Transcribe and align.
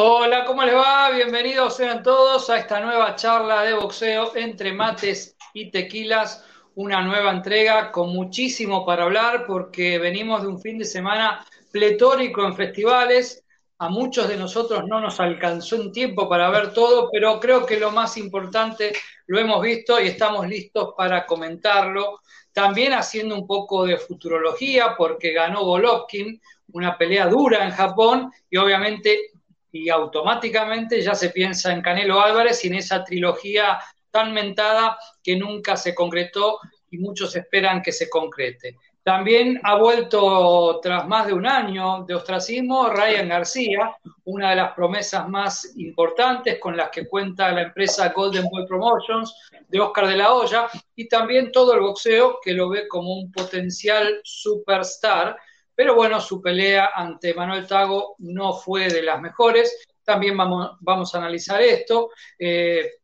Hola, 0.00 0.44
¿cómo 0.44 0.62
les 0.62 0.76
va? 0.76 1.10
Bienvenidos 1.10 1.74
sean 1.74 2.04
todos 2.04 2.48
a 2.50 2.58
esta 2.58 2.78
nueva 2.78 3.16
charla 3.16 3.64
de 3.64 3.74
boxeo 3.74 4.30
entre 4.36 4.72
mates 4.72 5.36
y 5.52 5.72
tequilas, 5.72 6.46
una 6.76 7.02
nueva 7.02 7.32
entrega 7.32 7.90
con 7.90 8.10
muchísimo 8.10 8.86
para 8.86 9.02
hablar 9.02 9.44
porque 9.44 9.98
venimos 9.98 10.42
de 10.42 10.46
un 10.46 10.60
fin 10.60 10.78
de 10.78 10.84
semana 10.84 11.44
pletórico 11.72 12.44
en 12.46 12.54
festivales. 12.54 13.42
A 13.78 13.88
muchos 13.88 14.28
de 14.28 14.36
nosotros 14.36 14.84
no 14.86 15.00
nos 15.00 15.18
alcanzó 15.18 15.74
un 15.74 15.90
tiempo 15.90 16.28
para 16.28 16.48
ver 16.48 16.72
todo, 16.72 17.10
pero 17.10 17.40
creo 17.40 17.66
que 17.66 17.80
lo 17.80 17.90
más 17.90 18.16
importante 18.18 18.92
lo 19.26 19.40
hemos 19.40 19.60
visto 19.60 20.00
y 20.00 20.06
estamos 20.06 20.46
listos 20.46 20.94
para 20.96 21.26
comentarlo. 21.26 22.20
También 22.52 22.92
haciendo 22.92 23.34
un 23.34 23.48
poco 23.48 23.84
de 23.84 23.96
futurología 23.96 24.94
porque 24.96 25.32
ganó 25.32 25.64
Golovkin, 25.64 26.40
una 26.72 26.96
pelea 26.96 27.26
dura 27.26 27.64
en 27.64 27.72
Japón 27.72 28.32
y 28.48 28.58
obviamente 28.58 29.32
y 29.72 29.88
automáticamente 29.88 31.00
ya 31.02 31.14
se 31.14 31.30
piensa 31.30 31.72
en 31.72 31.82
Canelo 31.82 32.20
Álvarez 32.20 32.64
y 32.64 32.68
en 32.68 32.74
esa 32.74 33.04
trilogía 33.04 33.78
tan 34.10 34.32
mentada 34.32 34.98
que 35.22 35.36
nunca 35.36 35.76
se 35.76 35.94
concretó 35.94 36.58
y 36.90 36.98
muchos 36.98 37.36
esperan 37.36 37.82
que 37.82 37.92
se 37.92 38.08
concrete. 38.08 38.76
También 39.08 39.58
ha 39.62 39.76
vuelto 39.76 40.80
tras 40.82 41.08
más 41.08 41.26
de 41.26 41.32
un 41.32 41.46
año 41.46 42.04
de 42.04 42.14
ostracismo 42.14 42.90
Ryan 42.90 43.28
García, 43.28 43.96
una 44.24 44.50
de 44.50 44.56
las 44.56 44.74
promesas 44.74 45.26
más 45.28 45.72
importantes 45.78 46.58
con 46.58 46.76
las 46.76 46.90
que 46.90 47.08
cuenta 47.08 47.50
la 47.52 47.62
empresa 47.62 48.10
Golden 48.10 48.44
Boy 48.50 48.66
Promotions 48.66 49.34
de 49.66 49.80
Oscar 49.80 50.08
de 50.08 50.16
la 50.16 50.34
Hoya 50.34 50.68
y 50.94 51.08
también 51.08 51.50
todo 51.52 51.72
el 51.72 51.80
boxeo 51.80 52.38
que 52.42 52.52
lo 52.52 52.68
ve 52.68 52.86
como 52.86 53.14
un 53.14 53.32
potencial 53.32 54.20
superstar 54.24 55.38
pero 55.78 55.94
bueno, 55.94 56.20
su 56.20 56.42
pelea 56.42 56.90
ante 56.92 57.34
Manuel 57.34 57.64
Tago 57.64 58.16
no 58.18 58.52
fue 58.52 58.88
de 58.88 59.00
las 59.00 59.20
mejores. 59.20 59.86
También 60.02 60.36
vamos, 60.36 60.72
vamos 60.80 61.14
a 61.14 61.18
analizar 61.18 61.62
esto. 61.62 62.10
Eh, 62.36 62.94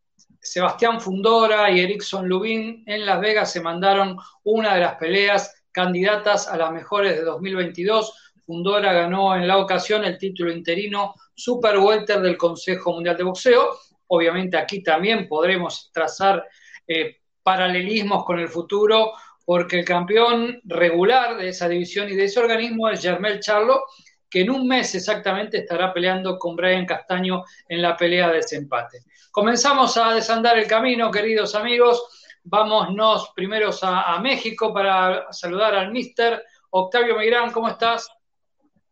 Sebastián 0.40 1.00
Fundora 1.00 1.70
y 1.70 1.78
Erickson 1.78 2.28
Lubin 2.28 2.82
en 2.84 3.06
Las 3.06 3.20
Vegas 3.20 3.52
se 3.52 3.60
mandaron 3.60 4.18
una 4.42 4.74
de 4.74 4.80
las 4.80 4.96
peleas 4.96 5.54
candidatas 5.70 6.48
a 6.48 6.56
las 6.56 6.72
mejores 6.72 7.16
de 7.16 7.22
2022. 7.22 8.32
Fundora 8.44 8.92
ganó 8.92 9.36
en 9.36 9.46
la 9.46 9.58
ocasión 9.58 10.04
el 10.04 10.18
título 10.18 10.50
interino 10.50 11.14
Super 11.32 11.78
Welter 11.78 12.22
del 12.22 12.36
Consejo 12.36 12.92
Mundial 12.92 13.16
de 13.16 13.22
Boxeo. 13.22 13.78
Obviamente 14.08 14.56
aquí 14.56 14.82
también 14.82 15.28
podremos 15.28 15.92
trazar 15.92 16.44
eh, 16.88 17.18
paralelismos 17.40 18.24
con 18.24 18.40
el 18.40 18.48
futuro 18.48 19.12
porque 19.44 19.80
el 19.80 19.84
campeón 19.84 20.60
regular 20.64 21.36
de 21.36 21.48
esa 21.48 21.68
división 21.68 22.08
y 22.08 22.16
de 22.16 22.24
ese 22.24 22.40
organismo 22.40 22.88
es 22.88 23.02
Germel 23.02 23.40
Charlo, 23.40 23.84
que 24.30 24.40
en 24.40 24.50
un 24.50 24.66
mes 24.66 24.94
exactamente 24.94 25.58
estará 25.58 25.92
peleando 25.92 26.38
con 26.38 26.56
Brian 26.56 26.86
Castaño 26.86 27.44
en 27.68 27.82
la 27.82 27.96
pelea 27.96 28.28
de 28.28 28.36
desempate. 28.36 29.04
Comenzamos 29.30 29.96
a 29.96 30.14
desandar 30.14 30.58
el 30.58 30.66
camino, 30.66 31.10
queridos 31.10 31.54
amigos. 31.54 32.02
Vámonos 32.44 33.30
primero 33.34 33.70
a, 33.82 34.18
México 34.20 34.72
para 34.72 35.32
saludar 35.32 35.74
al 35.74 35.92
mister 35.92 36.42
Octavio 36.70 37.18
Migrán. 37.18 37.52
¿Cómo 37.52 37.68
estás? 37.68 38.08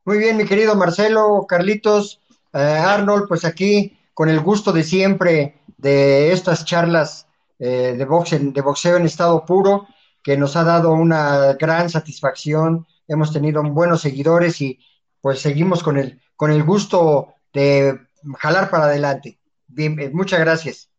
Muy 0.04 0.18
bien, 0.18 0.36
mi 0.36 0.44
querido 0.44 0.74
Marcelo, 0.74 1.46
Carlitos, 1.48 2.20
eh, 2.52 2.58
Arnold, 2.58 3.26
pues 3.28 3.44
aquí 3.44 3.96
con 4.14 4.28
el 4.28 4.40
gusto 4.40 4.72
de 4.72 4.82
siempre 4.82 5.60
de 5.76 6.32
estas 6.32 6.64
charlas 6.64 7.26
eh, 7.58 7.94
de 7.96 8.04
boxeo 8.62 8.96
en 8.96 9.06
estado 9.06 9.44
puro 9.44 9.86
que 10.22 10.36
nos 10.36 10.56
ha 10.56 10.64
dado 10.64 10.92
una 10.92 11.54
gran 11.54 11.90
satisfacción, 11.90 12.86
hemos 13.08 13.32
tenido 13.32 13.62
buenos 13.62 14.02
seguidores 14.02 14.60
y 14.60 14.78
pues 15.20 15.40
seguimos 15.40 15.82
con 15.82 15.98
el, 15.98 16.20
con 16.36 16.50
el 16.50 16.62
gusto 16.62 17.34
de 17.52 17.98
jalar 18.38 18.70
para 18.70 18.84
adelante. 18.84 19.38
Eh, 19.76 20.10
muchas 20.12 20.40
gracias. 20.40 20.90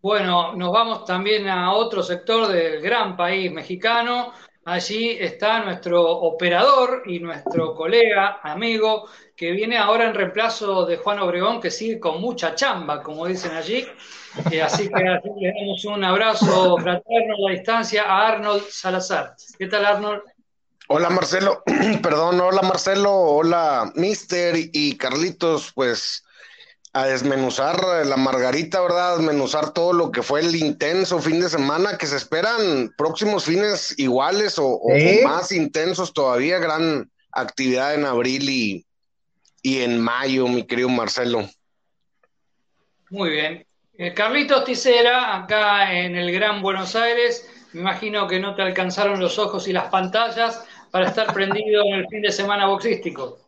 Bueno, 0.00 0.54
nos 0.54 0.72
vamos 0.72 1.04
también 1.04 1.48
a 1.48 1.72
otro 1.72 2.02
sector 2.02 2.48
del 2.48 2.80
gran 2.80 3.16
país 3.16 3.50
mexicano. 3.50 4.32
Allí 4.64 5.10
está 5.10 5.64
nuestro 5.64 6.02
operador 6.02 7.02
y 7.06 7.20
nuestro 7.20 7.74
colega, 7.74 8.40
amigo, 8.42 9.08
que 9.36 9.52
viene 9.52 9.78
ahora 9.78 10.06
en 10.06 10.14
reemplazo 10.14 10.86
de 10.86 10.96
Juan 10.96 11.20
Obregón, 11.20 11.60
que 11.60 11.70
sigue 11.70 12.00
con 12.00 12.20
mucha 12.20 12.54
chamba, 12.54 13.02
como 13.02 13.26
dicen 13.26 13.52
allí. 13.52 13.86
Eh, 14.50 14.62
así 14.62 14.88
que 14.88 15.02
le 15.02 15.52
damos 15.52 15.84
un 15.84 16.04
abrazo 16.04 16.76
fraterno 16.78 17.34
a 17.34 17.50
la 17.50 17.56
distancia 17.56 18.04
a 18.04 18.28
Arnold 18.28 18.64
Salazar. 18.70 19.34
¿Qué 19.58 19.66
tal, 19.66 19.84
Arnold? 19.84 20.22
Hola, 20.88 21.10
Marcelo. 21.10 21.62
Perdón, 22.02 22.40
hola, 22.40 22.62
Marcelo. 22.62 23.12
Hola, 23.12 23.90
Mister 23.94 24.54
y 24.56 24.96
Carlitos. 24.96 25.72
Pues 25.74 26.24
a 26.92 27.06
desmenuzar 27.06 28.06
la 28.06 28.16
margarita, 28.16 28.80
¿verdad? 28.80 29.12
A 29.12 29.16
desmenuzar 29.18 29.72
todo 29.72 29.92
lo 29.92 30.10
que 30.10 30.22
fue 30.22 30.40
el 30.40 30.56
intenso 30.56 31.18
fin 31.20 31.40
de 31.40 31.50
semana, 31.50 31.98
que 31.98 32.06
se 32.06 32.16
esperan 32.16 32.94
próximos 32.96 33.44
fines 33.44 33.94
iguales 33.98 34.54
o, 34.58 34.80
más 35.24 35.52
intensos 35.52 36.14
todavía. 36.14 36.58
Gran 36.58 37.10
actividad 37.32 37.94
en 37.94 38.06
abril 38.06 38.48
y, 38.48 38.86
y 39.60 39.82
en 39.82 40.00
mayo, 40.00 40.48
mi 40.48 40.66
querido 40.66 40.88
Marcelo. 40.88 41.46
Muy 43.10 43.30
bien. 43.30 43.65
Eh, 43.98 44.12
Carlitos 44.12 44.64
Ticera, 44.64 45.36
acá 45.36 45.90
en 45.90 46.16
el 46.16 46.30
Gran 46.30 46.60
Buenos 46.60 46.94
Aires, 46.94 47.48
me 47.72 47.80
imagino 47.80 48.26
que 48.26 48.38
no 48.38 48.54
te 48.54 48.60
alcanzaron 48.60 49.18
los 49.18 49.38
ojos 49.38 49.66
y 49.68 49.72
las 49.72 49.88
pantallas 49.88 50.62
para 50.90 51.08
estar 51.08 51.32
prendido 51.32 51.82
en 51.82 51.94
el 51.94 52.08
fin 52.08 52.20
de 52.20 52.30
semana 52.30 52.66
boxístico. 52.66 53.38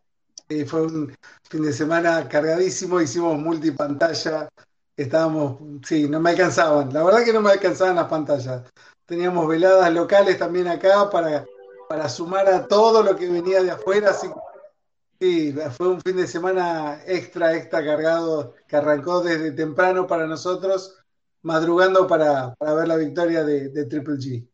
Fue 0.66 0.82
un 0.82 1.14
fin 1.50 1.62
de 1.62 1.72
semana 1.72 2.26
cargadísimo, 2.26 2.98
hicimos 2.98 3.38
multipantalla, 3.38 4.48
estábamos, 4.97 5.59
sí, 5.86 6.09
no 6.09 6.19
me 6.19 6.31
alcanzaban, 6.31 6.94
la 6.94 7.04
verdad 7.04 7.25
que 7.26 7.32
no 7.34 7.42
me 7.42 7.50
alcanzaban 7.50 7.97
las 7.97 8.09
pantallas. 8.09 8.62
Teníamos 9.04 9.47
veladas 9.47 9.92
locales 9.92 10.38
también 10.38 10.69
acá 10.69 11.10
para, 11.10 11.44
para 11.91 12.09
sumar 12.09 12.48
a 12.48 12.66
todo 12.66 13.03
lo 13.03 13.15
que 13.16 13.28
venía 13.28 13.62
de 13.62 13.72
afuera, 13.72 14.10
así 14.10 14.28
Sí, 15.20 15.52
fue 15.76 15.88
un 15.88 16.00
fin 16.00 16.16
de 16.16 16.28
semana 16.28 17.00
extra, 17.04 17.56
extra 17.56 17.84
cargado, 17.84 18.54
que 18.68 18.76
arrancó 18.76 19.20
desde 19.20 19.50
temprano 19.50 20.06
para 20.06 20.28
nosotros, 20.28 20.96
madrugando 21.42 22.06
para, 22.06 22.54
ver 22.60 22.86
la 22.86 22.96
victoria 22.96 23.42
de, 23.42 23.84
Triple 23.86 24.14
G. 24.14 24.48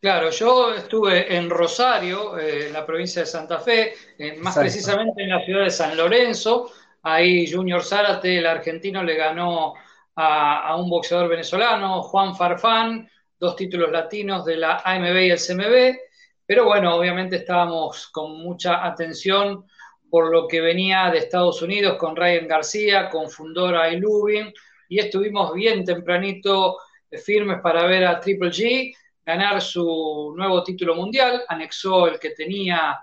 Claro, 0.00 0.30
yo 0.30 0.72
estuve 0.72 1.36
en 1.36 1.50
Rosario, 1.50 2.38
en 2.38 2.72
la 2.72 2.86
provincia 2.86 3.22
de 3.22 3.26
Santa 3.26 3.58
Fe, 3.58 3.92
más 4.38 4.56
precisamente 4.56 5.22
en 5.22 5.28
la 5.28 5.44
ciudad 5.44 5.64
de 5.64 5.70
San 5.70 5.96
Lorenzo. 5.96 6.70
Ahí 7.02 7.50
Junior 7.50 7.82
Zárate, 7.82 8.38
el 8.38 8.46
argentino, 8.46 9.02
le 9.02 9.16
ganó 9.16 9.74
a, 10.16 10.60
a, 10.66 10.76
un 10.76 10.88
boxeador 10.88 11.28
venezolano, 11.28 12.02
Juan 12.02 12.34
Farfán, 12.34 13.10
dos 13.38 13.54
títulos 13.54 13.92
latinos 13.92 14.46
de 14.46 14.56
la 14.56 14.80
AMB 14.82 15.16
y 15.24 15.30
el 15.30 15.38
CMB. 15.38 15.98
Pero 16.46 16.64
bueno, 16.64 16.94
obviamente 16.94 17.36
estábamos 17.36 18.08
con 18.08 18.38
mucha 18.42 18.84
atención 18.84 19.66
por 20.14 20.30
lo 20.30 20.46
que 20.46 20.60
venía 20.60 21.10
de 21.10 21.18
Estados 21.18 21.60
Unidos 21.60 21.96
con 21.98 22.14
Ryan 22.14 22.46
García, 22.46 23.10
con 23.10 23.28
Fundora 23.28 23.92
y 23.92 23.96
Lubin, 23.96 24.54
y 24.88 25.00
estuvimos 25.00 25.52
bien 25.52 25.84
tempranito 25.84 26.78
eh, 27.10 27.18
firmes 27.18 27.58
para 27.60 27.84
ver 27.86 28.04
a 28.04 28.20
Triple 28.20 28.50
G 28.50 28.94
ganar 29.26 29.60
su 29.60 30.32
nuevo 30.36 30.62
título 30.62 30.94
mundial, 30.94 31.42
anexó 31.48 32.06
el 32.06 32.20
que 32.20 32.30
tenía 32.30 33.00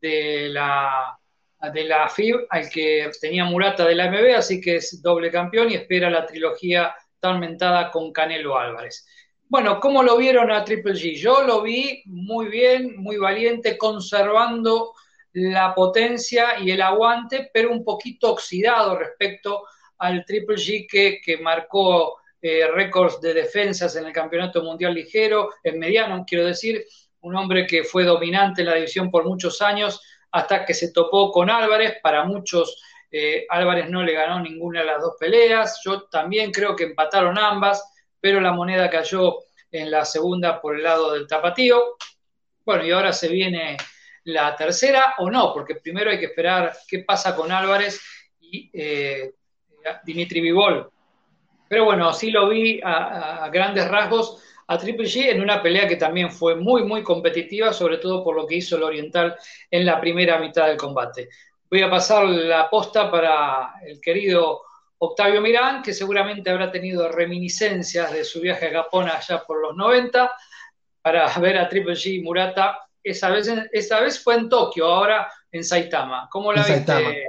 de 0.00 0.48
la, 0.48 1.16
de 1.72 1.84
la 1.84 2.08
FIB 2.08 2.48
al 2.50 2.68
que 2.68 3.08
tenía 3.20 3.44
Murata 3.44 3.84
de 3.84 3.94
la 3.94 4.10
MB, 4.10 4.34
así 4.34 4.60
que 4.60 4.78
es 4.78 5.00
doble 5.00 5.30
campeón 5.30 5.70
y 5.70 5.76
espera 5.76 6.10
la 6.10 6.26
trilogía 6.26 6.92
tan 7.20 7.38
mentada 7.38 7.88
con 7.92 8.12
Canelo 8.12 8.58
Álvarez. 8.58 9.06
Bueno, 9.44 9.78
¿cómo 9.78 10.02
lo 10.02 10.16
vieron 10.16 10.50
a 10.50 10.64
Triple 10.64 10.94
G? 10.94 11.14
Yo 11.14 11.44
lo 11.44 11.62
vi 11.62 12.02
muy 12.06 12.48
bien, 12.48 12.96
muy 12.96 13.16
valiente, 13.16 13.78
conservando 13.78 14.94
la 15.32 15.74
potencia 15.74 16.58
y 16.58 16.70
el 16.70 16.82
aguante, 16.82 17.50
pero 17.52 17.70
un 17.70 17.84
poquito 17.84 18.32
oxidado 18.32 18.96
respecto 18.96 19.64
al 19.98 20.24
Triple 20.24 20.56
G 20.56 21.20
que, 21.22 21.38
marcó 21.38 22.18
eh, 22.40 22.66
récords 22.68 23.20
de 23.20 23.34
defensas 23.34 23.96
en 23.96 24.06
el 24.06 24.12
Campeonato 24.12 24.62
Mundial 24.62 24.94
Ligero, 24.94 25.50
en 25.62 25.78
mediano, 25.78 26.24
quiero 26.26 26.46
decir, 26.46 26.84
un 27.20 27.36
hombre 27.36 27.66
que 27.66 27.84
fue 27.84 28.04
dominante 28.04 28.62
en 28.62 28.68
la 28.68 28.74
división 28.74 29.10
por 29.10 29.24
muchos 29.24 29.60
años 29.60 30.00
hasta 30.30 30.64
que 30.64 30.74
se 30.74 30.92
topó 30.92 31.32
con 31.32 31.50
Álvarez. 31.50 31.96
Para 32.02 32.24
muchos, 32.24 32.80
eh, 33.10 33.46
Álvarez 33.48 33.88
no 33.88 34.02
le 34.02 34.12
ganó 34.12 34.40
ninguna 34.40 34.80
de 34.80 34.86
las 34.86 35.00
dos 35.00 35.14
peleas. 35.18 35.80
Yo 35.84 36.02
también 36.04 36.52
creo 36.52 36.76
que 36.76 36.84
empataron 36.84 37.38
ambas, 37.38 37.84
pero 38.20 38.40
la 38.40 38.52
moneda 38.52 38.88
cayó 38.90 39.38
en 39.70 39.90
la 39.90 40.04
segunda 40.04 40.60
por 40.60 40.76
el 40.76 40.82
lado 40.82 41.12
del 41.12 41.26
tapatío. 41.26 41.96
Bueno, 42.64 42.84
y 42.84 42.90
ahora 42.90 43.12
se 43.12 43.28
viene 43.28 43.76
la 44.28 44.54
tercera 44.54 45.14
o 45.18 45.30
no, 45.30 45.54
porque 45.54 45.76
primero 45.76 46.10
hay 46.10 46.18
que 46.18 46.26
esperar 46.26 46.76
qué 46.86 46.98
pasa 46.98 47.34
con 47.34 47.50
Álvarez 47.50 47.98
y 48.38 48.70
eh, 48.74 49.32
Dimitri 50.04 50.42
Vivol. 50.42 50.90
Pero 51.66 51.86
bueno, 51.86 52.12
sí 52.12 52.30
lo 52.30 52.48
vi 52.48 52.78
a, 52.84 53.48
grandes 53.50 53.88
rasgos 53.88 54.42
a 54.66 54.76
Triple 54.76 55.06
G 55.06 55.30
en 55.30 55.40
una 55.40 55.62
pelea 55.62 55.88
que 55.88 55.96
también 55.96 56.30
fue 56.30 56.56
muy, 56.56 56.84
muy 56.84 57.02
competitiva, 57.02 57.72
sobre 57.72 57.96
todo 57.96 58.22
por 58.22 58.36
lo 58.36 58.46
que 58.46 58.56
hizo 58.56 58.76
el 58.76 58.82
Oriental 58.82 59.34
en 59.70 59.86
la 59.86 59.98
primera 59.98 60.38
mitad 60.38 60.66
del 60.66 60.76
combate. 60.76 61.30
voy 61.70 61.80
a 61.80 61.90
pasar 61.90 62.26
la 62.26 62.68
posta 62.68 63.10
para 63.10 63.72
el 63.86 63.98
querido 63.98 64.60
Octavio 64.98 65.40
Mirán, 65.40 65.80
que 65.80 65.94
seguramente 65.94 66.50
habrá 66.50 66.70
tenido 66.70 67.10
reminiscencias 67.10 68.12
de 68.12 68.24
su 68.24 68.40
viaje 68.42 68.66
a 68.66 68.82
Japón 68.82 69.08
allá 69.08 69.42
por 69.46 69.62
los 69.62 69.74
90, 69.74 70.30
para 71.00 71.32
ver 71.38 71.56
a 71.56 71.68
Triple 71.68 71.94
G 71.94 72.22
Murata. 72.22 72.87
Esa 73.02 73.30
vez, 73.30 73.48
esa 73.72 74.00
vez 74.00 74.22
fue 74.22 74.34
en 74.34 74.48
Tokio, 74.48 74.86
ahora 74.86 75.28
en 75.50 75.64
Saitama. 75.64 76.28
¿Cómo 76.30 76.52
la 76.52 76.64
viste? 76.64 77.26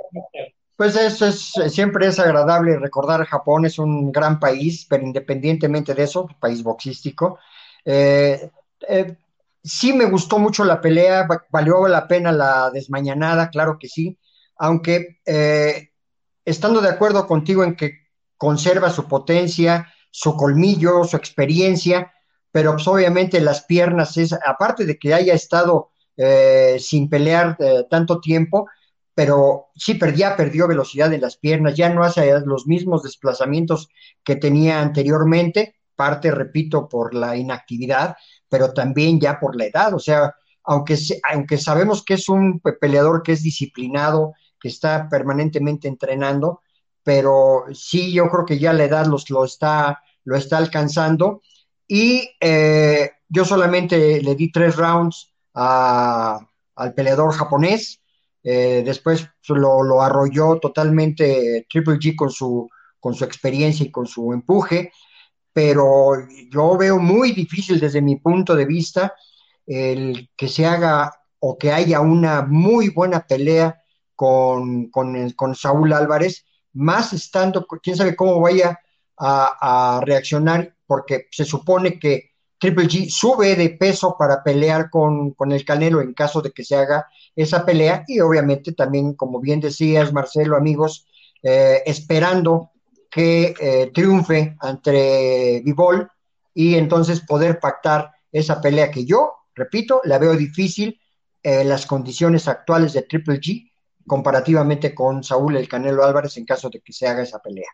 Pues 0.76 0.96
eso 0.96 1.26
es, 1.26 1.52
siempre 1.74 2.08
es 2.08 2.20
agradable 2.20 2.80
recordar 2.80 3.26
Japón, 3.26 3.66
es 3.66 3.80
un 3.80 4.14
gran 4.14 4.40
país, 4.40 4.86
pero 4.90 5.04
independientemente 5.04 5.94
de 5.94 6.04
eso, 6.04 6.28
país 6.40 6.64
boxístico. 6.64 7.38
Eh, 7.84 8.50
eh, 8.88 9.18
sí 9.62 9.92
me 9.92 10.06
gustó 10.06 10.40
mucho 10.40 10.64
la 10.64 10.80
pelea, 10.80 11.28
valió 11.50 11.88
la 11.88 12.08
pena 12.08 12.32
la 12.32 12.72
desmañanada, 12.72 13.50
claro 13.50 13.78
que 13.78 13.90
sí, 13.90 14.18
aunque 14.56 15.20
eh, 15.26 15.90
estando 16.46 16.80
de 16.82 16.90
acuerdo 16.90 17.28
contigo 17.28 17.64
en 17.64 17.76
que 17.76 18.08
conserva 18.38 18.90
su 18.90 19.06
potencia, 19.08 19.94
su 20.12 20.36
colmillo, 20.36 21.04
su 21.04 21.18
experiencia, 21.18 22.14
pero 22.52 22.74
pues, 22.74 22.88
obviamente 22.88 23.40
las 23.42 23.66
piernas 23.66 24.18
es, 24.18 24.34
aparte 24.34 24.86
de 24.86 24.98
que 24.98 25.14
haya 25.14 25.34
estado 25.34 25.92
sin 26.80 27.10
pelear 27.10 27.58
tanto 27.90 28.20
tiempo, 28.20 28.68
pero 29.16 29.68
sí 29.76 29.96
perdía, 29.96 30.38
perdió 30.38 30.68
velocidad 30.68 31.14
en 31.14 31.22
las 31.22 31.38
piernas, 31.38 31.76
ya 31.76 31.90
no 31.90 32.04
hace 32.04 32.40
los 32.46 32.68
mismos 32.68 33.04
desplazamientos 33.04 33.90
que 34.24 34.36
tenía 34.36 34.82
anteriormente, 34.82 35.76
parte, 35.96 36.32
repito, 36.32 36.88
por 36.88 37.14
la 37.14 37.36
inactividad, 37.36 38.16
pero 38.48 38.72
también 38.72 39.20
ya 39.20 39.38
por 39.38 39.58
la 39.58 39.66
edad, 39.66 39.94
o 39.94 40.00
sea, 40.00 40.34
aunque, 40.64 40.98
aunque 41.30 41.58
sabemos 41.58 42.04
que 42.06 42.14
es 42.14 42.30
un 42.30 42.62
peleador 42.80 43.22
que 43.22 43.34
es 43.34 43.44
disciplinado, 43.44 44.34
que 44.58 44.70
está 44.70 45.10
permanentemente 45.10 45.90
entrenando, 45.90 46.62
pero 47.04 47.66
sí 47.74 48.14
yo 48.14 48.30
creo 48.30 48.46
que 48.46 48.60
ya 48.60 48.72
la 48.72 48.86
edad 48.86 49.06
los, 49.06 49.30
lo, 49.30 49.44
está, 49.44 50.02
lo 50.24 50.38
está 50.38 50.58
alcanzando 50.58 51.42
y 51.90 52.30
eh, 52.40 53.10
yo 53.28 53.44
solamente 53.44 54.22
le 54.22 54.36
di 54.36 54.52
tres 54.52 54.76
rounds 54.76 55.34
al 55.54 56.94
peleador 56.96 57.34
japonés, 57.34 58.00
eh, 58.44 58.84
después 58.86 59.28
lo, 59.48 60.02
arrolló 60.02 60.60
totalmente 60.60 61.66
Triple 61.68 61.96
G 61.96 62.16
con 62.16 62.30
su, 62.30 62.70
con 63.00 63.16
su 63.16 63.26
experiencia 63.26 63.86
y 63.86 63.92
con 63.92 64.06
su 64.06 64.32
empuje, 64.32 64.94
pero 65.52 66.12
yo 66.52 66.78
veo 66.78 67.00
muy 67.00 67.32
difícil 67.32 67.80
desde 67.80 68.04
mi 68.04 68.18
punto 68.18 68.56
de 68.56 68.66
vista 68.66 69.16
el 69.66 70.30
que 70.38 70.48
se 70.48 70.68
haga 70.68 71.12
o 71.40 71.58
que 71.58 71.72
haya 71.72 72.02
una 72.02 72.44
muy 72.44 72.90
buena 72.90 73.26
pelea 73.26 73.82
con, 74.16 74.92
con, 74.92 75.56
Saúl 75.56 75.92
Álvarez, 75.94 76.46
más 76.74 77.14
estando, 77.14 77.66
quién 77.82 77.96
sabe 77.96 78.16
cómo 78.16 78.40
vaya 78.40 78.80
a, 79.18 79.98
a 79.98 80.02
reaccionar, 80.02 80.76
porque 80.90 81.28
se 81.30 81.46
supone 81.46 82.00
que 82.00 82.32
Triple 82.58 82.88
G 82.88 83.10
sube 83.12 83.56
de 83.56 83.70
peso 83.70 84.16
para 84.18 84.44
pelear 84.44 84.90
con, 84.90 85.36
el 85.52 85.64
Canelo 85.64 86.02
en 86.02 86.16
caso 86.16 86.42
de 86.42 86.50
que 86.50 86.66
se 86.66 86.76
haga 86.76 87.06
esa 87.36 87.64
pelea 87.64 88.06
y 88.08 88.20
obviamente 88.22 88.72
también, 88.72 89.14
como 89.14 89.40
bien 89.40 89.60
decías, 89.60 90.12
Marcelo, 90.12 90.58
amigos, 90.58 91.06
eh, 91.44 91.84
esperando 91.86 92.72
que 93.08 93.54
eh, 93.60 93.92
triunfe 93.94 94.58
ante 94.60 95.62
Vivol 95.64 96.10
y 96.56 96.74
entonces 96.74 97.22
poder 97.22 97.60
pactar 97.60 98.10
esa 98.32 98.60
pelea 98.60 98.90
que 98.90 99.06
yo, 99.06 99.36
repito, 99.54 100.02
la 100.06 100.18
veo 100.18 100.36
difícil 100.36 101.00
en 101.44 101.70
las 101.70 101.86
condiciones 101.86 102.48
actuales 102.48 102.94
de 102.94 103.04
Triple 103.04 103.40
G 103.40 103.72
comparativamente 104.08 104.96
con 104.96 105.24
Saúl 105.24 105.56
el 105.56 105.70
Canelo 105.70 106.04
Álvarez 106.04 106.36
en 106.38 106.46
caso 106.46 106.68
de 106.72 106.82
que 106.82 106.94
se 106.94 107.08
haga 107.08 107.22
esa 107.22 107.38
pelea. 107.38 107.70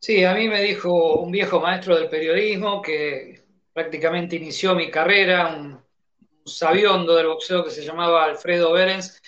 Sí, 0.00 0.24
a 0.24 0.34
mí 0.34 0.48
me 0.48 0.62
dijo 0.62 1.20
un 1.20 1.32
viejo 1.32 1.60
maestro 1.60 1.96
del 1.96 2.08
periodismo 2.08 2.80
que 2.80 3.42
prácticamente 3.72 4.36
inició 4.36 4.74
mi 4.74 4.90
carrera, 4.90 5.48
un, 5.48 5.78
sabiondo 6.48 7.14
del 7.14 7.28
boxeo 7.28 7.64
que 7.64 7.70
se 7.70 7.84
llamaba 7.84 8.24
Alfredo 8.24 8.72
Berens, 8.72 9.20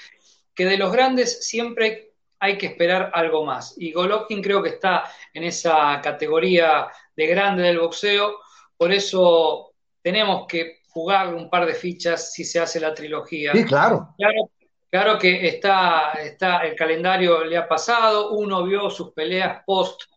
que 0.55 0.64
de 0.64 0.78
los 0.78 0.93
grandes 0.93 1.46
siempre 1.46 2.12
hay 2.38 2.56
que 2.56 2.67
esperar 2.67 3.11
algo 3.14 3.44
más. 3.44 3.75
Y 3.78 3.93
Golovkin 3.93 4.43
creo 4.43 4.62
que 4.62 4.70
está 4.70 5.05
en 5.34 5.44
esa 5.44 6.00
categoría 6.02 6.88
de 7.14 7.26
grande 7.26 7.64
del 7.64 7.78
boxeo, 7.78 8.38
por 8.76 8.93
eso 8.93 9.72
tenemos 10.02 10.46
que 10.46 10.81
jugar 10.88 11.34
un 11.34 11.50
par 11.50 11.67
de 11.67 11.75
fichas 11.75 12.32
si 12.32 12.44
se 12.44 12.58
hace 12.58 12.81
la 12.81 12.94
trilogía. 12.94 13.52
Sí, 13.52 13.64
claro. 13.64 14.14
Claro, 14.17 14.50
claro 14.90 15.19
que 15.19 15.46
está, 15.46 16.12
está, 16.12 16.61
el 16.61 16.75
calendario 16.75 17.44
le 17.44 17.56
ha 17.56 17.69
pasado, 17.69 18.32
uno 18.32 18.64
vio 18.64 18.88
sus 18.88 19.12
peleas 19.12 19.62
post 19.67 20.09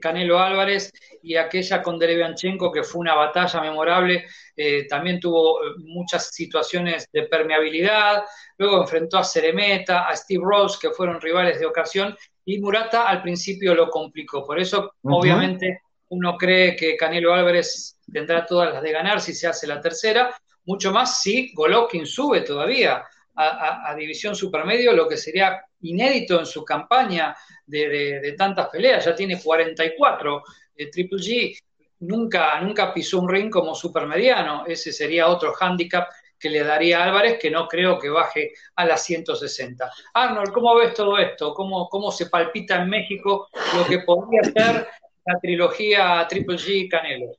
Canelo 0.00 0.38
Álvarez 0.38 0.92
y 1.22 1.36
aquella 1.36 1.82
con 1.82 1.98
Derevianchenko, 1.98 2.70
que 2.70 2.82
fue 2.82 3.00
una 3.00 3.14
batalla 3.14 3.60
memorable, 3.60 4.26
eh, 4.56 4.86
también 4.86 5.20
tuvo 5.20 5.62
eh, 5.62 5.74
muchas 5.78 6.34
situaciones 6.34 7.08
de 7.12 7.24
permeabilidad, 7.24 8.24
luego 8.58 8.80
enfrentó 8.80 9.18
a 9.18 9.24
Ceremeta, 9.24 10.08
a 10.08 10.16
Steve 10.16 10.44
Rose, 10.44 10.78
que 10.80 10.90
fueron 10.90 11.20
rivales 11.20 11.58
de 11.58 11.66
ocasión, 11.66 12.16
y 12.44 12.58
Murata 12.58 13.08
al 13.08 13.22
principio 13.22 13.74
lo 13.74 13.88
complicó. 13.90 14.44
Por 14.44 14.60
eso, 14.60 14.94
obviamente, 15.02 15.80
uno 16.08 16.36
cree 16.36 16.76
que 16.76 16.96
Canelo 16.96 17.34
Álvarez 17.34 17.98
tendrá 18.12 18.46
todas 18.46 18.72
las 18.72 18.82
de 18.82 18.92
ganar 18.92 19.20
si 19.20 19.34
se 19.34 19.48
hace 19.48 19.66
la 19.66 19.80
tercera, 19.80 20.36
mucho 20.64 20.92
más 20.92 21.20
si 21.20 21.52
Golovkin 21.54 22.06
sube 22.06 22.42
todavía 22.42 23.04
a, 23.36 23.94
División 23.94 24.34
Supermedio, 24.34 24.92
lo 24.92 25.08
que 25.08 25.16
sería 25.16 25.62
inédito 25.82 26.38
en 26.38 26.46
su 26.46 26.64
campaña 26.64 27.36
de, 27.66 28.34
tantas 28.36 28.68
peleas, 28.68 29.04
ya 29.04 29.14
tiene 29.14 29.40
44. 29.40 30.42
Eh, 30.76 30.90
Triple 30.90 31.18
G 31.18 31.58
nunca, 32.00 32.60
nunca 32.60 32.92
pisó 32.92 33.20
un 33.20 33.28
ring 33.28 33.50
como 33.50 33.74
supermediano, 33.74 34.64
ese 34.66 34.92
sería 34.92 35.28
otro 35.28 35.52
hándicap 35.52 36.08
que 36.38 36.50
le 36.50 36.62
daría 36.62 37.02
Álvarez, 37.02 37.38
que 37.40 37.50
no 37.50 37.66
creo 37.66 37.98
que 37.98 38.10
baje 38.10 38.52
a 38.74 38.84
las 38.84 39.02
160. 39.04 39.90
Arnold, 40.14 40.52
¿cómo 40.52 40.74
ves 40.74 40.94
todo 40.94 41.16
esto? 41.18 41.54
¿Cómo, 41.54 41.88
cómo 41.88 42.10
se 42.10 42.26
palpita 42.26 42.82
en 42.82 42.90
México 42.90 43.48
lo 43.74 43.86
que 43.86 44.00
podría 44.00 44.42
ser 44.44 44.86
la 45.24 45.40
trilogía 45.40 46.26
Triple 46.28 46.56
G 46.56 46.88
Canelo? 46.90 47.32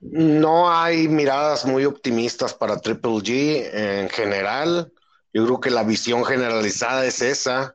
No 0.00 0.72
hay 0.72 1.08
miradas 1.08 1.64
muy 1.64 1.84
optimistas 1.84 2.54
para 2.54 2.80
Triple 2.80 3.10
G 3.10 3.70
en 3.72 4.08
general. 4.08 4.92
Yo 5.32 5.44
creo 5.44 5.60
que 5.60 5.70
la 5.70 5.82
visión 5.82 6.24
generalizada 6.24 7.04
es 7.04 7.20
esa 7.20 7.74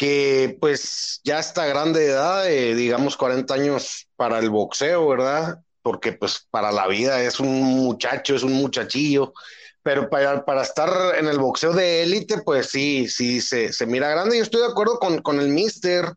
que 0.00 0.56
pues 0.58 1.20
ya 1.24 1.38
está 1.38 1.66
grande 1.66 2.00
de 2.00 2.06
edad, 2.12 2.46
digamos 2.46 3.18
40 3.18 3.52
años 3.52 4.08
para 4.16 4.38
el 4.38 4.48
boxeo, 4.48 5.06
¿verdad? 5.06 5.58
Porque 5.82 6.12
pues 6.12 6.46
para 6.50 6.72
la 6.72 6.86
vida 6.86 7.22
es 7.22 7.38
un 7.38 7.62
muchacho, 7.62 8.34
es 8.34 8.42
un 8.42 8.54
muchachillo, 8.54 9.34
pero 9.82 10.08
para, 10.08 10.42
para 10.46 10.62
estar 10.62 11.16
en 11.18 11.26
el 11.26 11.38
boxeo 11.38 11.74
de 11.74 12.02
élite, 12.02 12.40
pues 12.42 12.70
sí, 12.70 13.08
sí, 13.08 13.42
se, 13.42 13.74
se, 13.74 13.84
mira 13.84 14.08
grande. 14.08 14.38
Yo 14.38 14.42
estoy 14.42 14.62
de 14.62 14.68
acuerdo 14.68 14.98
con, 14.98 15.20
con 15.20 15.38
el 15.38 15.48
mister, 15.48 16.14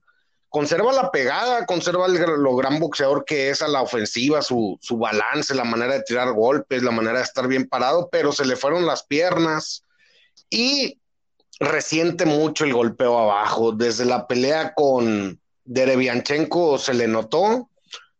conserva 0.53 0.93
la 0.93 1.09
pegada, 1.09 1.65
conserva 1.65 2.07
lo 2.07 2.55
gran 2.55 2.79
boxeador 2.79 3.25
que 3.25 3.49
es 3.49 3.63
a 3.63 3.67
la 3.67 3.81
ofensiva, 3.81 4.43
su, 4.43 4.77
su 4.83 4.99
balance, 4.99 5.55
la 5.55 5.63
manera 5.63 5.95
de 5.95 6.03
tirar 6.03 6.31
golpes, 6.31 6.83
la 6.83 6.91
manera 6.91 7.17
de 7.17 7.23
estar 7.23 7.47
bien 7.47 7.67
parado, 7.67 8.07
pero 8.11 8.31
se 8.31 8.45
le 8.45 8.55
fueron 8.55 8.85
las 8.85 9.01
piernas. 9.01 9.83
Y 10.51 10.99
resiente 11.59 12.27
mucho 12.27 12.65
el 12.65 12.73
golpeo 12.73 13.17
abajo. 13.17 13.71
Desde 13.71 14.05
la 14.05 14.27
pelea 14.27 14.75
con 14.75 15.41
Derevianchenko 15.65 16.77
se 16.77 16.93
le 16.93 17.07
notó. 17.07 17.71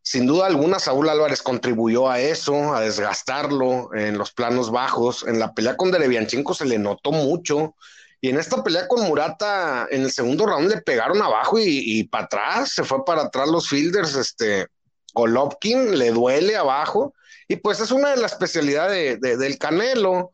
Sin 0.01 0.25
duda 0.25 0.47
alguna, 0.47 0.79
Saúl 0.79 1.09
Álvarez 1.09 1.43
contribuyó 1.43 2.09
a 2.09 2.19
eso, 2.19 2.73
a 2.73 2.81
desgastarlo 2.81 3.93
en 3.93 4.17
los 4.17 4.31
planos 4.31 4.71
bajos. 4.71 5.23
En 5.27 5.37
la 5.37 5.53
pelea 5.53 5.77
con 5.77 5.91
Derevianchenko 5.91 6.55
se 6.55 6.65
le 6.65 6.79
notó 6.79 7.11
mucho. 7.11 7.75
Y 8.23 8.29
en 8.29 8.37
esta 8.37 8.63
pelea 8.63 8.87
con 8.87 9.01
Murata, 9.01 9.85
en 9.91 10.03
el 10.03 10.09
segundo 10.09 10.45
round 10.45 10.69
le 10.69 10.81
pegaron 10.81 11.21
abajo 11.21 11.57
y, 11.59 12.05
para 12.05 12.23
atrás, 12.23 12.69
se 12.69 12.85
fue 12.85 13.03
para 13.03 13.23
atrás 13.23 13.49
los 13.49 13.67
fielders, 13.67 14.15
este, 14.15 14.67
Golovkin 15.13 15.99
le 15.99 16.11
duele 16.11 16.55
abajo. 16.55 17.13
Y 17.49 17.57
pues 17.57 17.81
es 17.81 17.91
una 17.91 18.11
de 18.11 18.21
las 18.21 18.31
especialidades 18.31 19.19
del 19.19 19.57
Canelo. 19.57 20.31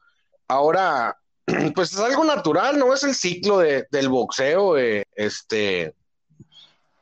Ahora, 0.48 1.18
pues 1.74 1.92
es 1.92 2.00
algo 2.00 2.24
natural, 2.26 2.78
¿no? 2.78 2.94
Es 2.94 3.04
el 3.04 3.16
ciclo 3.16 3.58
del 3.58 4.10
boxeo. 4.10 4.78
Eh, 4.78 5.06
este, 5.16 5.96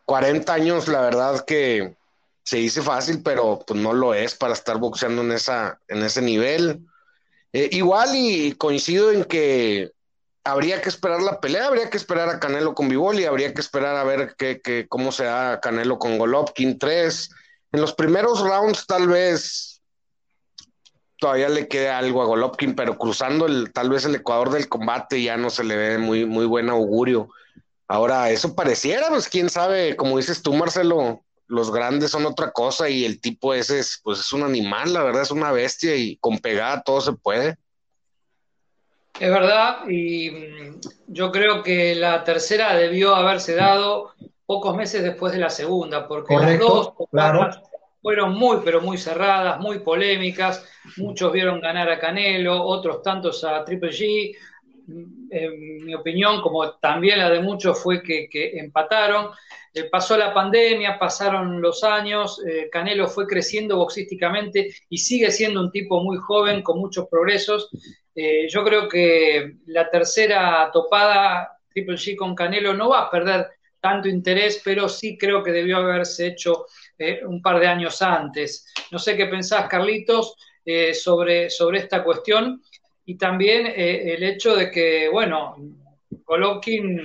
40 0.06 0.54
años, 0.54 0.88
la 0.88 1.02
verdad 1.02 1.44
que 1.44 1.98
se 2.44 2.60
dice 2.60 2.82
fácil, 2.82 3.22
pero 3.22 3.62
pues 3.68 3.78
no 3.78 3.92
lo 3.92 4.14
es 4.14 4.36
para 4.36 4.54
estar 4.54 4.78
boxeando 4.78 5.22
en, 5.22 5.34
esa, 5.34 5.82
en 5.90 6.02
ese 6.02 6.22
nivel. 6.22 6.88
Eh, 7.52 7.68
igual 7.74 8.12
y 8.14 8.54
coincido 8.54 9.12
en 9.12 9.26
que 9.26 9.97
habría 10.48 10.82
que 10.82 10.90
esperar 10.90 11.22
la 11.22 11.40
pelea, 11.42 11.68
habría 11.68 11.90
que 11.90 11.98
esperar 11.98 12.30
a 12.30 12.40
Canelo 12.40 12.74
con 12.74 12.88
Vivoli, 12.88 13.26
habría 13.26 13.54
que 13.54 13.62
esperar 13.62 13.96
a 13.98 14.04
ver 14.04 14.36
qué, 14.38 14.88
cómo 14.88 15.12
se 15.12 15.26
da 15.26 15.60
Canelo 15.60 16.00
con 16.00 16.18
Golovkin 16.18 16.80
3. 16.80 17.30
En 17.74 17.82
los 17.82 17.94
primeros 17.94 18.40
rounds 18.40 18.86
tal 18.86 19.08
vez 19.08 19.82
todavía 21.20 21.50
le 21.50 21.68
queda 21.68 21.98
algo 21.98 22.22
a 22.22 22.26
Golovkin, 22.26 22.76
pero 22.76 22.98
cruzando 22.98 23.46
el, 23.46 23.74
tal 23.74 23.90
vez 23.90 24.06
el 24.06 24.16
ecuador 24.16 24.52
del 24.52 24.70
combate 24.70 25.22
ya 25.22 25.36
no 25.36 25.50
se 25.50 25.66
le 25.66 25.76
ve 25.76 25.98
muy, 25.98 26.26
muy 26.26 26.46
buen 26.46 26.70
augurio. 26.70 27.30
Ahora, 27.90 28.30
eso 28.30 28.56
pareciera, 28.56 29.10
pues 29.10 29.28
quién 29.28 29.50
sabe, 29.50 29.96
como 29.98 30.18
dices 30.18 30.42
tú, 30.42 30.54
Marcelo, 30.54 31.24
los 31.48 31.72
grandes 31.72 32.12
son 32.12 32.26
otra 32.26 32.52
cosa 32.52 32.90
y 32.90 33.04
el 33.04 33.20
tipo 33.20 33.54
ese 33.54 33.80
es, 33.80 34.00
pues 34.02 34.20
es 34.20 34.32
un 34.32 34.44
animal, 34.44 34.94
la 34.94 35.04
verdad 35.04 35.24
es 35.24 35.32
una 35.32 35.52
bestia 35.52 35.96
y 35.96 36.18
con 36.18 36.40
pegada 36.40 36.82
todo 36.84 37.02
se 37.02 37.14
puede. 37.14 37.58
Es 39.20 39.32
verdad, 39.32 39.88
y 39.90 40.30
mm, 40.30 40.80
yo 41.08 41.32
creo 41.32 41.64
que 41.64 41.96
la 41.96 42.24
tercera 42.24 42.76
debió 42.76 43.16
haberse 43.16 43.56
dado 43.56 44.12
pocos 44.46 44.76
meses 44.76 45.04
después 45.04 45.34
de 45.34 45.40
la 45.40 45.50
segunda, 45.50 46.08
porque 46.08 46.36
las 46.36 46.60
dos 46.60 46.94
fueron 48.02 48.34
muy, 48.36 48.60
pero 48.64 48.80
muy 48.80 48.98
cerradas, 48.98 49.60
muy 49.60 49.80
polémicas. 49.80 50.66
Muchos 50.98 51.32
vieron 51.34 51.60
ganar 51.60 51.90
a 51.90 52.00
Canelo, 52.00 52.64
otros 52.64 53.02
tantos 53.02 53.44
a 53.44 53.66
Triple 53.66 53.92
G. 53.92 54.36
En 55.30 55.84
mi 55.84 55.94
opinión, 55.94 56.42
como 56.42 56.72
también 56.76 57.18
la 57.18 57.30
de 57.30 57.42
muchos, 57.42 57.82
fue 57.82 58.02
que, 58.02 58.30
empataron. 58.54 59.32
Eh, 59.74 59.90
pasó 59.92 60.16
la 60.16 60.34
pandemia, 60.34 60.98
pasaron 60.98 61.62
los 61.62 61.84
años, 61.84 62.42
eh, 62.48 62.70
Canelo 62.72 63.08
fue 63.08 63.28
creciendo 63.28 63.76
boxísticamente 63.76 64.74
y 64.90 64.98
sigue 64.98 65.30
siendo 65.30 65.60
un 65.60 65.72
tipo 65.72 66.02
muy 66.02 66.18
joven, 66.18 66.64
con 66.64 66.80
muchos 66.80 67.10
progresos. 67.10 67.70
Eh, 68.20 68.48
yo 68.50 68.64
creo 68.64 68.90
que 68.90 69.58
la 69.68 69.92
tercera 69.92 70.72
topada, 70.74 71.60
Triple 71.70 71.98
G 71.98 72.16
con 72.16 72.34
Canelo, 72.34 72.74
no 72.74 72.90
va 72.90 73.02
a 73.02 73.12
perder 73.12 73.46
tanto 73.80 74.10
interés, 74.10 74.60
pero 74.66 74.90
sí 74.90 75.16
creo 75.16 75.44
que 75.44 75.52
debió 75.52 75.78
haberse 75.78 76.26
hecho 76.26 76.66
eh, 76.98 77.20
un 77.24 77.44
par 77.44 77.60
de 77.60 77.68
años 77.68 78.02
antes. 78.02 78.74
No 78.90 78.98
sé 78.98 79.16
qué 79.16 79.28
pensás, 79.28 79.70
Carlitos, 79.70 80.36
eh, 80.66 80.96
sobre, 80.96 81.52
sobre 81.52 81.78
esta 81.78 82.04
cuestión 82.04 82.64
y 83.06 83.20
también 83.20 83.68
el 83.68 84.22
hecho 84.24 84.56
de 84.56 84.70
que, 84.72 85.08
bueno, 85.08 85.56
Golovkin 86.26 87.04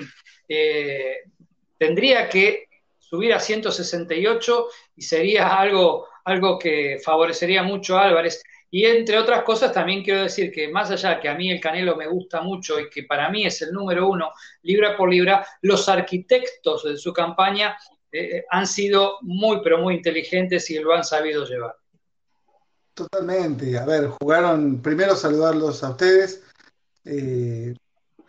tendría 1.79 2.29
que 2.29 2.65
subir 2.99 3.35
a 3.35 3.39
168 3.39 4.67
y 4.97 5.03
sería 5.03 5.61
algo, 5.61 6.09
algo 6.25 6.59
que 6.59 6.99
favorecería 7.05 7.63
mucho 7.63 7.97
a 7.97 8.05
Álvarez. 8.07 8.43
Y 8.75 8.87
entre 8.87 9.19
otras 9.19 9.43
cosas, 9.43 9.71
también 9.71 10.03
quiero 10.03 10.23
decir 10.23 10.51
que 10.51 10.67
más 10.69 10.91
allá 10.91 11.21
que 11.21 11.29
a 11.29 11.35
mí 11.35 11.51
el 11.51 11.61
Canelo 11.61 11.95
me 11.95 12.07
gusta 12.07 12.41
mucho 12.41 12.81
y 12.81 12.89
que 12.89 13.03
para 13.03 13.29
mí 13.29 13.45
es 13.45 13.61
el 13.61 13.71
número 13.71 14.09
uno 14.09 14.33
libra 14.63 14.97
por 14.97 15.11
libra, 15.11 15.47
los 15.61 15.91
arquitectos 15.91 16.85
de 16.85 16.97
su 16.97 17.13
campaña 17.13 17.77
eh, 18.11 18.47
han 18.51 18.67
sido 18.67 19.19
muy, 19.21 19.61
pero 19.63 19.77
muy 19.77 19.97
inteligentes 19.97 20.71
y 20.71 20.79
lo 20.79 20.95
han 20.95 21.05
sabido 21.05 21.45
llevar. 21.45 21.77
Totalmente. 22.95 23.79
A 23.79 23.85
ver, 23.85 24.07
jugaron, 24.07 24.81
primero 24.81 25.17
saludarlos 25.17 25.85
a 25.85 25.91
ustedes 25.91 26.43
eh, 27.05 27.75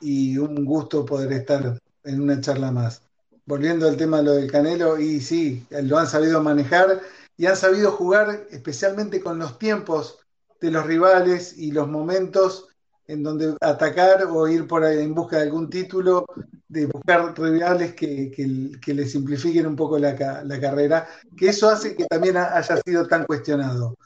y 0.02 0.38
un 0.38 0.66
gusto 0.66 1.06
poder 1.06 1.32
estar 1.32 1.80
en 2.04 2.22
una 2.22 2.42
charla 2.42 2.70
más. 2.70 3.02
Volviendo 3.46 3.88
al 3.88 3.96
tema 3.96 4.18
de 4.18 4.24
lo 4.24 4.32
del 4.34 4.52
Canelo, 4.52 5.00
y 5.00 5.22
sí, 5.22 5.66
lo 5.70 5.98
han 5.98 6.08
sabido 6.08 6.44
manejar 6.44 7.00
y 7.38 7.46
han 7.46 7.56
sabido 7.56 7.92
jugar 7.92 8.46
especialmente 8.52 9.22
con 9.22 9.40
los 9.40 9.58
tiempos 9.58 10.20
de 10.64 10.72
los 10.72 10.86
rivales 10.86 11.58
y 11.58 11.72
los 11.72 11.90
momentos 11.90 12.70
en 13.06 13.22
donde 13.22 13.58
atacar 13.60 14.24
o 14.24 14.48
ir 14.48 14.66
por 14.66 14.86
ahí 14.86 15.00
en 15.00 15.14
busca 15.14 15.36
de 15.36 15.44
algún 15.44 15.70
título, 15.70 16.26
de 16.70 16.86
buscar 16.86 17.38
rivales 17.38 17.94
que, 17.94 18.32
que, 18.32 18.94
le 18.94 19.06
simplifiquen 19.06 19.68
un 19.68 19.76
poco 19.76 20.00
la, 20.00 20.16
carrera, 20.16 21.06
que 21.36 21.50
eso 21.50 21.70
hace 21.70 21.98
que 21.98 22.06
también 22.06 22.38
haya 22.38 22.78
sido 22.78 23.06
tan 23.06 23.26
cuestionado. 23.26 23.98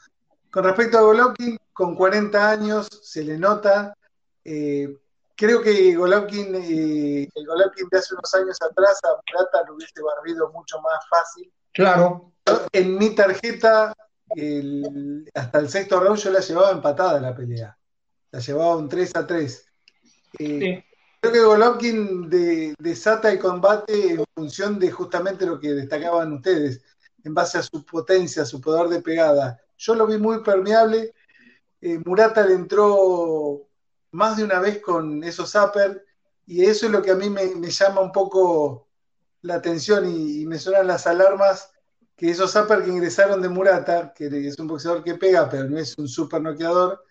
Con 0.50 0.64
respecto 0.64 0.98
a 0.98 1.02
Golovkin, 1.02 1.56
con 1.72 1.94
40 1.94 2.50
años 2.50 2.88
se 3.04 3.22
le 3.22 3.38
nota, 3.38 3.94
eh, 4.44 4.96
creo 5.36 5.62
que 5.62 5.94
Golovkin, 5.94 6.56
eh, 6.56 7.28
el 7.32 7.46
Golovkin 7.46 7.86
de 7.88 7.98
hace 7.98 8.14
unos 8.14 8.34
años 8.34 8.58
atrás 8.60 8.98
a 9.04 9.20
Plata 9.30 9.64
lo 9.64 9.76
hubiese 9.76 10.02
barrido 10.02 10.50
mucho 10.50 10.80
más 10.80 10.98
fácil. 11.08 11.52
Claro. 11.72 12.32
En 12.72 12.98
mi 12.98 13.14
tarjeta 13.14 13.94
hasta 15.34 15.58
el 15.58 15.68
sexto 15.68 16.00
round 16.00 16.18
yo 16.18 16.30
la 16.30 16.40
llevaba 16.40 16.70
empatada 16.70 17.20
la 17.20 17.34
pelea. 17.34 17.76
La 18.30 18.40
llevaba 18.40 18.76
un 18.76 18.88
3 18.88 19.16
a 19.16 19.26
3. 19.26 19.66
Eh, 20.38 20.84
creo 21.20 21.32
que 21.32 21.40
Golovkin 21.40 22.28
desata 22.78 23.30
el 23.30 23.38
combate 23.38 24.12
en 24.12 24.24
función 24.34 24.78
de 24.78 24.90
justamente 24.90 25.46
lo 25.46 25.58
que 25.58 25.72
destacaban 25.72 26.32
ustedes, 26.34 26.82
en 27.24 27.34
base 27.34 27.58
a 27.58 27.62
su 27.62 27.84
potencia, 27.84 28.44
su 28.44 28.60
poder 28.60 28.88
de 28.88 29.00
pegada. 29.00 29.60
Yo 29.78 29.94
lo 29.94 30.06
vi 30.06 30.18
muy 30.18 30.42
permeable. 30.42 31.14
Eh, 31.80 31.98
Murata 32.04 32.44
le 32.44 32.54
entró 32.54 33.66
más 34.10 34.36
de 34.36 34.44
una 34.44 34.60
vez 34.60 34.80
con 34.80 35.22
esos 35.24 35.54
upper 35.54 36.04
y 36.46 36.64
eso 36.64 36.86
es 36.86 36.92
lo 36.92 37.02
que 37.02 37.12
a 37.12 37.14
mí 37.14 37.30
me, 37.30 37.70
llama 37.70 38.00
un 38.00 38.12
poco 38.12 38.88
la 39.42 39.54
atención 39.54 40.08
y, 40.08 40.42
y 40.42 40.46
me 40.46 40.58
suenan 40.58 40.86
las 40.86 41.06
alarmas 41.06 41.70
que 42.18 42.28
esos 42.28 42.56
upper 42.56 42.82
que 42.82 42.90
ingresaron 42.90 43.40
de 43.40 43.48
Murata, 43.48 44.12
que 44.12 44.26
es 44.26 44.58
un 44.58 44.66
boxeador 44.66 45.04
que 45.04 45.14
pega, 45.14 45.48
pero 45.48 45.70
no 45.70 45.78
es 45.78 45.96
un 45.96 46.08
super 46.08 46.42
noqueador, 46.42 47.04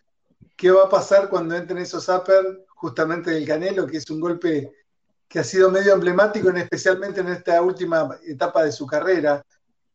¿qué 0.57 0.69
va 0.69 0.83
a 0.83 0.89
pasar 0.89 1.29
cuando 1.29 1.55
entren 1.55 1.77
esos 1.77 2.09
upper 2.09 2.65
justamente 2.75 3.31
del 3.31 3.47
Canelo, 3.47 3.87
que 3.87 3.97
es 3.97 4.09
un 4.09 4.19
golpe 4.19 4.69
que 5.29 5.39
ha 5.39 5.45
sido 5.45 5.71
medio 5.71 5.93
emblemático, 5.93 6.49
especialmente 6.49 7.21
en 7.21 7.29
esta 7.29 7.61
última 7.61 8.19
etapa 8.27 8.65
de 8.65 8.73
su 8.73 8.85
carrera, 8.85 9.41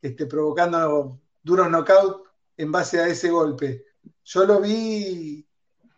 este, 0.00 0.24
provocando 0.24 1.20
duros 1.42 1.68
knockouts 1.68 2.30
en 2.56 2.72
base 2.72 2.98
a 2.98 3.06
ese 3.06 3.28
golpe? 3.28 3.84
Yo 4.24 4.46
lo 4.46 4.62
vi 4.62 5.46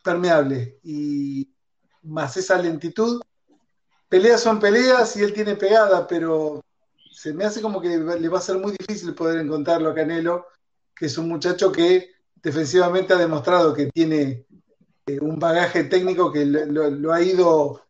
permeable 0.02 0.80
y 0.82 1.48
más 2.02 2.36
esa 2.36 2.58
lentitud. 2.58 3.22
Peleas 4.08 4.40
son 4.40 4.58
peleas 4.58 5.16
y 5.16 5.22
él 5.22 5.32
tiene 5.32 5.54
pegada, 5.54 6.04
pero 6.04 6.64
se 7.14 7.32
me 7.32 7.44
hace 7.44 7.62
como 7.62 7.80
que 7.80 7.96
le 7.96 8.28
va 8.28 8.38
a 8.38 8.42
ser 8.42 8.58
muy 8.58 8.72
difícil 8.76 9.14
poder 9.14 9.38
encontrarlo 9.38 9.90
a 9.90 9.94
Canelo, 9.94 10.48
que 10.94 11.06
es 11.06 11.16
un 11.16 11.28
muchacho 11.28 11.70
que 11.70 12.10
defensivamente 12.42 13.14
ha 13.14 13.18
demostrado 13.18 13.72
que 13.72 13.86
tiene 13.86 14.46
eh, 15.06 15.20
un 15.20 15.38
bagaje 15.38 15.84
técnico 15.84 16.32
que 16.32 16.44
lo, 16.44 17.12
ha 17.12 17.22
ido 17.22 17.82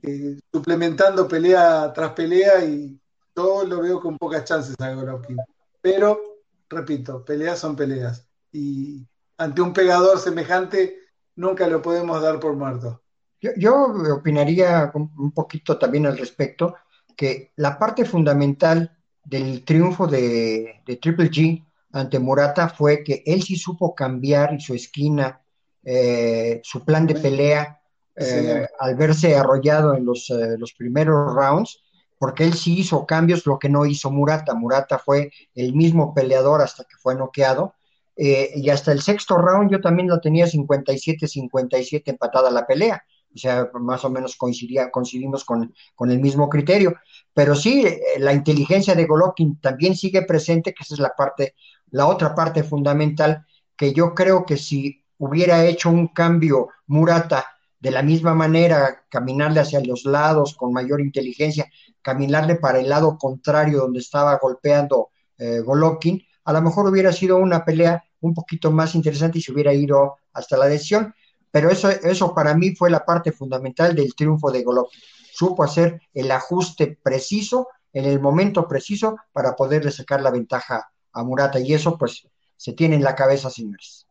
eh, 0.00 0.38
suplementando 0.52 1.26
pelea 1.26 1.92
tras 1.92 2.12
pelea 2.12 2.64
y 2.64 3.00
todo 3.34 3.64
lo 3.64 3.82
veo 3.82 4.00
con 4.00 4.16
pocas 4.16 4.44
chances 4.44 4.76
a 4.78 4.92
Golovkin. 4.92 5.38
Pero, 5.80 6.20
repito, 6.68 7.24
peleas 7.24 7.58
son 7.58 7.74
peleas. 7.74 8.28
Y 8.52 9.04
ante 9.38 9.60
un 9.60 9.72
pegador 9.72 10.20
semejante, 10.20 10.98
nunca 11.34 11.66
lo 11.66 11.82
podemos 11.82 12.22
dar 12.22 12.38
por 12.38 12.54
muerto. 12.54 13.02
Yo, 13.40 13.50
yo 13.56 13.92
opinaría 14.14 14.92
un 14.94 15.32
poquito 15.32 15.76
también 15.78 16.06
al 16.06 16.16
respecto 16.16 16.76
que 17.22 17.52
la 17.54 17.78
parte 17.78 18.04
fundamental 18.04 18.98
del 19.22 19.64
triunfo 19.64 20.08
de, 20.08 20.82
Triple 21.00 21.30
G 21.30 21.64
ante 21.92 22.18
Murata 22.18 22.68
fue 22.68 23.04
que 23.04 23.22
él 23.24 23.44
sí 23.44 23.54
supo 23.54 23.94
cambiar 23.94 24.60
su 24.60 24.74
esquina, 24.74 25.40
eh, 25.84 26.60
su 26.64 26.84
plan 26.84 27.06
de 27.06 27.14
pelea, 27.14 27.80
eh, 28.16 28.66
al 28.76 28.96
verse 28.96 29.36
arrollado 29.36 29.94
en 29.94 30.04
los, 30.04 30.30
eh, 30.30 30.58
los, 30.58 30.72
primeros 30.72 31.32
rounds, 31.32 31.80
porque 32.18 32.42
él 32.42 32.54
sí 32.54 32.80
hizo 32.80 33.06
cambios, 33.06 33.46
lo 33.46 33.56
que 33.56 33.68
no 33.68 33.86
hizo 33.86 34.10
Murata. 34.10 34.54
Murata 34.54 34.98
fue 34.98 35.30
el 35.54 35.74
mismo 35.74 36.12
peleador 36.14 36.60
hasta 36.60 36.82
que 36.82 36.96
fue 36.96 37.14
noqueado. 37.14 37.74
y 38.16 38.68
hasta 38.68 38.90
el 38.90 39.00
sexto 39.00 39.38
round 39.38 39.70
yo 39.70 39.80
también 39.80 40.08
lo 40.08 40.20
tenía 40.20 40.46
57-57 40.46 42.02
empatada 42.06 42.50
la 42.50 42.66
pelea 42.66 43.04
o 43.34 43.38
sea, 43.38 43.70
más 43.74 44.04
o 44.04 44.10
menos 44.10 44.36
coincidía, 44.36 44.90
coincidimos 44.90 45.44
con, 45.44 45.72
el 46.00 46.20
mismo 46.20 46.48
criterio. 46.48 46.94
Pero 47.32 47.54
sí, 47.54 47.86
eh, 47.86 48.00
la 48.18 48.32
inteligencia 48.32 48.94
de 48.94 49.06
Golovkin 49.06 49.60
también 49.60 49.96
sigue 49.96 50.22
presente, 50.22 50.74
que 50.74 50.82
esa 50.82 50.94
es 50.94 51.00
la 51.00 51.14
parte, 51.16 51.54
la 51.90 52.06
otra 52.06 52.34
parte 52.34 52.62
fundamental, 52.62 53.46
que 53.76 53.92
yo 53.92 54.14
creo 54.14 54.44
que 54.44 54.56
si 54.56 55.02
hubiera 55.18 55.64
hecho 55.64 55.90
un 55.90 56.08
cambio 56.08 56.68
Murata 56.86 57.46
de 57.80 57.90
la 57.90 58.02
misma 58.02 58.34
manera, 58.34 59.04
caminarle 59.08 59.60
hacia 59.60 59.80
los 59.80 60.04
lados 60.04 60.54
con 60.54 60.72
mayor 60.72 61.00
inteligencia, 61.00 61.68
caminarle 62.00 62.56
para 62.56 62.78
el 62.78 62.88
lado 62.88 63.18
contrario 63.18 63.80
donde 63.80 64.00
estaba 64.00 64.38
golpeando 64.40 65.10
eh, 65.38 65.60
Golovkin, 65.60 66.22
a 66.44 66.52
lo 66.52 66.62
mejor 66.62 66.88
hubiera 66.88 67.12
sido 67.12 67.38
una 67.38 67.64
pelea 67.64 68.04
un 68.20 68.34
poquito 68.34 68.70
más 68.70 68.94
interesante 68.94 69.38
y 69.38 69.42
se 69.42 69.52
hubiera 69.52 69.72
ido 69.74 70.16
hasta 70.32 70.56
la 70.56 70.66
decisión 70.66 71.14
pero 71.52 71.70
eso, 71.70 71.88
eso 71.90 72.34
para 72.34 72.54
mí 72.54 72.74
fue 72.74 72.90
la 72.90 73.04
parte 73.04 73.30
fundamental 73.30 73.94
del 73.94 74.14
triunfo 74.16 74.50
de 74.50 74.64
Golovkin. 74.64 75.00
Supo 75.32 75.62
hacer 75.62 76.00
el 76.12 76.30
ajuste 76.30 76.98
preciso 77.00 77.68
en 77.92 78.06
el 78.06 78.18
momento 78.20 78.66
preciso 78.66 79.16
para 79.32 79.54
poderle 79.54 79.90
sacar 79.90 80.22
la 80.22 80.30
ventaja 80.30 80.90
a 81.12 81.22
Murata 81.22 81.60
y 81.60 81.74
eso 81.74 81.96
pues 81.98 82.26
se 82.56 82.72
tiene 82.72 82.96
en 82.96 83.04
la 83.04 83.14
cabeza, 83.14 83.50
señores. 83.50 84.06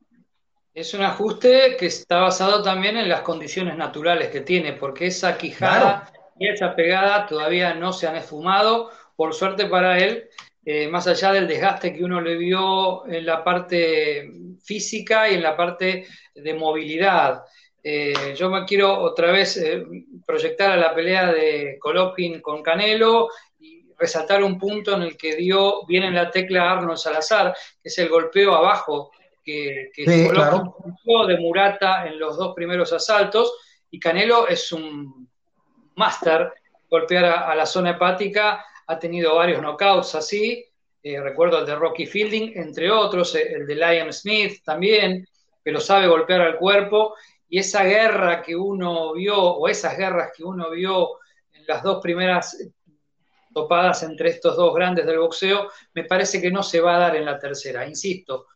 Es 0.73 0.93
un 0.93 1.01
ajuste 1.01 1.75
que 1.77 1.87
está 1.87 2.21
basado 2.21 2.63
también 2.63 2.95
en 2.95 3.09
las 3.09 3.21
condiciones 3.21 3.75
naturales 3.75 4.29
que 4.29 4.41
tiene, 4.41 4.73
porque 4.73 5.07
esa 5.07 5.37
quijada 5.37 6.09
y 6.39 6.47
esa 6.47 6.75
pegada 6.75 7.25
todavía 7.25 7.73
no 7.73 7.91
se 7.91 8.07
han 8.07 8.15
esfumado. 8.15 8.89
Por 9.15 9.33
suerte 9.33 9.65
para 9.65 9.97
él, 9.97 10.29
eh, 10.63 10.87
más 10.87 11.07
allá 11.07 11.31
del 11.33 11.47
desgaste 11.47 11.93
que 11.93 12.03
uno 12.03 12.21
le 12.21 12.37
vio 12.37 13.05
en 13.07 13.25
la 13.25 13.43
parte 13.43 14.31
física 14.63 15.29
y 15.29 15.35
en 15.35 15.43
la 15.43 15.55
parte 15.57 16.07
de 16.35 16.53
movilidad. 16.53 17.43
Eh, 17.83 18.35
yo 18.35 18.49
me 18.49 18.63
quiero 18.65 18.99
otra 18.99 19.31
vez 19.31 19.57
eh, 19.57 19.83
proyectar 20.25 20.71
a 20.71 20.77
la 20.77 20.93
pelea 20.93 21.31
de 21.31 21.79
Golovkin 21.81 22.39
con 22.39 22.61
Canelo 22.61 23.29
y 23.59 23.87
resaltar 23.97 24.43
un 24.43 24.59
punto 24.59 24.95
en 24.95 25.01
el 25.01 25.17
que 25.17 25.35
dio 25.35 25.83
bien 25.87 26.03
en 26.03 26.13
la 26.13 26.29
tecla 26.29 26.71
Arnold 26.71 26.99
Salazar, 26.99 27.55
que 27.81 27.89
es 27.89 27.97
el 27.97 28.09
golpeo 28.09 28.53
abajo 28.53 29.11
que, 29.43 29.89
que 29.93 30.05
de 30.05 31.37
Murata 31.39 32.05
en 32.05 32.19
los 32.19 32.37
dos 32.37 32.53
primeros 32.53 32.93
asaltos. 32.93 33.51
Y 33.89 33.99
Canelo 33.99 34.47
es 34.47 34.71
un 34.71 35.27
máster 35.95 36.53
golpear 36.89 37.25
a, 37.25 37.55
la 37.55 37.65
zona 37.65 37.91
hepática, 37.91 38.65
ha 38.91 38.99
tenido 38.99 39.35
varios 39.35 39.61
knockouts 39.61 40.15
así. 40.15 40.65
Eh, 41.01 41.19
recuerdo 41.19 41.59
el 41.59 41.65
de 41.65 41.75
Rocky 41.75 42.05
Fielding, 42.05 42.51
entre 42.55 42.91
otros, 42.91 43.33
el 43.35 43.65
de 43.65 43.75
Liam 43.75 44.11
Smith 44.11 44.61
también, 44.63 45.25
pero 45.63 45.79
sabe 45.79 46.07
golpear 46.07 46.41
al 46.41 46.57
cuerpo 46.57 47.15
y 47.47 47.59
esa 47.59 47.83
guerra 47.83 48.41
que 48.41 48.55
uno 48.55 49.13
vio, 49.13 49.37
o 49.37 49.67
esas 49.67 49.97
guerras 49.97 50.31
que 50.35 50.43
uno 50.43 50.69
vio 50.69 51.19
en 51.53 51.65
las 51.67 51.83
dos 51.83 52.01
primeras 52.01 52.57
topadas 53.53 54.03
entre 54.03 54.29
estos 54.29 54.55
dos 54.55 54.73
grandes 54.73 55.05
del 55.05 55.19
boxeo, 55.19 55.69
me 55.93 56.03
parece 56.03 56.41
que 56.41 56.51
no 56.51 56.63
se 56.63 56.79
va 56.79 56.95
a 56.95 56.99
dar 56.99 57.15
en 57.15 57.25
la 57.25 57.39
tercera. 57.39 57.87
Insisto, 57.87 58.47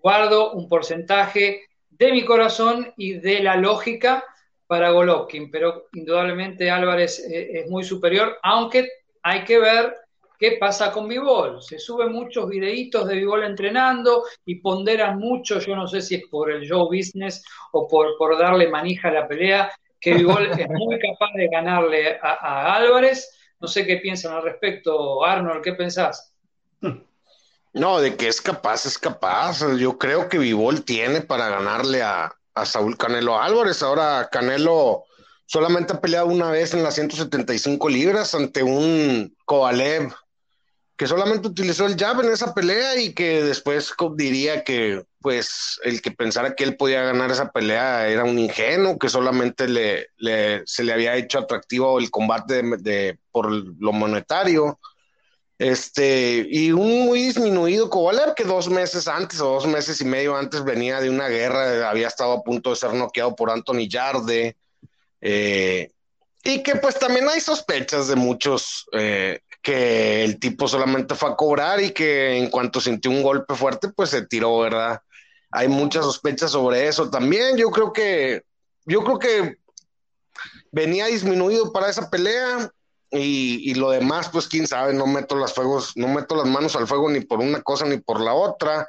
guardo 0.00 0.52
un 0.52 0.68
porcentaje 0.68 1.66
de 1.90 2.12
mi 2.12 2.24
corazón 2.24 2.92
y 2.96 3.14
de 3.14 3.40
la 3.40 3.56
lógica 3.56 4.24
para 4.66 4.90
Golovkin, 4.90 5.50
pero 5.50 5.88
indudablemente 5.92 6.70
Álvarez 6.70 7.18
eh, 7.20 7.60
es 7.60 7.70
muy 7.70 7.84
superior, 7.84 8.38
aunque 8.42 8.88
hay 9.22 9.44
que 9.44 9.58
ver 9.58 9.94
¿Qué 10.38 10.56
pasa 10.60 10.92
con 10.92 11.08
Vivol? 11.08 11.60
Se 11.60 11.80
suben 11.80 12.12
muchos 12.12 12.48
videitos 12.48 13.08
de 13.08 13.16
Vivol 13.16 13.42
entrenando 13.42 14.22
y 14.44 14.60
ponderan 14.60 15.18
mucho, 15.18 15.58
yo 15.58 15.74
no 15.74 15.88
sé 15.88 16.00
si 16.00 16.14
es 16.14 16.22
por 16.30 16.48
el 16.52 16.62
show 16.62 16.86
business 16.86 17.44
o 17.72 17.88
por, 17.88 18.16
por 18.16 18.38
darle 18.38 18.68
manija 18.68 19.08
a 19.08 19.12
la 19.12 19.26
pelea, 19.26 19.72
que 20.00 20.14
Vivol 20.14 20.46
es 20.46 20.68
muy 20.68 20.96
capaz 21.00 21.32
de 21.34 21.48
ganarle 21.48 22.20
a, 22.22 22.76
Álvarez. 22.76 23.36
No 23.58 23.66
sé 23.66 23.84
qué 23.84 23.96
piensan 23.96 24.32
al 24.32 24.44
respecto, 24.44 25.24
Arnold, 25.24 25.62
¿qué 25.62 25.72
pensás? 25.72 26.32
No, 27.74 28.00
de 28.00 28.16
que 28.16 28.28
es 28.28 28.40
capaz, 28.40 28.86
es 28.86 28.96
capaz. 28.96 29.60
Yo 29.76 29.98
creo 29.98 30.28
que 30.28 30.38
Vivol 30.38 30.84
tiene 30.84 31.20
para 31.20 31.48
ganarle 31.48 32.02
a, 32.02 32.32
a 32.54 32.64
Saúl 32.64 32.96
Canelo 32.96 33.40
Álvarez. 33.40 33.82
Ahora 33.82 34.28
Canelo 34.30 35.04
solamente 35.48 35.94
ha 35.94 36.00
peleado 36.00 36.26
una 36.26 36.50
vez 36.50 36.74
en 36.74 36.82
las 36.82 36.94
175 36.94 37.88
libras 37.88 38.34
ante 38.34 38.62
un 38.62 39.34
Kovalev 39.46 40.12
que 40.96 41.06
solamente 41.06 41.48
utilizó 41.48 41.86
el 41.86 41.96
jab 41.96 42.20
en 42.20 42.32
esa 42.32 42.52
pelea 42.52 43.00
y 43.00 43.14
que 43.14 43.42
después 43.42 43.94
diría 44.16 44.62
que 44.62 45.04
pues 45.20 45.80
el 45.84 46.02
que 46.02 46.10
pensara 46.10 46.54
que 46.54 46.64
él 46.64 46.76
podía 46.76 47.02
ganar 47.02 47.30
esa 47.30 47.50
pelea 47.50 48.08
era 48.08 48.24
un 48.24 48.38
ingenuo, 48.38 48.98
que 48.98 49.08
solamente 49.08 49.68
le, 49.68 50.08
se 50.66 50.84
le 50.84 50.92
había 50.92 51.16
hecho 51.16 51.38
atractivo 51.38 51.98
el 51.98 52.10
combate 52.10 52.62
de, 52.78 53.18
por 53.30 53.50
lo 53.50 53.92
monetario. 53.92 54.78
Este, 55.56 56.46
y 56.50 56.72
un 56.72 57.06
muy 57.06 57.22
disminuido 57.22 57.88
Kovalev 57.88 58.34
que 58.34 58.44
dos 58.44 58.68
meses 58.68 59.08
antes 59.08 59.40
o 59.40 59.50
dos 59.54 59.66
meses 59.66 60.00
y 60.00 60.04
medio 60.04 60.36
antes 60.36 60.62
venía 60.62 61.00
de 61.00 61.10
una 61.10 61.28
guerra, 61.28 61.88
había 61.88 62.08
estado 62.08 62.32
a 62.32 62.42
punto 62.42 62.70
de 62.70 62.76
ser 62.76 62.92
noqueado 62.92 63.34
por 63.34 63.50
Anthony 63.50 63.88
Yarde. 63.88 64.56
Eh, 65.20 65.90
y 66.44 66.62
que 66.62 66.76
pues 66.76 66.98
también 66.98 67.28
hay 67.28 67.40
sospechas 67.40 68.08
de 68.08 68.16
muchos 68.16 68.86
eh, 68.92 69.40
que 69.62 70.24
el 70.24 70.38
tipo 70.38 70.68
solamente 70.68 71.14
fue 71.14 71.30
a 71.30 71.36
cobrar 71.36 71.80
y 71.82 71.90
que 71.90 72.38
en 72.38 72.48
cuanto 72.48 72.80
sintió 72.80 73.10
un 73.10 73.22
golpe 73.22 73.54
fuerte, 73.54 73.88
pues 73.88 74.10
se 74.10 74.26
tiró, 74.26 74.58
¿verdad? 74.60 75.02
Hay 75.50 75.68
muchas 75.68 76.04
sospechas 76.04 76.52
sobre 76.52 76.88
eso 76.88 77.10
también. 77.10 77.56
Yo 77.56 77.70
creo 77.70 77.92
que, 77.92 78.44
yo 78.86 79.02
creo 79.04 79.18
que 79.18 79.58
venía 80.70 81.06
disminuido 81.06 81.72
para 81.72 81.90
esa 81.90 82.08
pelea 82.08 82.70
y, 83.10 83.70
y, 83.70 83.74
lo 83.74 83.90
demás, 83.90 84.28
pues 84.30 84.48
quién 84.48 84.66
sabe, 84.66 84.92
no 84.92 85.06
meto 85.06 85.34
las 85.36 85.54
fuegos, 85.54 85.92
no 85.96 86.08
meto 86.08 86.36
las 86.36 86.46
manos 86.46 86.76
al 86.76 86.86
fuego 86.86 87.10
ni 87.10 87.20
por 87.20 87.40
una 87.40 87.62
cosa 87.62 87.86
ni 87.86 87.98
por 87.98 88.20
la 88.20 88.34
otra. 88.34 88.86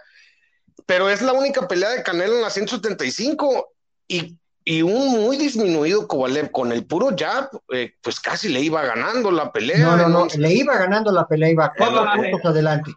Pero 0.86 1.10
es 1.10 1.22
la 1.22 1.34
única 1.34 1.68
pelea 1.68 1.90
de 1.90 2.04
Canelo 2.04 2.36
en 2.36 2.42
la 2.42 2.50
175 2.50 3.74
y 4.08 4.39
y 4.70 4.84
un 4.84 5.10
muy 5.10 5.36
disminuido 5.36 6.08
Kovalev 6.08 6.52
con 6.52 6.72
el 6.72 6.86
puro 6.86 7.10
jab, 7.18 7.50
eh, 7.74 7.94
pues 8.04 8.20
casi 8.20 8.50
le 8.50 8.60
iba 8.60 8.84
ganando 8.84 9.32
la 9.32 9.52
pelea. 9.52 9.80
No, 9.80 9.98
no, 9.98 10.08
no, 10.08 10.28
le 10.28 10.54
iba 10.54 10.78
ganando 10.78 11.12
la 11.12 11.28
pelea, 11.28 11.50
iba 11.50 11.74
cuatro 11.76 12.06
puntos 12.16 12.46
adelante. 12.46 12.92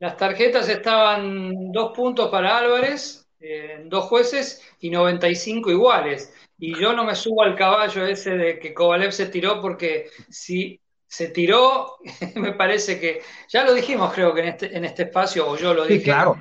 Las 0.00 0.16
tarjetas 0.16 0.68
estaban 0.68 1.70
dos 1.70 1.92
puntos 1.94 2.28
para 2.28 2.58
Álvarez, 2.58 3.24
eh, 3.38 3.84
dos 3.84 4.06
jueces 4.06 4.60
y 4.80 4.90
95 4.90 5.70
iguales. 5.70 6.34
Y 6.58 6.76
yo 6.76 6.92
no 6.92 7.04
me 7.04 7.14
subo 7.14 7.44
al 7.44 7.54
caballo 7.54 8.04
ese 8.04 8.30
de 8.30 8.58
que 8.58 8.74
Kovalev 8.74 9.12
se 9.12 9.26
tiró 9.26 9.62
porque 9.62 10.10
si 10.28 10.80
se 11.06 11.28
tiró, 11.28 11.98
me 12.34 12.54
parece 12.54 12.98
que, 12.98 13.22
ya 13.48 13.62
lo 13.62 13.74
dijimos 13.74 14.12
creo 14.12 14.34
que 14.34 14.40
en 14.40 14.48
este, 14.48 14.76
en 14.76 14.84
este 14.84 15.04
espacio, 15.04 15.48
o 15.48 15.56
yo 15.56 15.72
lo 15.72 15.86
dije, 15.86 16.02
claro. 16.02 16.36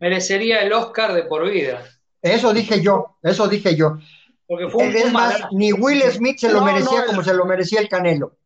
merecería 0.00 0.62
el 0.62 0.72
Oscar 0.72 1.14
de 1.14 1.22
por 1.22 1.48
vida. 1.48 1.84
Eso 2.24 2.54
dije 2.54 2.80
yo, 2.80 3.18
eso 3.22 3.46
dije 3.48 3.76
yo. 3.76 3.98
Porque 4.46 4.68
fue 4.70 4.88
un, 5.04 5.12
más, 5.12 5.42
ni 5.52 5.74
Will 5.74 6.02
Smith 6.10 6.38
se 6.38 6.50
lo 6.50 6.62
merecía 6.62 7.04
como 7.04 7.22
se 7.22 7.34
lo 7.34 7.44
merecía 7.44 7.80
el 7.80 7.88
Canelo. 7.88 8.38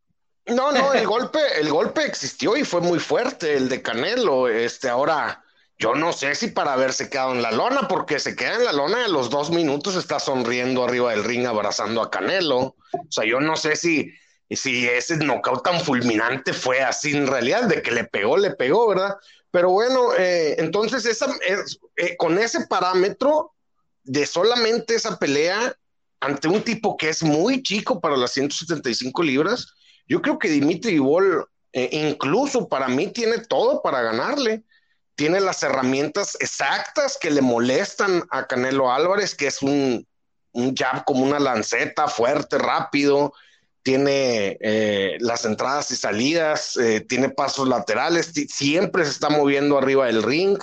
No, 0.47 0.73
no, 0.73 0.93
el 0.93 1.07
golpe, 1.07 1.39
el 1.61 1.71
golpe 1.71 2.05
existió 2.05 2.57
y 2.57 2.65
fue 2.65 2.81
muy 2.81 2.99
fuerte, 2.99 3.55
el 3.55 3.69
de 3.69 3.81
Canelo. 3.81 4.49
Este, 4.49 4.89
ahora, 4.89 5.45
yo 5.79 5.95
no 5.95 6.13
sé 6.13 6.35
si 6.35 6.49
para 6.49 6.73
haberse 6.73 7.09
quedado 7.09 7.33
en 7.33 7.43
la 7.43 7.53
lona, 7.53 7.87
porque 7.87 8.19
se 8.19 8.35
queda 8.35 8.57
en 8.57 8.65
la 8.65 8.73
lona 8.73 9.05
a 9.05 9.09
los 9.09 9.31
dos 9.31 9.51
minutos 9.51 9.95
está 9.95 10.19
sonriendo 10.19 10.83
arriba 10.83 11.13
del 11.13 11.23
ring 11.23 11.47
abrazando 11.47 12.03
a 12.03 12.11
Canelo. 12.11 12.59
O 12.59 12.77
sea, 13.11 13.25
yo 13.27 13.39
no 13.39 13.55
sé 13.55 13.77
si, 13.77 14.13
si 14.51 14.89
ese 14.89 15.19
knockout 15.19 15.63
tan 15.63 15.81
fulminante 15.81 16.53
fue 16.53 16.81
así 16.81 17.17
en 17.17 17.29
realidad, 17.29 17.65
de 17.69 17.81
que 17.81 17.93
le 17.93 18.03
pegó, 18.03 18.39
le 18.39 18.51
pegó, 18.51 18.89
¿verdad? 18.89 19.15
Pero 19.53 19.71
bueno, 19.71 20.15
eh, 20.19 20.57
entonces 20.59 21.07
esa, 21.07 21.27
es, 21.47 21.79
eh, 21.97 22.17
con 22.17 22.39
ese 22.39 22.67
parámetro, 22.67 23.55
de 24.09 24.27
solamente 24.27 24.95
esa 24.95 25.19
pelea 25.19 25.75
ante 26.21 26.49
un 26.49 26.63
tipo 26.63 26.97
que 26.97 27.11
es 27.11 27.23
muy 27.23 27.63
chico 27.63 28.01
para 28.01 28.17
las 28.17 28.33
175 28.33 29.23
libras, 29.23 29.75
yo 30.07 30.23
creo 30.23 30.39
que 30.39 30.49
Dimitri 30.49 30.93
Vivol, 30.93 31.47
eh, 31.73 31.91
incluso 31.93 32.69
para 32.69 32.89
mí, 32.89 33.09
tiene 33.09 33.39
todo 33.39 33.83
para 33.83 34.01
ganarle. 34.01 34.65
Tiene 35.15 35.41
las 35.41 35.63
herramientas 35.63 36.37
exactas 36.41 37.19
que 37.21 37.31
le 37.31 37.43
molestan 37.43 38.25
a 38.31 38.47
Canelo 38.47 38.91
Álvarez, 38.91 39.35
que 39.35 39.49
es 39.49 39.63
un, 39.63 40.07
un 40.53 40.75
jab 40.75 41.05
como 41.05 41.25
una 41.25 41.39
lanceta, 41.39 42.09
fuerte, 42.09 42.57
rápido. 42.57 43.35
Tiene 43.83 44.57
eh, 44.61 45.19
las 45.21 45.45
entradas 45.45 45.91
y 45.91 45.97
salidas, 45.97 46.77
eh, 46.77 47.01
tiene 47.01 47.29
pasos 47.29 47.69
laterales, 47.69 48.33
siempre 48.49 49.05
se 49.05 49.11
está 49.11 49.29
moviendo 49.29 49.77
arriba 49.77 50.07
del 50.07 50.23
ring. 50.23 50.59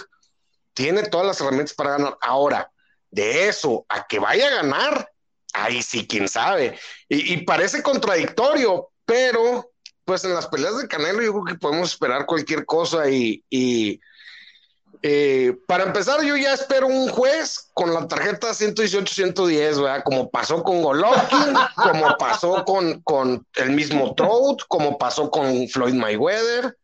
Tiene 0.73 1.03
todas 1.03 1.27
las 1.27 1.39
herramientas 1.39 1.75
para 1.75 1.91
ganar. 1.91 2.17
Ahora, 2.21 2.71
de 3.15 3.47
eso 3.47 3.86
a 3.88 4.06
que 4.06 4.19
vaya 4.19 4.47
a 4.47 4.56
ganar, 4.62 5.10
ahí 5.54 5.82
sí, 5.82 6.06
quién 6.06 6.28
sabe. 6.28 6.78
Y, 7.08 7.38
parece 7.45 7.82
contradictorio, 7.82 8.89
pero 9.06 9.71
pues 10.04 10.23
en 10.25 10.34
las 10.34 10.47
peleas 10.47 10.78
de 10.78 10.88
Canelo 10.88 11.23
yo 11.23 11.32
creo 11.32 11.45
que 11.45 11.56
podemos 11.56 11.91
esperar 11.91 12.25
cualquier 12.25 12.65
cosa 12.65 13.10
y, 13.10 13.41
eh, 15.01 15.56
para 15.67 15.84
empezar 15.84 16.23
yo 16.23 16.36
ya 16.36 16.54
espero 16.54 16.88
un 16.88 17.10
juez 17.10 17.69
con 17.73 17.93
la 17.93 18.08
tarjeta 18.08 18.54
118-110, 18.54 19.82
¿verdad? 19.82 20.04
Como 20.04 20.30
pasó 20.30 20.62
con 20.62 20.82
Golovkin, 20.82 21.54
como 21.75 22.17
pasó 22.17 22.65
con, 22.65 23.01
con 23.01 23.45
el 23.56 23.71
mismo 23.71 24.13
Trout, 24.13 24.63
como 24.67 24.97
pasó 24.97 25.32
con 25.32 25.67
Floyd 25.69 25.93
Mayweather. 25.93 26.78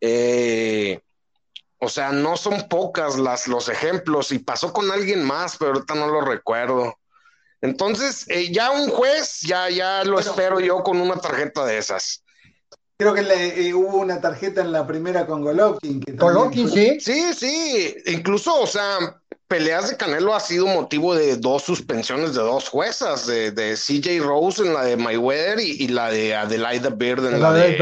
Eh, 0.00 1.00
o 1.80 1.88
sea, 1.88 2.12
no 2.12 2.36
son 2.36 2.68
pocas 2.68 3.18
las, 3.18 3.48
los 3.48 3.68
ejemplos 3.68 4.32
y 4.32 4.38
pasó 4.38 4.72
con 4.72 4.90
alguien 4.90 5.24
más, 5.24 5.56
pero 5.58 5.72
ahorita 5.72 5.94
no 5.94 6.08
lo 6.08 6.20
recuerdo. 6.20 6.94
Entonces, 7.62 8.26
eh, 8.28 8.52
ya 8.52 8.70
un 8.70 8.88
juez, 8.88 9.40
ya, 9.42 9.68
ya 9.70 10.04
lo 10.04 10.18
espero 10.18 10.60
yo 10.60 10.82
con 10.82 11.00
una 11.00 11.16
tarjeta 11.16 11.64
de 11.64 11.78
esas. 11.78 12.22
Creo 12.98 13.14
que 13.14 13.22
le, 13.22 13.68
eh, 13.68 13.72
hubo 13.72 13.98
una 13.98 14.20
tarjeta 14.20 14.60
en 14.60 14.72
la 14.72 14.86
primera 14.86 15.26
con 15.26 15.42
Golovkin. 15.42 16.02
Golovkin, 16.16 16.70
sí. 16.70 17.00
Sí, 17.00 17.32
sí. 17.32 17.96
Incluso, 18.06 18.60
o 18.60 18.66
sea, 18.66 19.18
peleas 19.48 19.88
de 19.88 19.96
Canelo 19.96 20.34
ha 20.34 20.40
sido 20.40 20.66
motivo 20.66 21.14
de 21.14 21.36
dos 21.36 21.62
suspensiones 21.62 22.34
de 22.34 22.42
dos 22.42 22.68
juezas, 22.68 23.26
de, 23.26 23.52
de 23.52 23.74
CJ 23.74 24.20
Rose 24.22 24.62
en 24.62 24.74
la 24.74 24.84
de 24.84 24.98
Mayweather 24.98 25.60
y, 25.60 25.88
la 25.88 26.10
de 26.10 26.34
Adelaida 26.34 26.90
Beard 26.90 27.24
en 27.24 27.40
la, 27.40 27.52
de, 27.54 27.78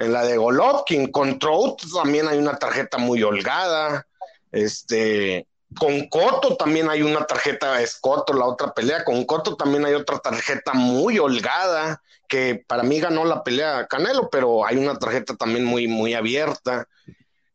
en 0.00 0.12
la 0.12 0.24
de 0.24 0.36
Golovkin. 0.36 1.12
Con 1.12 1.38
Trout 1.38 1.80
también 1.92 2.26
hay 2.26 2.38
una 2.38 2.56
tarjeta 2.56 2.98
muy 2.98 3.22
holgada. 3.22 4.06
Este, 4.50 5.46
con 5.78 6.08
Coto 6.08 6.56
también 6.56 6.90
hay 6.90 7.02
una 7.02 7.24
tarjeta, 7.24 7.80
es 7.80 7.98
Coto 8.00 8.32
la 8.32 8.46
otra 8.46 8.74
pelea, 8.74 9.04
con 9.04 9.24
Coto 9.24 9.56
también 9.56 9.84
hay 9.84 9.94
otra 9.94 10.18
tarjeta 10.18 10.72
muy 10.72 11.18
holgada, 11.18 12.02
que 12.28 12.64
para 12.66 12.82
mí 12.82 12.98
ganó 12.98 13.24
la 13.24 13.44
pelea 13.44 13.86
Canelo, 13.86 14.28
pero 14.30 14.66
hay 14.66 14.78
una 14.78 14.98
tarjeta 14.98 15.36
también 15.36 15.64
muy, 15.64 15.86
muy 15.86 16.14
abierta. 16.14 16.88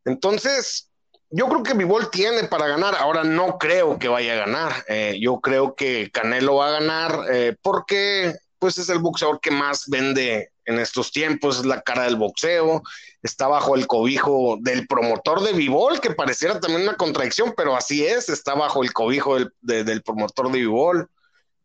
Entonces, 0.06 0.90
yo 1.30 1.50
creo 1.50 1.64
que 1.64 1.74
Vivol 1.74 2.10
tiene 2.10 2.46
para 2.46 2.68
ganar, 2.68 2.96
ahora 2.96 3.24
no 3.24 3.58
creo 3.58 4.00
que 4.00 4.08
vaya 4.08 4.34
a 4.34 4.46
ganar, 4.46 4.72
eh, 4.88 5.18
yo 5.20 5.42
creo 5.42 5.76
que 5.76 6.10
Canelo 6.12 6.56
va 6.56 6.70
a 6.70 6.80
ganar 6.80 7.26
eh, 7.32 7.56
porque 7.62 8.36
pues 8.60 8.78
es 8.78 8.88
el 8.88 9.00
boxeador 9.00 9.42
que 9.42 9.52
más 9.52 9.90
vende 9.90 10.52
en 10.66 10.80
estos 10.80 11.12
tiempos, 11.12 11.60
es 11.60 11.66
la 11.66 11.82
cara 11.82 12.04
del 12.04 12.16
boxeo, 12.16 12.84
está 13.22 13.48
bajo 13.48 13.76
el 13.76 13.88
cobijo 13.88 14.58
del 14.62 14.88
promotor 14.88 15.42
de 15.42 15.54
Vivol, 15.54 16.00
que 16.00 16.12
pareciera 16.12 16.60
también 16.60 16.84
una 16.84 16.98
contradicción, 16.98 17.54
pero 17.56 17.76
así 17.76 18.06
es, 18.06 18.30
está 18.30 18.54
bajo 18.56 18.84
el 18.84 18.94
cobijo 18.94 19.36
del, 19.36 19.86
del 19.86 20.02
promotor 20.02 20.52
de 20.52 20.60
Vivol, 20.60 21.10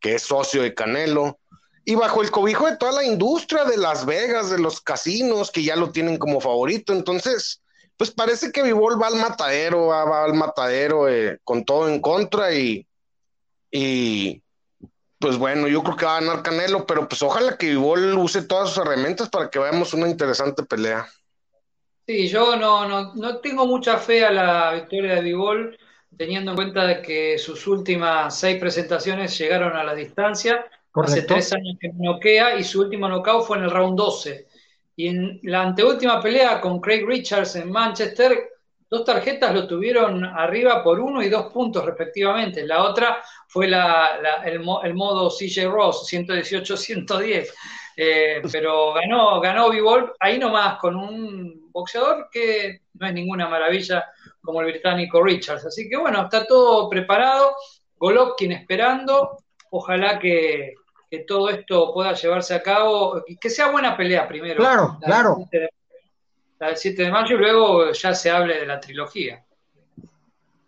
que 0.01 0.15
es 0.15 0.23
socio 0.23 0.63
de 0.63 0.75
Canelo, 0.75 1.39
y 1.85 1.95
bajo 1.95 2.23
el 2.23 2.31
cobijo 2.31 2.67
de 2.67 2.77
toda 2.77 2.93
la 2.93 3.05
industria 3.05 3.65
de 3.65 3.77
Las 3.77 4.05
Vegas, 4.05 4.51
de 4.51 4.59
los 4.59 4.81
casinos, 4.81 5.51
que 5.51 5.63
ya 5.63 5.77
lo 5.77 5.91
tienen 5.91 6.19
como 6.19 6.41
favorito, 6.41 6.93
entonces, 6.93 7.63
pues 7.97 8.11
parece 8.11 8.53
que 8.53 8.63
Vivol 8.63 9.01
va 9.01 9.09
al 9.09 9.17
matadero, 9.17 9.87
va, 9.87 10.25
al 10.25 10.35
matadero 10.35 11.09
eh, 11.09 11.39
con 11.43 11.65
todo 11.65 11.89
en 11.89 12.01
contra 12.01 12.53
y, 12.55 12.87
y 13.71 14.43
pues 15.21 15.37
bueno, 15.37 15.69
yo 15.69 15.83
creo 15.83 15.97
que 15.97 16.07
va 16.07 16.17
a 16.17 16.21
ganar 16.21 16.43
Canelo, 16.43 16.87
pero 16.87 17.07
pues 17.07 17.23
ojalá 17.23 17.59
que 17.59 17.67
Vivol 17.67 18.17
use 18.17 18.43
todas 18.43 18.71
sus 18.71 18.79
herramientas 18.79 19.29
para 19.29 19.51
que 19.51 19.59
veamos 19.59 19.93
una 19.93 20.09
interesante 20.09 20.63
pelea. 20.63 21.07
Sí, 22.07 22.27
yo 22.27 22.57
no, 22.57 22.89
no, 22.89 23.15
no 23.15 23.39
tengo 23.39 23.67
mucha 23.67 23.99
fe 23.99 24.25
a 24.25 24.33
la 24.33 24.73
victoria 24.73 25.17
de 25.17 25.21
Vivol, 25.21 25.79
teniendo 26.17 26.53
en 26.53 26.57
cuenta 26.57 27.03
que 27.03 27.37
sus 27.37 27.67
últimas 27.67 28.39
seis 28.39 28.59
presentaciones 28.59 29.37
llegaron 29.39 29.77
a 29.77 29.85
la 29.85 29.95
distancia. 29.95 30.65
Hace 30.95 31.23
tres 31.23 31.53
años 31.53 31.77
que 31.79 31.93
noquea 31.95 32.57
y 32.57 32.65
su 32.65 32.81
último 32.81 33.07
knockout 33.07 33.45
fue 33.47 33.59
en 33.59 33.65
el 33.65 33.71
round 33.71 33.99
12. 33.99 34.49
Y 34.97 35.09
en 35.09 35.39
la 35.43 35.63
anteúltima 35.63 36.21
pelea 36.23 36.63
con 36.63 36.81
Craig 36.81 37.05
Richards 37.07 37.57
en 37.57 37.71
Manchester, 37.71 38.49
dos 38.91 39.05
tarjetas 39.05 39.55
lo 39.55 39.69
tuvieron 39.69 40.25
arriba 40.25 40.83
por 40.83 40.99
uno 40.99 41.23
y 41.23 41.29
dos 41.29 41.47
puntos 41.53 41.85
respectivamente. 41.87 42.67
La 42.67 42.83
otra 42.83 43.23
fue 43.47 43.67
el, 43.67 44.61
modo 44.61 45.31
CJ 45.31 45.69
Ross, 45.71 46.13
118-110. 46.13 47.49
Eh, 47.97 48.43
pero 48.51 48.95
ganó, 48.95 49.41
ganó 49.41 49.69
B-Ball 49.69 50.13
ahí 50.19 50.39
nomás 50.39 50.79
con 50.79 50.97
un 50.97 51.71
boxeador 51.71 52.29
que 52.33 52.83
no 52.95 53.07
es 53.07 53.13
ninguna 53.13 53.49
maravilla 53.49 54.07
como 54.41 54.61
el 54.61 54.67
británico 54.69 55.23
Richards. 55.23 55.67
Así 55.67 55.89
que 55.89 55.97
bueno, 55.97 56.23
está 56.23 56.45
todo 56.45 56.89
preparado. 56.89 57.55
Golovkin 57.97 58.53
esperando. 58.53 59.39
Ojalá 59.71 60.19
que, 60.19 60.75
todo 61.29 61.49
esto 61.51 61.93
pueda 61.93 62.15
llevarse 62.15 62.55
a 62.55 62.63
cabo. 62.63 63.23
Que 63.41 63.51
sea 63.51 63.71
buena 63.71 63.97
pelea 63.97 64.27
primero. 64.27 64.57
Claro, 64.57 64.99
claro 65.01 65.37
el 66.69 66.77
7 66.77 67.03
de 67.05 67.11
mayo 67.11 67.37
y 67.37 67.39
luego 67.39 67.93
ya 67.93 68.15
se 68.15 68.31
hable 68.31 68.59
de 68.59 68.67
la 68.67 68.79
trilogía. 68.79 69.45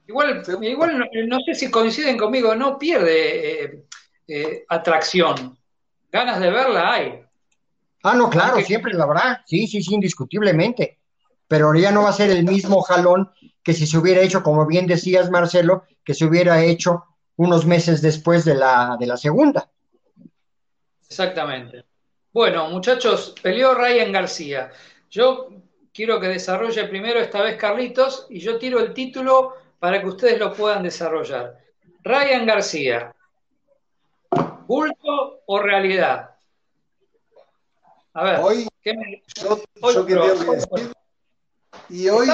Igual, 0.06 0.42
igual 0.62 1.10
no, 1.26 1.38
sé 1.46 1.54
si 1.54 1.70
coinciden 1.70 2.18
conmigo, 2.18 2.54
no 2.54 2.78
pierde 2.78 3.64
eh, 3.64 3.84
eh, 4.28 4.64
atracción. 4.68 5.56
Ganas 6.10 6.40
de 6.40 6.50
verla 6.50 6.92
hay. 6.92 7.22
Ah, 8.02 8.14
no, 8.14 8.28
claro, 8.28 8.60
siempre 8.60 8.92
la 8.94 9.04
habrá. 9.04 9.42
Sí, 9.46 9.66
sí, 9.66 9.82
sí, 9.82 9.94
indiscutiblemente. 9.94 10.98
Pero 11.46 11.74
ya 11.74 11.92
no 11.92 12.02
va 12.02 12.10
a 12.10 12.14
ser 12.14 12.30
el 12.30 12.44
mismo 12.44 12.82
jalón 12.82 13.30
que 13.62 13.72
si 13.72 13.86
se 13.86 13.96
hubiera 13.96 14.20
hecho, 14.22 14.42
como 14.42 14.66
bien 14.66 14.86
decías, 14.86 15.30
Marcelo, 15.30 15.84
que 16.04 16.14
se 16.14 16.24
hubiera 16.24 16.62
hecho 16.62 17.04
unos 17.36 17.64
meses 17.64 18.02
después 18.02 18.44
de 18.44 18.54
la, 18.54 18.96
de 18.98 19.06
la 19.06 19.16
segunda. 19.16 19.70
Exactamente. 21.06 21.84
Bueno, 22.32 22.68
muchachos, 22.70 23.34
peleó 23.42 23.74
Ryan 23.74 24.12
García. 24.12 24.70
Yo 25.10 25.50
quiero 25.92 26.20
que 26.20 26.28
desarrolle 26.28 26.84
primero 26.84 27.20
esta 27.20 27.42
vez 27.42 27.56
Carlitos 27.56 28.26
y 28.30 28.40
yo 28.40 28.58
tiro 28.58 28.80
el 28.80 28.94
título 28.94 29.54
para 29.78 30.00
que 30.00 30.08
ustedes 30.08 30.38
lo 30.38 30.52
puedan 30.52 30.82
desarrollar. 30.82 31.58
Ryan 32.02 32.46
García, 32.46 33.14
¿bulto 34.66 35.42
o 35.46 35.58
realidad? 35.58 36.30
A 38.14 38.24
ver, 38.24 38.40
hoy, 38.42 38.68
¿qué 38.82 38.94
me... 38.94 39.22
yo, 39.34 39.56
decir, 40.04 40.92
y 41.88 42.08
hoy... 42.08 42.28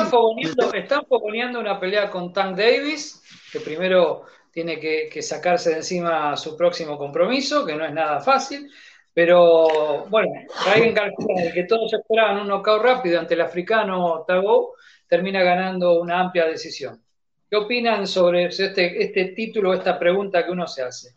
Están 0.74 1.04
fogoneando, 1.06 1.60
una 1.60 1.78
pelea 1.78 2.10
con 2.10 2.32
Tank 2.32 2.56
Davis, 2.56 3.22
que 3.52 3.60
primero 3.60 4.24
tiene 4.50 4.80
que, 4.80 5.08
que 5.12 5.22
sacarse 5.22 5.70
de 5.70 5.76
encima 5.76 6.36
su 6.36 6.56
próximo 6.56 6.98
compromiso, 6.98 7.64
que 7.64 7.74
no 7.76 7.84
es 7.84 7.92
nada 7.92 8.20
fácil. 8.20 8.70
Pero 9.18 10.06
bueno, 10.10 10.30
Ryan 10.64 10.94
García, 10.94 11.46
el 11.46 11.52
que 11.52 11.64
todos 11.64 11.92
esperaban 11.92 12.40
un 12.40 12.46
knockout 12.46 12.80
rápido 12.80 13.18
ante 13.18 13.34
el 13.34 13.40
africano 13.40 14.24
Tago, 14.24 14.76
termina 15.08 15.42
ganando 15.42 16.00
una 16.00 16.20
amplia 16.20 16.46
decisión. 16.46 17.02
¿Qué 17.50 17.56
opinan 17.56 18.06
sobre 18.06 18.44
este, 18.44 19.02
este 19.02 19.24
título, 19.34 19.74
esta 19.74 19.98
pregunta 19.98 20.46
que 20.46 20.52
uno 20.52 20.68
se 20.68 20.82
hace? 20.84 21.14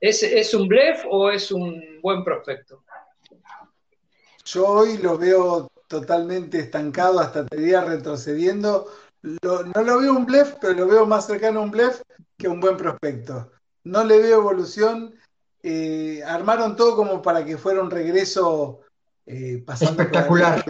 ¿Es, 0.00 0.24
¿Es 0.24 0.52
un 0.52 0.66
blef 0.66 1.04
o 1.08 1.30
es 1.30 1.52
un 1.52 2.00
buen 2.02 2.24
prospecto? 2.24 2.82
Yo 4.44 4.66
hoy 4.66 4.98
lo 4.98 5.16
veo 5.16 5.70
totalmente 5.86 6.58
estancado, 6.58 7.20
hasta 7.20 7.46
te 7.46 7.56
diría 7.56 7.84
retrocediendo. 7.84 8.88
no 9.22 9.82
lo 9.84 10.00
veo 10.00 10.12
un 10.12 10.26
blef, 10.26 10.56
pero 10.60 10.72
lo 10.72 10.88
veo 10.88 11.06
más 11.06 11.28
cercano 11.28 11.60
a 11.60 11.62
un 11.62 11.70
blef 11.70 12.02
que 12.36 12.48
un 12.48 12.58
buen 12.58 12.76
prospecto. 12.76 13.52
No 13.84 14.02
le 14.02 14.18
veo 14.18 14.40
evolución 14.40 15.14
eh, 15.66 16.22
armaron 16.22 16.76
todo 16.76 16.94
como 16.94 17.22
para 17.22 17.42
que 17.42 17.56
fuera 17.56 17.80
un 17.80 17.90
regreso 17.90 18.80
eh, 19.24 19.62
pasando 19.64 20.02
espectacular, 20.02 20.62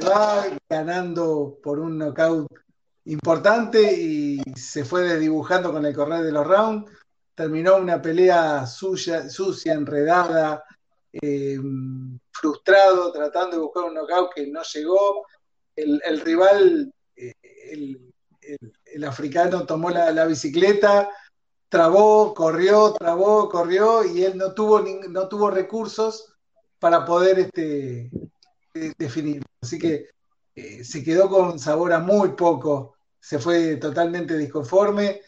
ganando 0.71 1.59
por 1.61 1.81
un 1.81 1.99
knockout 1.99 2.47
importante 3.07 3.93
y 3.93 4.41
se 4.55 4.85
fue 4.85 5.03
desdibujando 5.03 5.73
con 5.73 5.85
el 5.85 5.93
correr 5.93 6.23
de 6.23 6.31
los 6.31 6.47
rounds. 6.47 6.93
Terminó 7.35 7.79
una 7.79 8.01
pelea 8.01 8.69
sucia, 8.69 9.29
sucia 9.29 9.73
enredada, 9.73 10.63
eh, 11.11 11.59
frustrado, 12.31 13.11
tratando 13.11 13.57
de 13.57 13.63
buscar 13.65 13.83
un 13.87 13.95
knockout 13.95 14.33
que 14.33 14.47
no 14.47 14.63
llegó. 14.63 15.27
El, 15.75 16.21
rival, 16.21 16.95
el, 17.17 19.05
africano, 19.05 19.67
tomó 19.67 19.91
la 19.91 20.25
bicicleta, 20.25 21.11
trabó, 21.75 22.35
corrió, 22.35 22.93
trabó, 22.93 23.49
corrió 23.49 24.05
y 24.05 24.23
él 24.23 24.39
no 24.39 24.55
tuvo, 24.55 24.81
no 25.09 25.27
tuvo 25.27 25.51
recursos 25.51 26.33
para 26.79 27.05
poder 27.05 27.41
este, 27.41 28.13
definir. 28.97 29.43
Así 29.61 29.81
que 29.81 30.07
eh, 30.55 30.85
se 30.85 31.03
quedó 31.03 31.29
con 31.29 31.59
sabor 31.59 31.93
a 31.93 31.99
muy 31.99 32.29
poco, 32.35 32.95
se 33.19 33.41
fue 33.41 33.75
totalmente 33.75 34.39
disconforme 34.39 35.21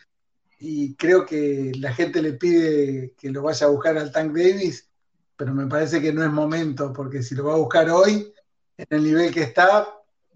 y 0.61 0.95
creo 0.95 1.27
que 1.27 1.73
la 1.81 1.93
gente 1.93 2.23
le 2.23 2.35
pide 2.35 3.13
que 3.19 3.31
lo 3.31 3.43
vaya 3.43 3.67
a 3.67 3.71
buscar 3.71 3.99
al 3.99 4.13
Tank 4.13 4.29
Davis, 4.29 4.89
pero 5.37 5.53
me 5.53 5.67
parece 5.67 6.01
que 6.01 6.13
no 6.13 6.23
es 6.23 6.31
momento, 6.31 6.93
porque 6.93 7.25
si 7.25 7.35
lo 7.35 7.47
va 7.47 7.55
a 7.55 7.59
buscar 7.59 7.91
hoy, 7.91 8.33
en 8.79 8.87
el 8.91 9.03
nivel 9.03 9.35
que 9.35 9.43
está, 9.43 9.89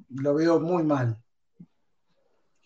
lo 0.08 0.34
veo 0.34 0.58
muy 0.58 0.82
mal. 0.82 1.19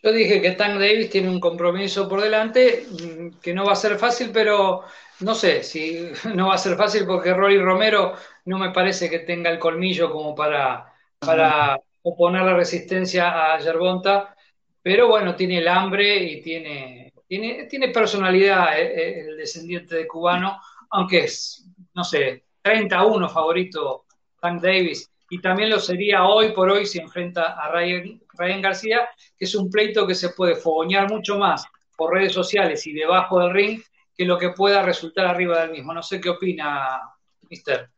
Yo 0.04 0.12
dije 0.12 0.42
que 0.42 0.50
Tank 0.50 0.74
Davis 0.74 1.08
tiene 1.08 1.30
un 1.30 1.40
compromiso 1.40 2.06
por 2.06 2.20
delante 2.20 2.84
mm, 2.90 3.40
que 3.40 3.54
no 3.54 3.64
va 3.64 3.72
a 3.72 3.76
ser 3.76 3.96
fácil, 3.96 4.30
pero 4.34 4.82
no 5.20 5.34
sé 5.34 5.62
si 5.62 6.10
no 6.34 6.48
va 6.48 6.56
a 6.56 6.58
ser 6.58 6.76
fácil 6.76 7.06
porque 7.06 7.32
Rory 7.32 7.58
Romero 7.58 8.14
no 8.44 8.58
me 8.58 8.70
parece 8.70 9.08
que 9.08 9.20
tenga 9.20 9.48
el 9.48 9.58
colmillo 9.58 10.10
como 10.10 10.34
para, 10.34 10.92
para 11.18 11.80
oponer 12.02 12.42
la 12.42 12.54
resistencia 12.54 13.54
a 13.54 13.58
Yerbonta, 13.58 14.36
pero 14.82 15.08
bueno, 15.08 15.34
tiene 15.34 15.56
el 15.58 15.68
hambre 15.68 16.22
y 16.22 16.42
tiene, 16.42 17.14
tiene, 17.26 17.64
tiene 17.64 17.88
personalidad 17.88 18.78
eh, 18.78 18.92
eh, 18.94 19.20
el 19.20 19.38
descendiente 19.38 19.96
de 19.96 20.06
cubano, 20.06 20.60
aunque 20.90 21.24
es, 21.24 21.66
no 21.94 22.04
sé, 22.04 22.44
31 22.60 23.26
favorito 23.30 24.04
Tank 24.38 24.60
Davis 24.60 25.10
y 25.30 25.40
también 25.40 25.70
lo 25.70 25.80
sería 25.80 26.26
hoy 26.26 26.52
por 26.52 26.70
hoy 26.70 26.86
si 26.86 26.98
enfrenta 26.98 27.54
a 27.54 27.70
Ryan, 27.70 28.62
García, 28.62 29.08
que 29.36 29.44
es 29.44 29.54
un 29.54 29.70
pleito 29.70 30.06
que 30.06 30.14
se 30.14 30.30
puede 30.30 30.56
fogoñar 30.56 31.10
mucho 31.10 31.38
más 31.38 31.64
por 31.96 32.12
redes 32.12 32.32
sociales 32.32 32.86
y 32.86 32.92
debajo 32.92 33.40
del 33.40 33.52
ring 33.52 33.80
que 34.16 34.24
lo 34.24 34.38
que 34.38 34.50
pueda 34.50 34.82
resultar 34.82 35.26
arriba 35.26 35.60
del 35.60 35.70
mismo. 35.70 35.92
No 35.92 36.02
sé 36.02 36.20
qué 36.20 36.30
opina, 36.30 37.00
Mister. 37.48 37.90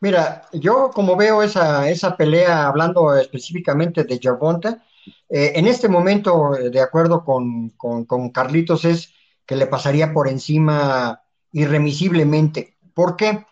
Mira, 0.00 0.42
yo 0.52 0.90
como 0.92 1.16
veo 1.16 1.42
esa, 1.42 1.88
esa 1.88 2.16
pelea, 2.16 2.66
hablando 2.66 3.14
específicamente 3.16 4.04
de 4.04 4.18
Jarbonta, 4.20 4.82
eh, 5.28 5.52
en 5.54 5.66
este 5.66 5.88
momento, 5.88 6.56
eh, 6.56 6.70
de 6.70 6.80
acuerdo 6.80 7.24
con, 7.24 7.70
con 7.70 8.30
Carlitos, 8.30 8.84
es 8.84 9.12
que 9.46 9.56
le 9.56 9.66
pasaría 9.66 10.12
por 10.12 10.28
encima 10.28 11.22
irremisiblemente. 11.52 12.76
¿Por 12.94 13.16
qué? 13.16 13.44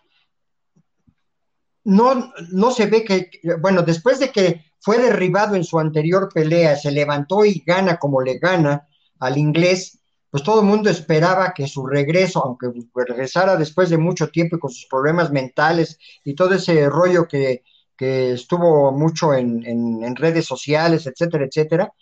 No, 1.83 2.31
no 2.51 2.71
se 2.71 2.85
ve 2.85 3.03
que, 3.03 3.29
bueno, 3.59 3.81
después 3.81 4.19
de 4.19 4.31
que 4.31 4.63
fue 4.79 4.97
derribado 4.97 5.55
en 5.55 5.63
su 5.63 5.79
anterior 5.79 6.29
pelea, 6.33 6.75
se 6.75 6.91
levantó 6.91 7.45
y 7.45 7.63
gana 7.65 7.97
como 7.97 8.21
le 8.21 8.37
gana 8.37 8.87
al 9.19 9.37
inglés, 9.37 9.99
pues 10.29 10.43
todo 10.43 10.61
el 10.61 10.67
mundo 10.67 10.89
esperaba 10.89 11.53
que 11.53 11.67
su 11.67 11.85
regreso, 11.85 12.43
aunque 12.45 12.67
regresara 12.93 13.57
después 13.57 13.89
de 13.89 13.97
mucho 13.97 14.29
tiempo 14.29 14.55
y 14.55 14.59
con 14.59 14.71
sus 14.71 14.85
problemas 14.87 15.31
mentales 15.31 15.97
y 16.23 16.35
todo 16.35 16.53
ese 16.53 16.89
rollo 16.89 17.27
que, 17.27 17.63
estuvo 18.01 18.93
mucho 18.93 19.33
en, 19.33 20.15
redes 20.15 20.45
sociales, 20.45 21.05
etcétera, 21.05 21.45
etcétera, 21.45 21.93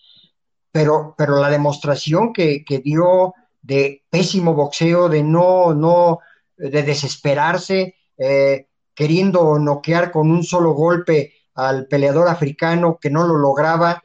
pero, 0.72 1.16
pero 1.18 1.40
la 1.40 1.50
demostración 1.50 2.34
que, 2.34 2.64
dio 2.84 3.34
de 3.64 4.04
pésimo 4.08 4.54
boxeo, 4.54 5.10
de 5.10 5.24
no, 5.24 5.74
no, 5.74 6.20
de 6.56 6.84
desesperarse, 6.84 7.96
eh, 8.16 8.68
queriendo 8.98 9.60
noquear 9.60 10.12
con 10.12 10.32
un 10.32 10.44
solo 10.44 10.72
golpe 10.72 11.32
al 11.54 11.86
peleador 11.86 12.28
africano 12.28 12.98
que 13.00 13.12
no 13.12 13.28
lo 13.28 13.38
lograba. 13.38 14.02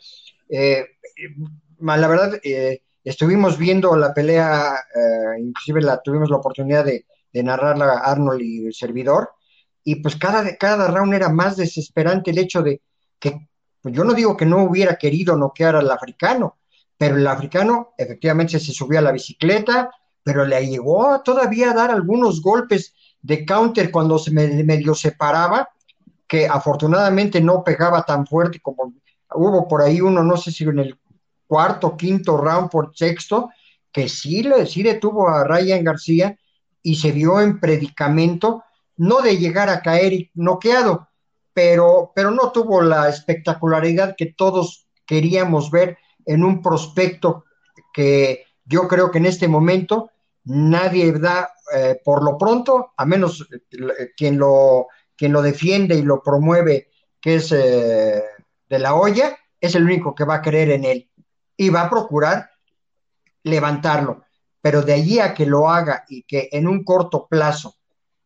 Eh, 0.50 0.85
la 1.81 2.09
verdad, 2.09 2.38
eh, 2.44 2.83
estuvimos 3.02 3.57
viendo 3.57 3.96
la 3.96 4.12
pelea, 4.12 4.74
eh, 4.94 5.40
inclusive 5.40 5.81
la, 5.81 6.02
tuvimos 6.02 6.28
la 6.28 6.37
oportunidad 6.37 6.85
de, 6.85 7.07
narrarla 7.33 8.00
Arnold 8.00 8.42
y 8.42 8.66
el 8.66 8.74
servidor, 8.74 9.31
y 9.83 10.02
pues 10.02 10.16
cada, 10.16 10.55
cada 10.59 10.88
round 10.88 11.14
era 11.14 11.31
más 11.31 11.57
desesperante 11.57 12.31
el 12.31 12.37
hecho 12.37 12.61
de 12.61 12.83
que, 13.18 13.48
pues 13.81 13.94
yo 13.94 14.05
no 14.05 14.12
digo 14.12 14.37
que 14.37 14.44
no 14.44 14.62
hubiera 14.64 14.96
querido 14.96 15.35
noquear 15.35 15.76
al 15.76 15.90
africano, 15.90 16.59
pero 16.98 17.16
el 17.16 17.26
africano 17.26 17.94
efectivamente 17.96 18.61
se 18.61 18.72
subió 18.72 18.98
a 18.98 19.02
la 19.02 19.12
bicicleta, 19.12 19.90
pero 20.22 20.44
le 20.44 20.66
llegó 20.66 21.22
todavía 21.22 21.70
a 21.70 21.74
dar 21.74 21.90
algunos 21.90 22.42
golpes 22.42 22.92
de 23.22 23.46
counter 23.46 23.90
cuando 23.90 24.18
se 24.18 24.30
medio 24.30 24.94
separaba, 24.94 25.70
que 26.26 26.46
afortunadamente 26.46 27.40
no 27.40 27.62
pegaba 27.62 28.02
tan 28.04 28.26
fuerte 28.26 28.61
como 28.61 28.92
hubo 29.35 29.68
por 29.68 29.82
ahí 29.82 30.00
uno, 30.00 30.22
no 30.22 30.37
sé 30.37 30.50
si 30.50 30.64
en 30.64 30.78
el 30.78 30.98
cuarto, 31.46 31.96
quinto 31.96 32.37
round 32.37 32.70
por 32.70 32.96
sexto, 32.96 33.50
que 33.92 34.08
sí 34.08 34.44
sí 34.66 34.82
detuvo 34.82 35.28
a 35.28 35.44
Ryan 35.44 35.85
García 35.85 36.38
y 36.82 36.96
se 36.96 37.12
vio 37.12 37.40
en 37.40 37.61
predicamento, 37.61 38.64
no 38.96 39.20
de 39.20 39.37
llegar 39.37 39.68
a 39.68 39.82
caer 39.82 40.30
noqueado, 40.35 41.08
pero, 41.52 42.12
pero 42.14 42.30
no 42.30 42.50
tuvo 42.50 42.82
la 42.82 43.08
espectacularidad 43.08 44.14
que 44.16 44.26
todos 44.26 44.88
queríamos 45.06 45.70
ver 45.70 45.98
en 46.24 46.44
un 46.44 46.62
prospecto 46.62 47.44
que 47.92 48.46
yo 48.64 48.88
creo 48.88 49.11
que 49.11 49.18
en 49.18 49.26
este 49.26 49.48
momento 49.48 50.11
nadie 50.44 51.12
da 51.12 51.50
eh, 51.74 52.00
por 52.04 52.22
lo 52.22 52.37
pronto, 52.38 52.92
a 52.96 53.04
menos 53.04 53.46
eh, 53.50 54.12
quien, 54.16 54.38
lo, 54.38 54.88
quien 55.16 55.32
lo 55.32 55.42
defiende 55.42 55.94
y 55.94 56.02
lo 56.02 56.22
promueve, 56.22 56.88
que 57.20 57.37
es 57.37 57.52
eh, 57.52 58.22
de 58.68 58.78
la 58.78 58.94
olla, 58.94 59.37
es 59.61 59.74
el 59.74 59.85
único 59.85 60.14
que 60.14 60.24
va 60.24 60.37
a 60.37 60.42
creer 60.42 60.70
en 60.70 60.85
él 60.85 61.11
y 61.56 61.68
va 61.68 61.82
a 61.82 61.90
procurar 61.90 62.50
levantarlo. 63.44 64.24
Pero 64.61 64.82
de 64.82 64.94
allí 64.94 65.18
a 65.18 65.35
que 65.35 65.46
lo 65.46 65.68
haga 65.68 66.04
y 66.08 66.22
que 66.22 66.48
en 66.52 66.68
un 66.68 66.85
corto 66.85 67.26
plazo 67.28 67.76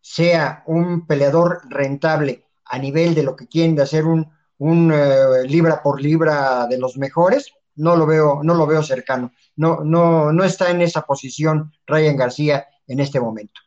sea 0.00 0.62
un 0.66 1.06
peleador 1.06 1.62
rentable 1.68 2.44
a 2.64 2.78
nivel 2.78 3.14
de 3.14 3.22
lo 3.22 3.36
que 3.36 3.48
quieren 3.48 3.74
de 3.74 3.82
hacer 3.82 4.04
un, 4.04 4.30
un 4.58 4.92
eh, 4.92 5.44
libra 5.46 5.82
por 5.82 6.00
libra 6.00 6.66
de 6.66 6.78
los 6.78 6.96
mejores, 6.96 7.52
no 7.76 7.96
lo 7.96 8.06
veo, 8.06 8.40
no 8.42 8.54
lo 8.54 8.66
veo 8.66 8.82
cercano. 8.82 9.32
No, 9.56 9.80
no, 9.84 10.32
no 10.32 10.44
está 10.44 10.70
en 10.70 10.80
esa 10.80 11.02
posición 11.02 11.72
Ryan 11.86 12.16
García 12.16 12.66
en 12.86 13.00
este 13.00 13.20
momento. 13.20 13.60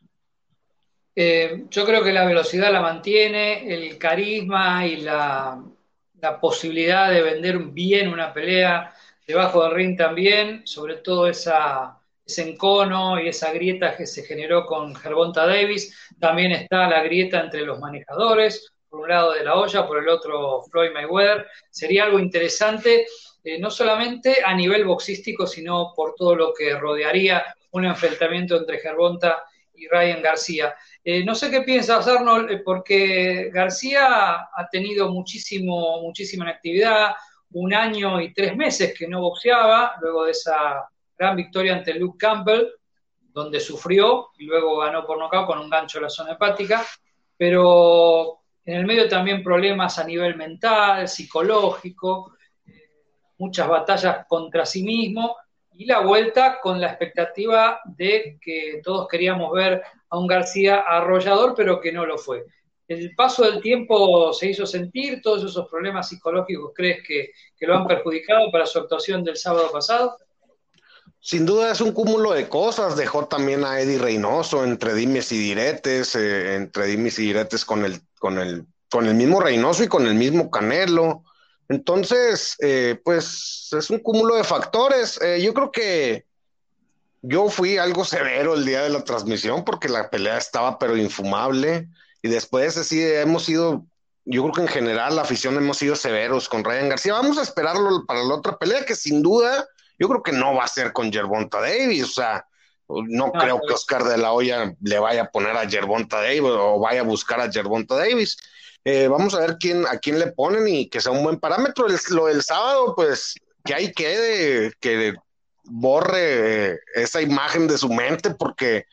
Eh, 1.14 1.64
yo 1.68 1.84
creo 1.84 2.02
que 2.02 2.12
la 2.12 2.24
velocidad 2.24 2.72
la 2.72 2.80
mantiene, 2.80 3.72
el 3.72 3.98
carisma 3.98 4.86
y 4.86 4.98
la, 4.98 5.62
posibilidad 6.40 7.10
de 7.10 7.22
vender 7.22 7.58
bien 7.58 8.08
una 8.08 8.32
pelea 8.32 8.94
debajo 9.26 9.62
del 9.64 9.74
ring 9.74 9.96
también, 9.96 10.66
sobre 10.66 10.96
todo 10.96 11.26
esa, 11.26 11.98
ese 12.24 12.48
encono 12.48 13.18
y 13.20 13.28
esa 13.28 13.52
grieta 13.52 13.96
que 13.96 14.06
se 14.06 14.22
generó 14.24 14.66
con 14.66 14.94
Gervonta 14.94 15.46
Davis. 15.46 15.94
También 16.18 16.52
está 16.52 16.88
la 16.88 17.02
grieta 17.02 17.40
entre 17.40 17.62
los 17.62 17.78
manejadores, 17.78 18.70
por 18.88 19.00
un 19.00 19.08
lado 19.08 19.32
de 19.32 19.44
la 19.44 19.56
olla, 19.56 19.86
por 19.86 19.98
el 19.98 20.08
otro 20.08 20.62
Floyd 20.70 20.92
Mayweather. 20.92 21.46
Sería 21.70 22.04
algo 22.04 22.18
interesante, 22.18 23.06
eh, 23.42 23.58
no 23.58 23.70
solamente 23.70 24.38
a 24.44 24.54
nivel 24.54 24.84
boxístico, 24.84 25.46
sino 25.46 25.92
por 25.94 26.14
todo 26.14 26.34
lo 26.34 26.52
que 26.52 26.78
rodearía 26.78 27.44
un 27.72 27.84
enfrentamiento 27.84 28.56
entre 28.56 28.78
Gervonta 28.78 29.44
y 29.74 29.88
Ryan 29.88 30.22
García. 30.22 30.74
Eh, 31.02 31.24
no 31.24 31.34
sé 31.34 31.50
qué 31.50 31.62
piensas, 31.62 32.06
Arnold, 32.06 32.50
eh, 32.50 32.62
porque 32.64 33.50
García 33.52 34.48
ha 34.54 34.68
tenido 34.70 35.10
muchísimo, 35.10 36.00
muchísima 36.02 36.48
actividad, 36.48 37.12
un 37.52 37.74
año 37.74 38.20
y 38.20 38.32
tres 38.32 38.56
meses 38.56 38.94
que 38.96 39.08
no 39.08 39.20
boxeaba, 39.20 39.94
luego 40.00 40.24
de 40.24 40.32
esa 40.32 40.88
gran 41.16 41.36
victoria 41.36 41.74
ante 41.74 41.94
Luke 41.94 42.18
Campbell, 42.18 42.68
donde 43.32 43.60
sufrió 43.60 44.28
y 44.38 44.44
luego 44.44 44.78
ganó 44.78 45.06
por 45.06 45.18
nocaut 45.18 45.46
con 45.46 45.58
un 45.58 45.70
gancho 45.70 45.98
en 45.98 46.04
la 46.04 46.10
zona 46.10 46.32
hepática, 46.32 46.84
pero 47.36 48.40
en 48.64 48.76
el 48.76 48.86
medio 48.86 49.08
también 49.08 49.42
problemas 49.42 49.98
a 49.98 50.04
nivel 50.04 50.36
mental, 50.36 51.08
psicológico, 51.08 52.34
eh, 52.66 52.90
muchas 53.38 53.68
batallas 53.68 54.26
contra 54.28 54.66
sí 54.66 54.82
mismo 54.82 55.36
y 55.72 55.86
la 55.86 56.00
vuelta 56.00 56.60
con 56.60 56.80
la 56.80 56.88
expectativa 56.88 57.80
de 57.84 58.38
que 58.40 58.80
todos 58.82 59.08
queríamos 59.08 59.52
ver 59.52 59.82
a 60.08 60.18
un 60.18 60.26
García 60.26 60.84
arrollador, 60.86 61.54
pero 61.56 61.80
que 61.80 61.92
no 61.92 62.04
lo 62.04 62.18
fue 62.18 62.44
el 62.90 63.14
paso 63.14 63.44
del 63.44 63.60
tiempo 63.60 64.32
se 64.32 64.50
hizo 64.50 64.66
sentir, 64.66 65.22
todos 65.22 65.44
esos 65.44 65.68
problemas 65.68 66.08
psicológicos, 66.08 66.72
¿crees 66.74 67.06
que, 67.06 67.30
lo 67.60 67.76
han 67.76 67.86
perjudicado 67.86 68.50
para 68.50 68.66
su 68.66 68.80
actuación 68.80 69.22
del 69.22 69.36
sábado 69.36 69.70
pasado? 69.70 70.16
Sin 71.20 71.46
duda 71.46 71.70
es 71.70 71.80
un 71.80 71.92
cúmulo 71.92 72.32
de 72.32 72.48
cosas. 72.48 72.96
Dejó 72.96 73.26
también 73.28 73.64
a 73.64 73.78
Eddie 73.78 73.98
Reynoso 73.98 74.64
entre 74.64 74.94
dimes 74.94 75.30
y 75.30 75.38
diretes, 75.38 76.16
eh, 76.16 76.56
entre 76.56 76.86
dimes 76.86 77.18
y 77.20 77.26
diretes 77.26 77.64
con 77.64 77.84
el, 77.84 78.00
con 78.18 78.38
el, 78.38 78.64
con 78.90 79.06
el 79.06 79.14
mismo 79.14 79.38
Reynoso 79.40 79.84
y 79.84 79.88
con 79.88 80.06
el 80.06 80.14
mismo 80.14 80.50
Canelo. 80.50 81.22
Entonces, 81.70 82.56
eh, 82.58 83.00
pues 83.04 83.68
es 83.78 83.90
un 83.90 84.00
cúmulo 84.00 84.34
de 84.34 84.42
factores. 84.42 85.20
Eh, 85.22 85.40
yo 85.40 85.54
creo 85.54 85.70
que 85.70 86.26
yo 87.22 87.48
fui 87.48 87.78
algo 87.78 88.04
severo 88.04 88.54
el 88.54 88.66
día 88.66 88.82
de 88.82 88.90
la 88.90 89.04
transmisión 89.04 89.64
porque 89.64 89.88
la 89.88 90.10
pelea 90.10 90.36
estaba 90.36 90.80
pero 90.80 90.96
infumable. 90.96 91.88
Y 92.22 92.28
después 92.28 92.76
así 92.76 93.00
hemos 93.00 93.44
sido, 93.44 93.86
yo 94.24 94.42
creo 94.42 94.54
que 94.54 94.62
en 94.62 94.68
general 94.68 95.14
la 95.14 95.22
afición 95.22 95.56
hemos 95.58 95.76
sido 95.76 95.94
severos 95.94 96.48
con 96.48 96.64
Ryan 96.64 96.88
García. 96.88 97.12
Vamos 97.12 97.38
a 97.38 97.42
esperarlo 97.42 98.04
para 98.04 98.24
la 98.24 98.34
otra 98.34 98.58
pelea, 98.58 98.84
que 98.84 98.96
sin 98.96 99.22
duda 99.22 99.64
yo 99.96 100.08
creo 100.08 100.24
que 100.24 100.32
no 100.32 100.56
va 100.56 100.64
a 100.64 100.68
ser 100.68 100.92
con 100.92 101.12
Gervonta 101.12 101.60
Davis. 101.60 102.02
O 102.02 102.12
sea, 102.14 102.44
no, 102.88 103.30
creo 103.30 103.60
que 103.60 103.74
Oscar 103.74 104.02
de 104.02 104.18
la 104.18 104.32
Hoya 104.32 104.74
le 104.80 104.98
vaya 104.98 105.22
a 105.22 105.30
poner 105.30 105.56
a 105.56 105.70
Gervonta 105.70 106.20
Davis 106.20 106.42
o 106.42 106.80
vaya 106.80 107.02
a 107.02 107.04
buscar 107.04 107.40
a 107.40 107.52
Gervonta 107.52 107.94
Davis. 107.94 108.36
Eh, 108.84 109.08
vamos 109.08 109.34
a 109.34 109.40
ver 109.40 109.56
quién, 109.58 109.86
a 109.86 109.98
quién 109.98 110.18
le 110.18 110.28
ponen 110.28 110.66
y 110.66 110.88
que 110.88 111.00
sea 111.00 111.12
un 111.12 111.22
buen 111.22 111.38
parámetro. 111.38 111.86
lo 112.10 112.26
del 112.26 112.42
sábado, 112.42 112.94
pues 112.94 113.34
que 113.64 113.74
hay 113.74 113.92
que, 113.92 114.72
que 114.80 115.14
borre 115.64 116.80
esa 116.94 117.20
imagen 117.20 117.68
de 117.68 117.78
su 117.78 117.88
mente 117.88 118.30
porque 118.30 118.86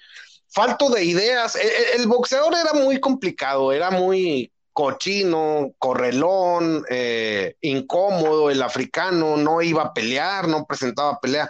falto 0.49 0.89
de 0.89 1.03
ideas. 1.03 1.57
El, 1.95 2.07
boxeador 2.07 2.53
era 2.55 2.73
muy 2.73 2.99
complicado, 2.99 3.71
era 3.71 3.91
muy 3.91 4.51
cochino, 4.73 5.71
correlón, 5.79 6.85
eh, 6.89 7.55
incómodo, 7.61 8.51
el 8.51 8.61
africano 8.61 9.37
no 9.37 9.61
iba 9.61 9.83
a 9.83 9.93
pelear, 9.93 10.47
no 10.47 10.65
presentaba 10.65 11.19
pelea, 11.19 11.49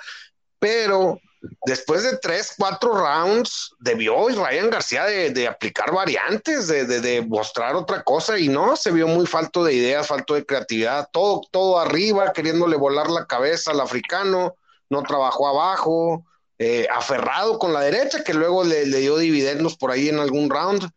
pero 0.59 1.19
después 1.65 2.03
de 2.03 2.17
tres, 2.17 2.53
cuatro 2.57 2.93
rounds, 2.93 3.73
debió 3.79 4.27
Ryan 4.29 4.69
García 4.69 5.05
de, 5.05 5.47
aplicar 5.47 5.93
variantes, 5.93 6.67
de, 6.67 6.85
de, 6.85 7.21
mostrar 7.21 7.75
otra 7.75 8.03
cosa, 8.03 8.37
y 8.37 8.47
no, 8.47 8.75
se 8.75 8.91
vio 8.91 9.07
muy 9.07 9.25
falto 9.25 9.63
de 9.63 9.73
ideas, 9.73 10.07
falto 10.07 10.33
de 10.33 10.45
creatividad, 10.45 11.09
todo, 11.11 11.41
todo 11.51 11.79
arriba, 11.79 12.33
queriéndole 12.33 12.77
volar 12.77 13.09
la 13.09 13.25
cabeza 13.25 13.71
al 13.71 13.81
africano, 13.81 14.55
no 14.89 15.03
trabajó 15.03 15.47
abajo, 15.47 16.25
eh, 16.59 16.87
aferrado 16.91 17.59
con 17.59 17.71
la 17.71 17.81
derecha, 17.81 18.23
que 18.23 18.33
luego 18.33 18.63
le, 18.63 18.85
dio 18.85 19.17
dividendos 19.17 19.77
por 19.77 19.91
ahí 19.91 20.09
en 20.09 20.19
algún 20.19 20.49
round, 20.49 20.89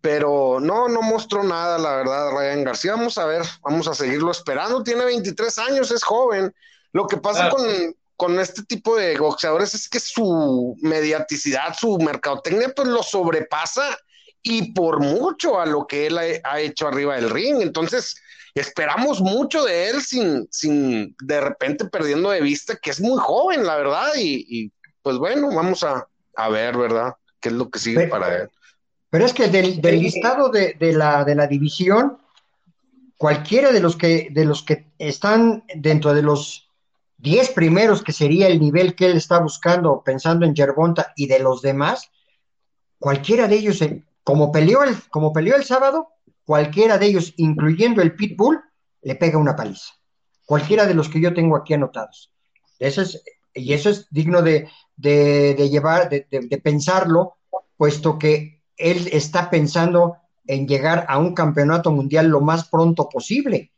pero 0.00 0.58
no, 0.58 0.88
no 0.88 1.02
mostró 1.02 1.44
nada, 1.44 1.78
la 1.78 1.94
verdad, 1.96 2.30
Ryan 2.30 2.64
García. 2.64 2.92
Vamos 2.92 3.18
a 3.18 3.26
ver, 3.26 3.42
vamos 3.62 3.86
a 3.86 3.94
seguirlo 3.94 4.30
esperando. 4.30 4.82
Tiene 4.82 5.04
23 5.04 5.58
años, 5.58 5.90
es 5.90 6.02
joven. 6.02 6.52
Lo 6.92 7.06
que 7.06 7.18
pasa 7.18 7.50
con, 7.50 7.62
con 8.22 8.38
este 8.38 8.62
tipo 8.62 8.94
de 8.94 9.18
boxeadores 9.18 9.74
es 9.74 9.88
que 9.88 9.98
su 9.98 10.76
mediaticidad, 10.80 11.74
su 11.76 11.98
mercadotecnia, 11.98 12.72
pues 12.72 12.86
lo 12.86 13.02
sobrepasa 13.02 13.98
y 14.42 14.70
por 14.74 15.00
mucho 15.00 15.60
a 15.60 15.66
lo 15.66 15.88
que 15.88 16.06
él 16.06 16.16
ha, 16.44 16.60
hecho 16.60 16.86
arriba 16.86 17.16
del 17.16 17.30
ring. 17.30 17.60
Entonces, 17.60 18.14
esperamos 18.54 19.20
mucho 19.20 19.64
de 19.64 19.88
él 19.88 20.02
sin, 20.02 20.46
sin 20.52 21.16
de 21.20 21.40
repente 21.40 21.86
perdiendo 21.86 22.30
de 22.30 22.42
vista 22.42 22.76
que 22.76 22.92
es 22.92 23.00
muy 23.00 23.18
joven, 23.18 23.66
la 23.66 23.74
verdad, 23.74 24.12
y 24.16 24.70
pues 25.02 25.16
bueno, 25.16 25.52
vamos 25.52 25.82
a, 25.82 26.48
ver, 26.48 26.78
¿verdad? 26.78 27.14
¿Qué 27.40 27.48
es 27.48 27.56
lo 27.56 27.70
que 27.70 27.80
sigue 27.80 28.06
para 28.06 28.36
él? 28.36 28.50
Pero 29.10 29.26
es 29.26 29.32
que 29.32 29.48
del, 29.48 29.80
listado 29.82 30.48
de, 30.48 30.76
la, 30.92 31.24
de 31.24 31.34
la 31.34 31.48
división, 31.48 32.18
cualquiera 33.16 33.72
de 33.72 33.80
los 33.80 33.96
que, 33.96 34.28
de 34.30 34.44
los 34.44 34.62
que 34.62 34.86
están 34.98 35.64
dentro 35.74 36.14
de 36.14 36.22
los 36.22 36.68
10 37.22 37.50
primeros, 37.50 38.02
que 38.02 38.12
sería 38.12 38.48
el 38.48 38.58
nivel 38.58 38.96
que 38.96 39.06
él 39.06 39.16
está 39.16 39.38
buscando, 39.38 40.02
pensando 40.04 40.44
en 40.44 40.54
Yerbonta 40.54 41.12
y 41.16 41.28
de 41.28 41.38
los 41.38 41.62
demás, 41.62 42.10
cualquiera 42.98 43.46
de 43.46 43.54
ellos, 43.56 43.78
como 44.24 44.50
peleó 44.50 44.82
el, 44.82 44.96
como 45.08 45.32
peleó 45.32 45.54
el 45.54 45.62
sábado, 45.62 46.08
cualquiera 46.44 46.98
de 46.98 47.06
ellos, 47.06 47.32
incluyendo 47.36 48.02
el 48.02 48.16
Pitbull, 48.16 48.60
le 49.02 49.14
pega 49.14 49.38
una 49.38 49.54
paliza. 49.54 49.94
Cualquiera 50.44 50.84
de 50.84 50.94
los 50.94 51.08
que 51.08 51.20
yo 51.20 51.32
tengo 51.32 51.56
aquí 51.56 51.74
anotados. 51.74 52.32
Eso 52.80 53.02
es, 53.02 53.22
y 53.54 53.72
eso 53.72 53.90
es 53.90 54.08
digno 54.10 54.42
de, 54.42 54.68
llevar, 54.96 56.08
de, 56.08 56.26
de 56.28 56.58
pensarlo, 56.58 57.36
puesto 57.76 58.18
que 58.18 58.62
él 58.76 59.08
está 59.12 59.48
pensando 59.48 60.16
en 60.48 60.66
llegar 60.66 61.06
a 61.08 61.18
un 61.18 61.34
campeonato 61.34 61.92
mundial 61.92 62.26
lo 62.26 62.40
más 62.40 62.68
pronto 62.68 63.08
posible, 63.08 63.70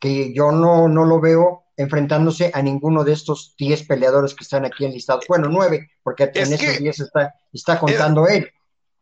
que 0.00 0.32
yo 0.32 0.52
no, 0.52 0.86
no 0.86 1.04
lo 1.04 1.20
veo 1.20 1.63
enfrentándose 1.76 2.50
a 2.54 2.62
ninguno 2.62 3.04
de 3.04 3.12
estos 3.12 3.54
10 3.58 3.84
peleadores 3.84 4.34
que 4.34 4.44
están 4.44 4.64
aquí 4.64 4.84
enlistados. 4.84 5.24
Bueno, 5.28 5.48
nueve, 5.48 5.90
porque 6.02 6.30
en 6.34 6.52
esos 6.52 6.78
10 6.78 7.00
está, 7.00 7.34
está 7.52 7.78
contando 7.78 8.26
él. 8.26 8.50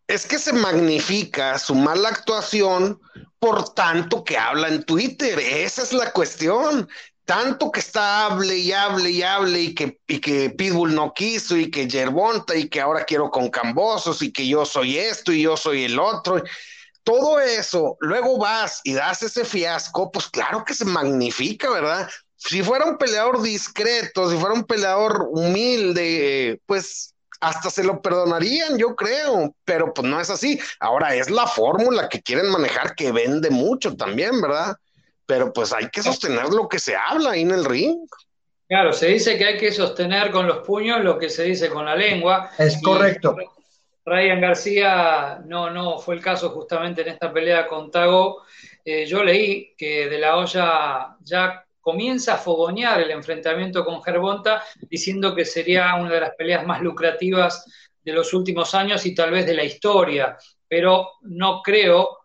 Es 0.06 0.26
que 0.26 0.38
se 0.38 0.52
magnifica 0.52 1.58
su 1.58 1.74
mala 1.74 2.08
actuación 2.08 3.00
por 3.38 3.74
tanto 3.74 4.24
que 4.24 4.36
habla 4.36 4.68
en 4.68 4.84
Twitter. 4.84 5.38
Esa 5.38 5.82
es 5.82 5.92
la 5.92 6.12
cuestión. 6.12 6.88
Tanto 7.24 7.70
que 7.70 7.80
está 7.80 8.26
hable 8.26 8.56
y 8.56 8.72
hable 8.72 9.10
y 9.10 9.22
hable 9.22 9.60
y 9.60 9.74
que, 9.74 10.00
y 10.08 10.18
que 10.18 10.50
Pitbull 10.50 10.94
no 10.94 11.14
quiso 11.14 11.56
y 11.56 11.70
que 11.70 11.88
Yerbonta 11.88 12.56
y 12.56 12.68
que 12.68 12.80
ahora 12.80 13.04
quiero 13.04 13.30
con 13.30 13.48
Cambosos 13.48 14.22
y 14.22 14.32
que 14.32 14.46
yo 14.46 14.64
soy 14.64 14.98
esto 14.98 15.32
y 15.32 15.42
yo 15.42 15.56
soy 15.56 15.84
el 15.84 15.98
otro 16.00 16.42
todo 17.04 17.40
eso, 17.40 17.96
luego 18.00 18.38
vas 18.38 18.80
y 18.84 18.92
das 18.92 19.22
ese 19.22 19.44
fiasco, 19.44 20.10
pues 20.10 20.28
claro 20.28 20.64
que 20.64 20.74
se 20.74 20.84
magnifica, 20.84 21.70
¿verdad? 21.70 22.08
Si 22.44 22.62
fuera 22.62 22.86
un 22.86 22.98
peleador 22.98 23.40
discreto, 23.40 24.28
si 24.28 24.36
fuera 24.36 24.54
un 24.54 24.64
peleador 24.64 25.28
humilde, 25.30 26.60
pues 26.66 27.14
hasta 27.40 27.70
se 27.70 27.84
lo 27.84 28.02
perdonarían, 28.02 28.76
yo 28.78 28.96
creo, 28.96 29.54
pero 29.64 29.94
pues 29.94 30.08
no 30.08 30.20
es 30.20 30.28
así. 30.28 30.60
Ahora 30.80 31.14
es 31.14 31.30
la 31.30 31.46
fórmula 31.46 32.08
que 32.08 32.20
quieren 32.20 32.50
manejar 32.50 32.94
que 32.96 33.12
vende 33.12 33.50
mucho 33.50 33.96
también, 33.96 34.40
¿verdad? 34.40 34.74
Pero 35.24 35.52
pues 35.52 35.72
hay 35.72 35.88
que 35.88 36.02
sostener 36.02 36.48
lo 36.48 36.68
que 36.68 36.80
se 36.80 36.96
habla 36.96 37.30
ahí 37.32 37.42
en 37.42 37.52
el 37.52 37.64
ring. 37.64 37.98
Claro, 38.68 38.92
se 38.92 39.06
dice 39.06 39.38
que 39.38 39.44
hay 39.44 39.58
que 39.58 39.70
sostener 39.70 40.32
con 40.32 40.46
los 40.46 40.66
puños 40.66 41.02
lo 41.02 41.18
que 41.18 41.30
se 41.30 41.44
dice 41.44 41.68
con 41.68 41.84
la 41.84 41.94
lengua. 41.94 42.50
Es 42.58 42.80
correcto. 42.82 43.36
Ryan 44.04 44.40
García 44.40 45.42
no, 45.44 45.70
no 45.70 45.98
fue 45.98 46.16
el 46.16 46.20
caso 46.20 46.50
justamente 46.50 47.02
en 47.02 47.08
esta 47.08 47.32
pelea 47.32 47.68
con 47.68 47.90
Tago. 47.90 48.42
Eh, 48.84 49.06
yo 49.06 49.22
leí 49.22 49.74
que 49.76 50.08
De 50.08 50.18
La 50.18 50.36
Hoya 50.36 51.16
ya 51.20 51.64
comienza 51.82 52.34
a 52.34 52.38
fogonear 52.38 53.02
el 53.02 53.10
enfrentamiento 53.10 53.84
con 53.84 54.02
Gervonta, 54.02 54.62
diciendo 54.88 55.34
que 55.34 55.44
sería 55.44 55.94
una 55.96 56.10
de 56.10 56.20
las 56.20 56.34
peleas 56.34 56.66
más 56.66 56.80
lucrativas 56.80 57.66
de 58.02 58.12
los 58.12 58.32
últimos 58.32 58.74
años 58.74 59.04
y 59.04 59.14
tal 59.14 59.30
vez 59.30 59.44
de 59.44 59.54
la 59.54 59.64
historia, 59.64 60.38
pero 60.66 61.10
no 61.22 61.60
creo, 61.60 62.20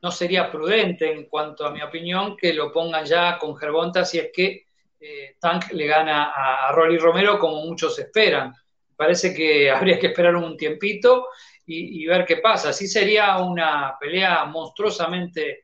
no 0.00 0.10
sería 0.10 0.50
prudente 0.50 1.12
en 1.12 1.26
cuanto 1.26 1.66
a 1.66 1.70
mi 1.70 1.82
opinión 1.82 2.36
que 2.36 2.54
lo 2.54 2.72
pongan 2.72 3.04
ya 3.04 3.38
con 3.38 3.56
Gervonta 3.56 4.04
si 4.06 4.18
es 4.18 4.30
que 4.32 4.64
eh, 4.98 5.36
Tank 5.38 5.72
le 5.72 5.86
gana 5.86 6.32
a, 6.32 6.68
a 6.68 6.72
Rolly 6.72 6.96
Romero 6.96 7.38
como 7.38 7.60
muchos 7.66 7.98
esperan 7.98 8.54
parece 8.96 9.34
que 9.34 9.70
habría 9.70 9.98
que 9.98 10.08
esperar 10.08 10.36
un 10.36 10.56
tiempito 10.56 11.28
y, 11.66 12.04
ver 12.06 12.26
qué 12.26 12.36
pasa. 12.38 12.70
Así 12.70 12.86
sería 12.86 13.38
una 13.38 13.96
pelea 13.98 14.44
monstruosamente 14.44 15.63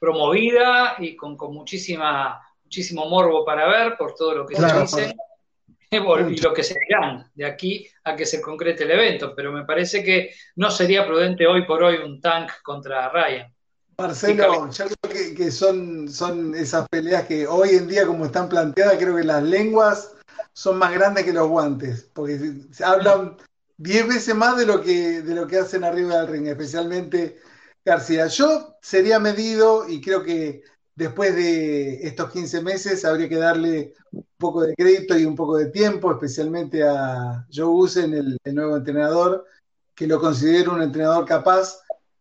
promovida 0.00 0.96
y 0.98 1.14
con, 1.14 1.36
muchísima, 1.52 2.40
muchísimo 2.64 3.08
morbo 3.08 3.44
para 3.44 3.68
ver 3.68 3.96
por 3.96 4.14
todo 4.14 4.34
lo 4.34 4.46
que 4.46 4.56
se 4.56 4.80
dice 4.80 5.14
y 5.90 6.40
lo 6.40 6.54
que 6.54 6.64
se 6.64 6.78
dirán 6.88 7.30
de 7.34 7.44
aquí 7.44 7.86
a 8.04 8.16
que 8.16 8.24
se 8.24 8.40
concrete 8.40 8.84
el 8.84 8.92
evento. 8.92 9.34
Pero 9.36 9.52
me 9.52 9.64
parece 9.64 10.02
que 10.02 10.34
no 10.56 10.70
sería 10.70 11.06
prudente 11.06 11.46
hoy 11.46 11.66
por 11.66 11.82
hoy 11.82 11.96
un 11.96 12.20
tank 12.20 12.50
contra 12.62 13.10
Ryan. 13.10 13.52
Marcelo, 13.98 14.70
yo 14.70 14.84
creo 15.02 15.34
que, 15.36 15.50
son, 15.50 16.08
son 16.08 16.54
esas 16.54 16.88
peleas 16.88 17.26
que 17.26 17.46
hoy 17.46 17.70
en 17.70 17.86
día, 17.86 18.06
como 18.06 18.24
están 18.24 18.48
planteadas, 18.48 18.96
creo 18.96 19.14
que 19.14 19.24
las 19.24 19.42
lenguas 19.42 20.14
son 20.54 20.78
más 20.78 20.92
grandes 20.92 21.24
que 21.24 21.34
los 21.34 21.48
guantes, 21.48 22.08
porque 22.14 22.38
se 22.70 22.82
hablan 22.82 23.36
diez 23.76 24.08
veces 24.08 24.34
más 24.34 24.56
de 24.56 24.64
lo 24.64 24.80
que, 24.80 25.20
de 25.20 25.34
lo 25.34 25.46
que 25.46 25.58
hacen 25.58 25.84
arriba 25.84 26.16
del 26.16 26.28
ring, 26.28 26.46
especialmente 26.46 27.40
García. 27.84 28.26
Yo 28.26 28.76
sería 28.82 29.18
medido 29.18 29.88
y 29.88 30.00
creo 30.00 30.22
que 30.22 30.62
después 30.94 31.34
de 31.34 32.06
estos 32.06 32.30
15 32.30 32.62
meses 32.62 33.04
habría 33.04 33.28
que 33.28 33.36
darle 33.36 33.94
un 34.12 34.26
poco 34.36 34.62
de 34.62 34.74
crédito 34.74 35.18
y 35.18 35.24
un 35.24 35.34
poco 35.34 35.56
de 35.56 35.66
tiempo, 35.70 36.12
especialmente 36.12 36.82
a 36.82 37.46
Joe 37.52 37.66
Usen, 37.66 38.14
el, 38.14 38.38
el 38.44 38.54
nuevo 38.54 38.76
entrenador, 38.76 39.46
que 39.94 40.06
lo 40.06 40.20
considero 40.20 40.72
un 40.72 40.82
entrenador 40.82 41.24
capaz 41.24 41.78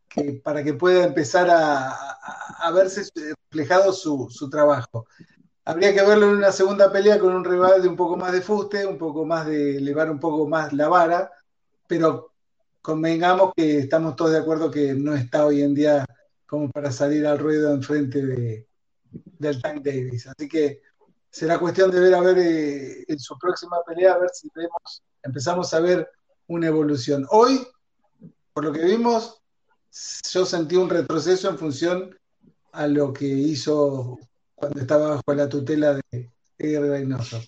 que, 0.10 0.42
para 0.44 0.64
que 0.64 0.74
pueda 0.74 1.06
empezar 1.06 1.50
a, 1.50 2.72
verse 2.74 3.04
reflejado 3.50 3.94
su, 3.94 4.28
su 4.30 4.50
trabajo. 4.50 5.08
Habría 5.66 5.94
que 5.94 6.02
verlo 6.02 6.28
en 6.28 6.38
una 6.38 6.52
segunda 6.52 6.92
pelea 6.92 7.20
con 7.20 7.34
un 7.34 7.46
rival 7.46 7.82
de 7.82 7.88
un 7.88 7.96
poco 7.96 8.18
más 8.18 8.32
de 8.32 8.42
fuste, 8.42 8.86
un 8.86 8.98
poco 8.98 9.26
más 9.26 9.46
de 9.46 9.78
elevar 9.78 10.10
un 10.10 10.20
poco 10.20 10.48
más 10.48 10.74
la 10.74 10.88
vara, 10.88 11.32
pero 11.88 12.34
convengamos 12.82 13.52
que 13.56 13.80
estamos 13.80 14.16
todos 14.16 14.32
de 14.32 14.40
acuerdo 14.40 14.72
que 14.72 14.94
no 14.94 15.16
está 15.16 15.46
hoy 15.46 15.62
en 15.62 15.74
día 15.74 16.06
como 16.46 16.70
para 16.72 16.92
salir 16.92 17.28
al 17.28 17.40
ruedo 17.40 17.74
en 17.74 17.84
frente 17.84 18.26
de, 18.26 18.68
del 19.12 19.62
Tank 19.62 19.84
Davis. 19.84 20.28
Así 20.28 20.48
que 20.48 20.82
será 21.30 21.60
cuestión 21.60 21.92
de 21.92 22.00
ver 22.00 22.14
a 22.16 22.22
ver 22.22 22.38
eh, 22.40 23.06
en 23.08 23.20
su 23.20 23.38
próxima 23.38 23.78
pelea, 23.86 24.14
a 24.14 24.20
ver 24.20 24.30
si 24.34 24.50
vemos, 24.56 25.04
empezamos 25.24 25.74
a 25.74 25.80
ver 25.80 26.10
una 26.48 26.68
evolución. 26.68 27.26
Hoy, 27.30 27.66
por 28.54 28.66
lo 28.66 28.72
que 28.72 28.84
vimos, 28.84 29.42
yo 30.32 30.46
sentí 30.46 30.76
un 30.76 30.90
retroceso 30.90 31.50
en 31.50 31.58
función 31.58 32.18
a 32.72 32.88
lo 32.88 33.14
que 33.14 33.26
hizo 33.26 34.18
cuando 34.56 34.82
estaba 34.82 35.16
bajo 35.16 35.34
la 35.34 35.48
tutela 35.48 36.00
de 36.12 36.30
Edgar 36.58 36.84
Reynoso. 36.84 37.42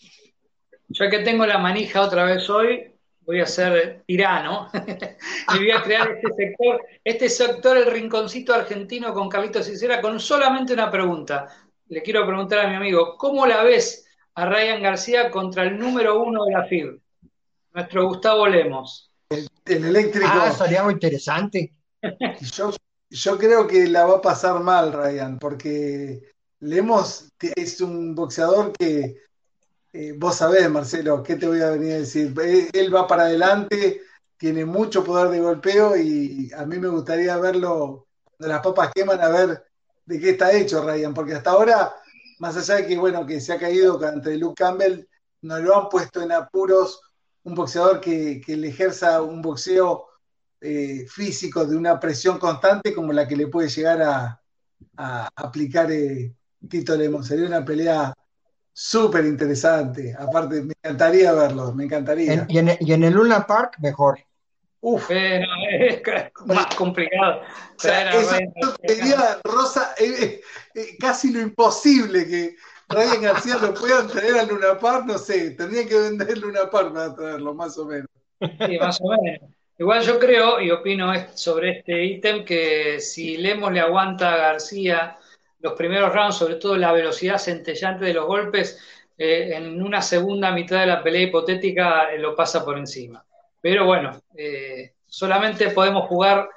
Ya 0.90 1.10
que 1.10 1.20
tengo 1.20 1.46
la 1.46 1.58
manija 1.58 2.02
otra 2.02 2.26
vez 2.26 2.50
hoy, 2.50 2.91
voy 3.26 3.40
a 3.40 3.46
ser 3.46 4.04
tirano 4.06 4.70
y 5.54 5.58
voy 5.58 5.72
a 5.72 5.82
crear 5.82 6.12
este 6.12 6.34
sector, 6.36 6.86
este 7.04 7.30
sector, 7.30 7.78
el 7.78 7.92
rinconcito 7.92 8.54
argentino 8.54 9.14
con 9.14 9.30
Carlitos 9.30 9.66
Cicera, 9.66 10.02
con 10.02 10.20
solamente 10.20 10.74
una 10.74 10.90
pregunta. 10.90 11.48
Le 11.88 12.02
quiero 12.02 12.26
preguntar 12.26 12.60
a 12.60 12.70
mi 12.70 12.76
amigo, 12.76 13.18
¿cómo 13.18 13.46
la 13.46 13.64
ves 13.64 14.06
a 14.36 14.46
Ryan 14.46 14.82
García 14.82 15.30
contra 15.30 15.64
el 15.64 15.78
número 15.78 16.22
uno 16.22 16.46
de 16.46 16.52
la 16.54 16.66
FIB? 16.66 17.00
Nuestro 17.74 18.08
Gustavo 18.08 18.48
Lemos. 18.48 19.12
El, 19.30 19.86
eléctrico. 19.86 20.28
Ah, 20.30 20.52
sería 20.52 20.84
muy 20.84 20.94
interesante. 20.94 21.74
Yo, 22.56 22.72
yo 23.10 23.38
creo 23.38 23.68
que 23.68 23.88
la 23.88 24.06
va 24.06 24.18
a 24.18 24.22
pasar 24.22 24.60
mal, 24.62 24.92
Ryan, 24.92 25.38
porque 25.38 26.32
Lemos 26.60 27.30
es 27.40 27.82
un 27.82 28.16
boxeador 28.16 28.72
que 28.74 29.18
eh, 29.94 30.14
vos 30.18 30.38
sabés, 30.38 30.70
Marcelo, 30.70 31.22
¿qué 31.22 31.36
te 31.36 31.48
voy 31.48 31.62
a 31.62 31.72
venir 31.72 31.94
a 31.94 31.98
decir? 31.98 32.34
Eh, 32.42 32.70
él 32.74 32.94
va 32.96 33.08
para 33.08 33.24
adelante, 33.24 34.02
tiene 34.38 34.64
mucho 34.66 35.04
poder 35.04 35.30
de 35.30 35.42
golpeo 35.42 35.98
y 35.98 36.50
a 36.56 36.66
mí 36.66 36.80
me 36.80 36.88
gustaría 36.88 37.38
verlo, 37.38 38.08
de 38.40 38.48
las 38.48 38.62
papas 38.62 38.92
queman, 38.94 39.22
a 39.22 39.30
ver 39.30 39.64
de 40.06 40.20
qué 40.20 40.32
está 40.32 40.52
hecho 40.54 40.84
Ryan, 40.86 41.14
porque 41.14 41.34
hasta 41.34 41.52
ahora, 41.52 41.94
más 42.40 42.56
allá 42.58 42.76
de 42.82 42.88
que, 42.88 42.98
bueno, 42.98 43.26
que 43.26 43.42
se 43.42 43.54
ha 43.54 43.60
caído 43.60 44.04
ante 44.06 44.38
Luke 44.38 44.64
Campbell, 44.64 45.06
no 45.42 45.60
lo 45.60 45.78
han 45.78 45.90
puesto 45.90 46.22
en 46.22 46.32
apuros 46.32 47.02
un 47.44 47.56
boxeador 47.56 48.00
que, 48.00 48.42
le 48.48 48.68
ejerza 48.68 49.22
un 49.22 49.42
boxeo 49.42 50.08
eh, 50.62 51.06
físico 51.10 51.66
de 51.66 51.76
una 51.76 52.00
presión 52.00 52.38
constante 52.40 52.94
como 52.94 53.12
la 53.14 53.28
que 53.28 53.36
le 53.36 53.48
puede 53.48 53.70
llegar 53.70 54.02
a, 54.02 54.38
aplicar 55.36 55.90
Tito 56.70 56.96
Lemon. 56.96 57.24
Sería 57.24 57.48
una 57.48 57.66
pelea 57.66 58.14
súper 58.74 59.26
interesante. 59.26 60.16
Aparte, 60.18 60.62
me 60.62 60.74
encantaría 60.84 61.32
verlo, 61.34 61.74
me 61.74 61.86
encantaría. 61.86 62.46
y, 62.48 62.58
en, 62.58 63.04
el 63.04 63.14
Luna 63.14 63.46
Park, 63.46 63.78
mejor. 63.80 64.20
Uf, 64.82 65.12
es 65.12 66.02
más 66.46 66.76
complicado. 66.76 67.42
sería, 67.78 69.40
Rosa, 69.44 69.94
eh, 70.00 70.42
eh, 70.74 70.88
casi 71.00 71.32
lo 71.32 71.40
imposible 71.40 72.28
que 72.28 72.56
Ryan 72.90 73.22
García 73.22 73.58
lo 73.58 73.74
puedan 73.76 74.08
traer 74.08 74.40
al 74.40 74.48
Luna 74.48 74.80
Park, 74.80 75.06
no 75.06 75.18
sé, 75.20 75.52
tendría 75.52 75.88
que 75.88 76.00
vender 76.00 76.38
Luna 76.38 76.70
Park 76.72 76.94
para 76.94 77.16
traerlo, 77.16 77.54
más 77.54 77.78
o 77.78 77.86
menos. 77.86 78.08
Sí, 78.40 78.78
más 78.80 79.00
o 79.02 79.10
menos. 79.10 79.52
Igual 79.78 80.02
yo 80.04 80.20
creo 80.20 80.62
y 80.62 80.70
opino 80.70 81.12
sobre 81.36 81.80
este 81.80 82.04
ítem 82.06 82.46
que 82.46 83.00
si 83.00 83.38
Lemos 83.38 83.72
le 83.72 83.80
aguanta 83.80 84.34
a 84.34 84.38
García 84.38 85.18
los 85.62 85.74
primeros 85.74 86.14
rounds, 86.14 86.36
sobre 86.36 86.56
todo 86.56 86.76
la 86.76 86.92
velocidad 86.92 87.38
centellante 87.38 88.06
de 88.06 88.14
los 88.14 88.26
golpes, 88.26 88.80
eh, 89.18 89.56
en 89.56 89.82
una 89.82 90.02
segunda 90.02 90.52
mitad 90.52 90.80
de 90.80 90.88
la 90.88 91.04
pelea 91.04 91.24
hipotética 91.24 92.12
eh, 92.12 92.18
lo 92.18 92.36
pasa 92.36 92.66
por 92.66 92.78
encima. 92.78 93.24
Pero 93.62 93.86
bueno, 93.86 94.20
eh, 94.36 94.94
solamente 95.06 95.70
podemos 95.70 96.08
jugar 96.08 96.50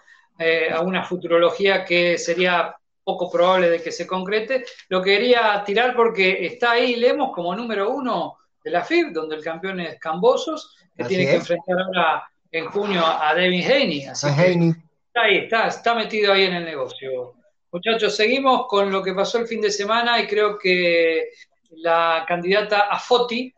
a 0.73 0.81
una 0.81 1.05
futurología 1.05 1.85
que 1.85 2.19
sería 2.19 2.75
poco 3.05 3.31
probable 3.31 3.71
de 3.71 3.81
que 3.81 3.93
se 3.93 4.05
concrete. 4.05 4.65
Lo 4.89 5.01
quería 5.01 5.63
tirar 5.65 5.95
porque 5.95 6.45
está 6.45 6.73
ahí 6.73 6.97
Lemos 6.97 7.31
como 7.33 7.55
número 7.55 7.91
uno 7.91 8.39
de 8.65 8.71
la 8.73 8.83
FIB, 8.83 9.13
donde 9.13 9.37
el 9.37 9.45
campeón 9.45 9.79
es 9.79 10.01
Cambosos, 10.01 10.77
que 10.97 11.05
tiene 11.05 11.27
que 11.27 11.35
enfrentar 11.37 11.79
ahora 11.79 12.25
en 12.51 12.67
junio 12.67 13.05
a 13.07 13.33
Devin 13.33 13.65
Haney. 13.65 14.07
Así 14.07 14.27
está 14.27 15.23
ahí, 15.23 15.37
está, 15.37 15.69
está 15.69 15.95
metido 15.95 16.33
ahí 16.33 16.45
en 16.45 16.55
el 16.55 16.65
negocio. 16.65 17.35
Muchachos, 17.75 18.15
seguimos 18.15 18.69
con 18.69 18.93
lo 18.93 19.03
que 19.03 19.15
pasó 19.15 19.39
el 19.39 19.49
fin 19.49 19.61
de 19.61 19.69
semana 19.69 20.21
y 20.21 20.29
creo 20.29 20.57
que 20.57 21.31
la 21.71 22.25
candidata 22.25 22.83
a 22.83 23.01
FOTI, 23.01 23.53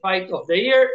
Fight 0.00 0.32
of 0.32 0.46
the 0.46 0.58
Year, 0.58 0.88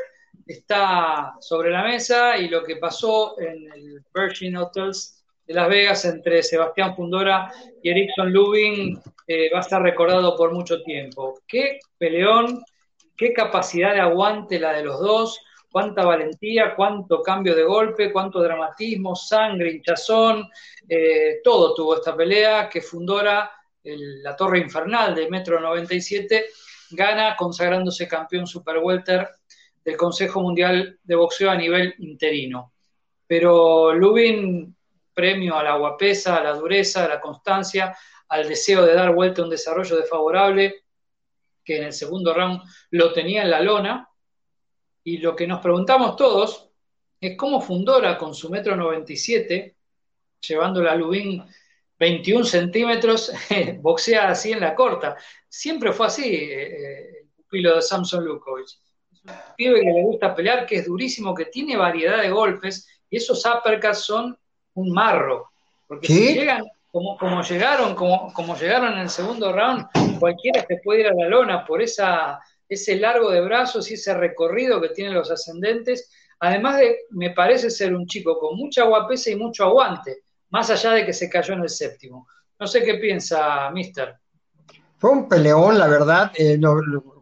está 0.47 1.36
sobre 1.39 1.69
la 1.69 1.84
mesa 1.84 2.36
y 2.36 2.49
lo 2.49 2.63
que 2.63 2.78
pasó 2.78 3.39
en 3.39 3.71
el 3.71 4.03
Virgin 4.11 4.57
Hotels 4.57 5.24
de 5.45 5.53
Las 5.53 5.69
Vegas 5.69 6.03
entre 6.05 6.41
Sebastián 6.41 6.95
Fundora 6.95 7.51
y 7.84 7.91
Erickson 7.91 8.34
Lubin 8.34 8.99
eh, 9.28 9.51
va 9.53 9.59
a 9.59 9.61
estar 9.61 9.84
recordado 9.84 10.36
por 10.36 10.51
mucho 10.51 10.82
tiempo. 10.82 11.41
Qué 11.47 11.78
peleón, 11.99 12.63
qué 13.15 13.34
capacidad 13.34 13.93
de 13.93 13.99
aguante 13.99 14.59
la 14.59 14.74
de 14.74 14.84
los 14.84 14.99
dos, 14.99 15.39
cuánta 15.74 16.05
valentía, 16.05 16.76
cuánto 16.76 17.24
cambio 17.24 17.55
de 17.55 17.63
golpe, 17.63 18.11
cuánto 18.11 18.39
dramatismo, 18.39 19.15
sangre, 19.15 19.71
hinchazón, 19.71 20.47
eh, 20.88 21.39
todo 21.43 21.74
tuvo 21.74 21.95
esta 21.95 22.15
pelea 22.15 22.69
que 22.69 22.80
Fundora, 22.80 23.51
la 23.82 24.36
torre 24.36 24.59
infernal 24.59 25.15
de 25.15 25.28
Metro 25.32 25.59
97, 25.59 26.45
gana 26.91 27.36
consagrándose 27.36 28.07
campeón 28.07 28.45
super 28.45 28.78
welter 28.78 29.28
del 29.84 29.97
Consejo 29.97 30.41
Mundial 30.41 30.99
de 31.01 31.15
Boxeo 31.15 31.49
a 31.49 31.55
nivel 31.55 31.95
interino. 31.97 32.74
Pero 33.26 33.95
Lubin, 33.95 34.78
premio 35.11 35.57
a 35.57 35.63
la 35.63 35.76
guapesa, 35.76 36.38
a 36.38 36.43
la 36.43 36.53
dureza, 36.53 37.03
a 37.03 37.09
la 37.09 37.19
constancia, 37.19 37.97
al 38.30 38.47
deseo 38.47 38.86
de 38.86 38.93
dar 38.93 39.11
vuelta 39.15 39.41
a 39.41 39.45
un 39.45 39.49
desarrollo 39.49 39.95
desfavorable, 39.95 40.84
que 41.65 41.78
en 41.78 41.86
el 41.86 41.93
segundo 41.93 42.32
round 42.32 42.61
lo 42.91 43.11
tenía 43.11 43.41
en 43.41 43.49
la 43.49 43.59
lona. 43.59 44.07
Y 45.03 45.17
lo 45.17 45.35
que 45.35 45.47
nos 45.47 45.59
preguntamos 45.61 46.15
todos 46.15 46.69
es 47.19 47.37
cómo 47.37 47.61
Fundora 47.61 48.17
con 48.17 48.33
su 48.33 48.49
metro 48.49 48.75
97, 48.75 49.75
llevando 50.47 50.89
a 50.89 50.95
Lubin 50.95 51.43
21 51.99 52.43
centímetros, 52.43 53.31
boxea 53.79 54.29
así 54.29 54.51
en 54.51 54.61
la 54.61 54.75
corta. 54.75 55.15
Siempre 55.47 55.91
fue 55.93 56.07
así 56.07 56.23
eh, 56.23 56.63
eh, 56.63 57.09
el 57.21 57.27
pupilo 57.35 57.75
de 57.75 57.81
Samson 57.81 58.25
Lukovic 58.25 58.67
un 59.25 59.33
pibe 59.55 59.79
que 59.79 59.91
le 59.91 60.03
gusta 60.03 60.35
pelear, 60.35 60.65
que 60.65 60.77
es 60.77 60.85
durísimo, 60.85 61.33
que 61.33 61.45
tiene 61.45 61.77
variedad 61.77 62.21
de 62.21 62.29
golpes, 62.29 62.87
y 63.09 63.17
esos 63.17 63.45
uppercuts 63.45 63.99
son 63.99 64.37
un 64.73 64.91
marro. 64.91 65.51
Porque 65.87 66.07
si 66.07 66.33
llegan, 66.33 66.65
como, 66.91 67.17
como 67.17 67.41
llegaron, 67.41 67.95
como, 67.95 68.33
como, 68.33 68.55
llegaron 68.57 68.93
en 68.93 68.99
el 68.99 69.09
segundo 69.09 69.53
round, 69.53 69.85
cualquiera 70.19 70.65
se 70.67 70.77
puede 70.83 71.01
ir 71.01 71.07
a 71.07 71.13
la 71.13 71.27
lona 71.27 71.65
por 71.65 71.81
esa, 71.81 72.39
ese 72.74 72.95
largo 72.95 73.30
de 73.32 73.41
brazos 73.41 73.89
y 73.89 73.95
ese 73.95 74.13
recorrido 74.13 74.82
que 74.82 74.89
tienen 74.89 75.13
los 75.13 75.32
ascendentes. 75.32 76.09
Además 76.39 76.78
de, 76.78 76.97
me 77.11 77.32
parece 77.32 77.69
ser 77.69 77.95
un 77.95 78.05
chico 78.05 78.38
con 78.39 78.57
mucha 78.57 78.84
guapesa 78.84 79.30
y 79.30 79.36
mucho 79.36 79.63
aguante, 79.65 80.24
más 80.49 80.69
allá 80.69 80.91
de 80.91 81.05
que 81.05 81.13
se 81.13 81.30
cayó 81.30 81.53
en 81.53 81.61
el 81.61 81.69
séptimo. 81.69 82.28
No 82.59 82.67
sé 82.67 82.84
qué 82.84 82.95
piensa, 82.95 83.69
Mister. 83.71 84.15
Fue 84.97 85.11
un 85.11 85.28
peleón, 85.28 85.78
la 85.78 85.88
verdad. 85.88 86.32
Eh, 86.36 86.59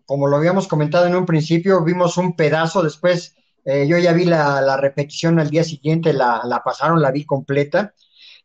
como 0.06 0.28
lo 0.28 0.38
habíamos 0.38 0.68
comentado 0.68 1.08
en 1.08 1.16
un 1.16 1.26
principio, 1.26 1.84
vimos 1.84 2.18
un 2.18 2.36
pedazo, 2.36 2.84
después 2.84 3.36
eh, 3.66 3.88
yo 3.88 3.98
ya 3.98 4.14
vi 4.14 4.26
la, 4.26 4.78
repetición 4.78 5.40
al 5.40 5.50
día 5.50 5.64
siguiente, 5.64 6.14
la, 6.14 6.62
pasaron, 6.66 7.02
la 7.02 7.12
vi 7.12 7.26
completa, 7.26 7.94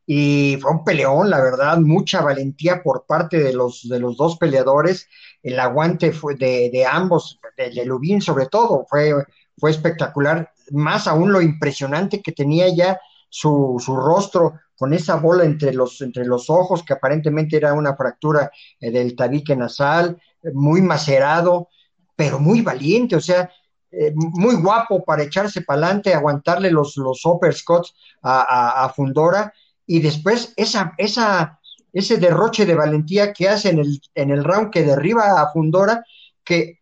y 0.07 0.57
fue 0.61 0.71
un 0.71 0.85
peleón, 0.85 1.29
la 1.31 1.41
verdad, 1.41 1.79
mucha 1.79 2.21
valentía 2.21 2.83
por 2.83 3.07
parte 3.07 3.43
de 3.43 3.53
los, 3.53 3.89
de 3.89 3.99
los 3.99 4.17
dos 4.17 4.39
peleadores, 4.39 5.09
el 5.43 5.59
aguante 5.59 6.13
fue 6.13 6.37
de, 6.37 6.87
ambos, 6.89 7.41
de, 7.57 7.71
de 7.71 7.85
Lubín 7.85 8.23
sobre 8.23 8.47
todo, 8.47 8.87
fue, 8.89 9.13
fue 9.59 9.71
espectacular, 9.71 10.53
más 10.71 11.07
aún 11.07 11.33
lo 11.33 11.41
impresionante 11.41 12.23
que 12.23 12.33
tenía 12.33 12.69
ya 12.75 13.01
su, 13.29 13.77
su 13.85 13.97
rostro 13.97 14.55
con 14.77 14.93
esa 14.93 15.17
bola 15.17 15.45
entre 15.45 15.73
los, 15.73 16.01
entre 16.01 16.25
los 16.25 16.51
ojos, 16.51 16.83
que 16.83 16.93
aparentemente 16.93 17.57
era 17.57 17.73
una 17.73 17.97
fractura 17.97 18.51
eh, 18.81 18.91
del 18.91 19.17
tabique 19.17 19.57
nasal, 19.57 20.21
muy 20.53 20.83
macerado, 20.83 21.69
pero 22.15 22.39
muy 22.39 22.63
valiente, 22.63 23.17
o 23.17 23.21
sea, 23.21 23.51
eh, 23.91 24.13
muy 24.15 24.57
guapo 24.57 25.05
para 25.05 25.23
echarse 25.23 25.63
para 25.63 25.87
adelante, 25.87 26.13
aguantarle 26.13 26.71
los, 26.71 26.97
los 26.97 27.25
uppercuts 27.25 27.95
a, 28.23 28.85
a, 28.85 28.89
Fundora, 28.91 29.53
y 29.87 30.01
después 30.01 30.53
esa, 30.57 30.95
esa, 30.99 31.61
ese 31.93 32.19
derroche 32.19 32.67
de 32.67 32.75
valentía 32.75 33.33
que 33.33 33.49
hace 33.49 33.71
en 33.71 33.79
el, 33.79 34.01
en 34.15 34.31
el 34.31 34.45
round 34.45 34.71
que 34.71 34.83
derriba 34.83 35.41
a 35.41 35.53
Fundora, 35.53 36.05
que 36.45 36.81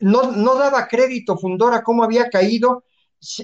no, 0.00 0.32
no 0.32 0.56
daba 0.56 0.88
crédito 0.88 1.36
Fundora 1.36 1.82
cómo 1.82 2.02
había 2.02 2.28
caído, 2.28 2.84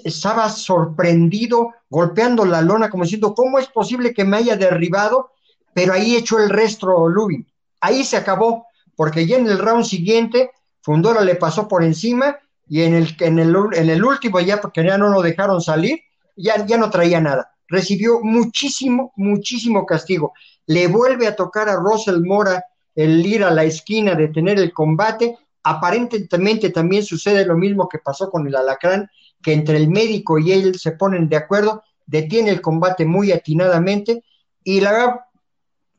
estaba 0.05 0.49
sorprendido, 0.49 1.71
golpeando 1.89 2.45
la 2.45 2.63
lona, 2.63 2.91
como 2.91 3.05
diciendo, 3.05 3.35
¿cómo 3.35 3.59
es 3.59 3.69
posible 3.69 4.13
que 4.13 4.25
me 4.25 4.37
haya 4.37 4.57
derribado? 4.57 5.33
Pero 5.75 5.93
ahí 5.93 6.17
echó 6.17 6.39
el 6.39 6.51
resto 6.51 7.09
Lubin. 7.09 7.47
Ahí 7.81 8.05
se 8.05 8.17
acabó 8.17 8.67
porque 8.97 9.27
ya 9.27 9.39
en 9.39 9.47
el 9.47 9.59
round 9.59 9.85
siguiente 9.85 10.51
Fundora 10.81 11.23
le 11.23 11.37
pasó 11.37 11.69
por 11.69 11.85
encima 11.85 12.39
y 12.69 12.83
en 12.83 12.95
el, 12.95 13.17
en 13.21 13.39
el, 13.39 13.55
en 13.73 13.91
el 13.91 14.05
último, 14.05 14.41
ya 14.41 14.61
porque 14.61 14.85
ya 14.85 14.99
no 14.99 15.09
lo 15.09 15.23
dejaron 15.23 15.61
salir, 15.61 16.01
ya, 16.37 16.65
ya 16.67 16.77
no 16.77 16.91
traía 16.91 17.21
nada. 17.21 17.53
Recibió 17.73 18.21
muchísimo, 18.21 19.15
muchísimo 19.17 19.87
castigo. 19.87 20.35
Le 20.67 20.89
vuelve 20.89 21.27
a 21.27 21.35
tocar 21.35 21.71
a 21.71 21.77
Russell 21.77 22.21
Mora 22.21 22.63
el 22.95 23.25
ir 23.25 23.43
a 23.43 23.51
la 23.51 23.65
esquina, 23.65 24.15
de 24.15 24.29
tener 24.29 24.59
el 24.59 24.75
combate. 24.75 25.39
Aparentemente 25.63 26.69
también 26.69 27.03
sucede 27.03 27.47
lo 27.47 27.57
mismo 27.57 27.89
que 27.89 27.97
pasó 27.97 28.31
con 28.31 28.47
el 28.47 28.57
alacrán, 28.57 29.09
que 29.43 29.55
entre 29.55 29.79
el 29.79 29.89
médico 29.89 30.39
y 30.39 30.53
él 30.53 30.79
se 30.79 30.93
ponen 30.93 31.31
de 31.31 31.37
acuerdo, 31.37 31.83
detiene 32.05 32.51
el 32.51 32.61
combate 32.61 33.07
muy 33.07 33.33
atinadamente 33.33 34.23
y 34.63 34.83
la 34.83 34.93
verdad, 34.93 35.21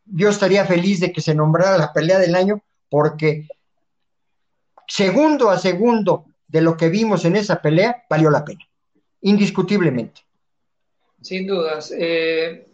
yo 0.06 0.30
estaría 0.30 0.66
feliz 0.66 1.00
de 1.00 1.12
que 1.12 1.22
se 1.22 1.34
nombrara 1.34 1.80
la 1.80 1.92
pelea 1.92 2.20
del 2.20 2.36
año 2.36 2.62
porque 2.88 3.48
segundo 4.88 5.50
a 5.50 5.58
segundo 5.58 6.26
de 6.48 6.62
lo 6.62 6.78
que 6.78 6.90
vimos 6.90 7.26
en 7.26 7.36
esa 7.36 7.64
pelea, 7.64 8.04
valió 8.08 8.30
la 8.30 8.46
pena, 8.46 8.62
indiscutiblemente. 9.22 10.22
Sin 11.24 11.48
dudas. 11.48 11.94
Eh, 11.98 12.66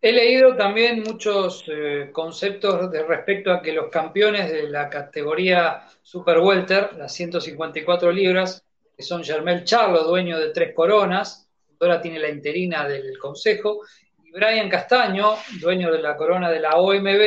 he 0.00 0.12
leído 0.12 0.56
también 0.56 1.02
muchos 1.02 1.62
eh, 1.68 2.08
conceptos 2.10 2.90
de 2.90 3.02
respecto 3.02 3.52
a 3.52 3.60
que 3.60 3.74
los 3.74 3.90
campeones 3.90 4.50
de 4.50 4.70
la 4.70 4.88
categoría 4.88 5.86
Super 6.02 6.38
Welter, 6.38 6.94
las 6.96 7.12
154 7.12 8.10
libras, 8.10 8.64
que 8.96 9.02
son 9.02 9.22
Germel 9.22 9.64
Charlo, 9.64 10.04
dueño 10.04 10.38
de 10.38 10.52
tres 10.52 10.74
coronas, 10.74 11.50
ahora 11.78 12.00
tiene 12.00 12.18
la 12.18 12.30
interina 12.30 12.88
del 12.88 13.18
Consejo, 13.18 13.82
y 14.24 14.32
Brian 14.32 14.70
Castaño, 14.70 15.34
dueño 15.60 15.92
de 15.92 15.98
la 15.98 16.16
corona 16.16 16.50
de 16.50 16.60
la 16.60 16.76
OMB, 16.76 17.20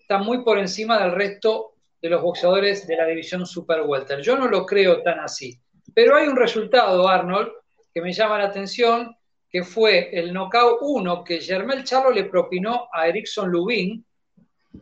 está 0.00 0.16
muy 0.16 0.42
por 0.42 0.58
encima 0.58 0.98
del 0.98 1.12
resto 1.12 1.74
de 2.00 2.08
los 2.08 2.22
boxeadores 2.22 2.86
de 2.86 2.96
la 2.96 3.04
división 3.04 3.44
Super 3.44 3.82
Welter. 3.82 4.22
Yo 4.22 4.38
no 4.38 4.48
lo 4.48 4.64
creo 4.64 5.02
tan 5.02 5.20
así. 5.20 5.60
Pero 5.94 6.16
hay 6.16 6.26
un 6.26 6.36
resultado, 6.36 7.06
Arnold, 7.06 7.50
que 7.92 8.00
me 8.00 8.14
llama 8.14 8.38
la 8.38 8.46
atención, 8.46 9.17
que 9.50 9.62
fue 9.62 10.10
el 10.12 10.32
knockout 10.32 10.78
1 10.80 11.24
que 11.24 11.40
Germel 11.40 11.84
Charlo 11.84 12.10
le 12.10 12.24
propinó 12.24 12.88
a 12.92 13.08
Erickson 13.08 13.50
Lubin, 13.50 14.04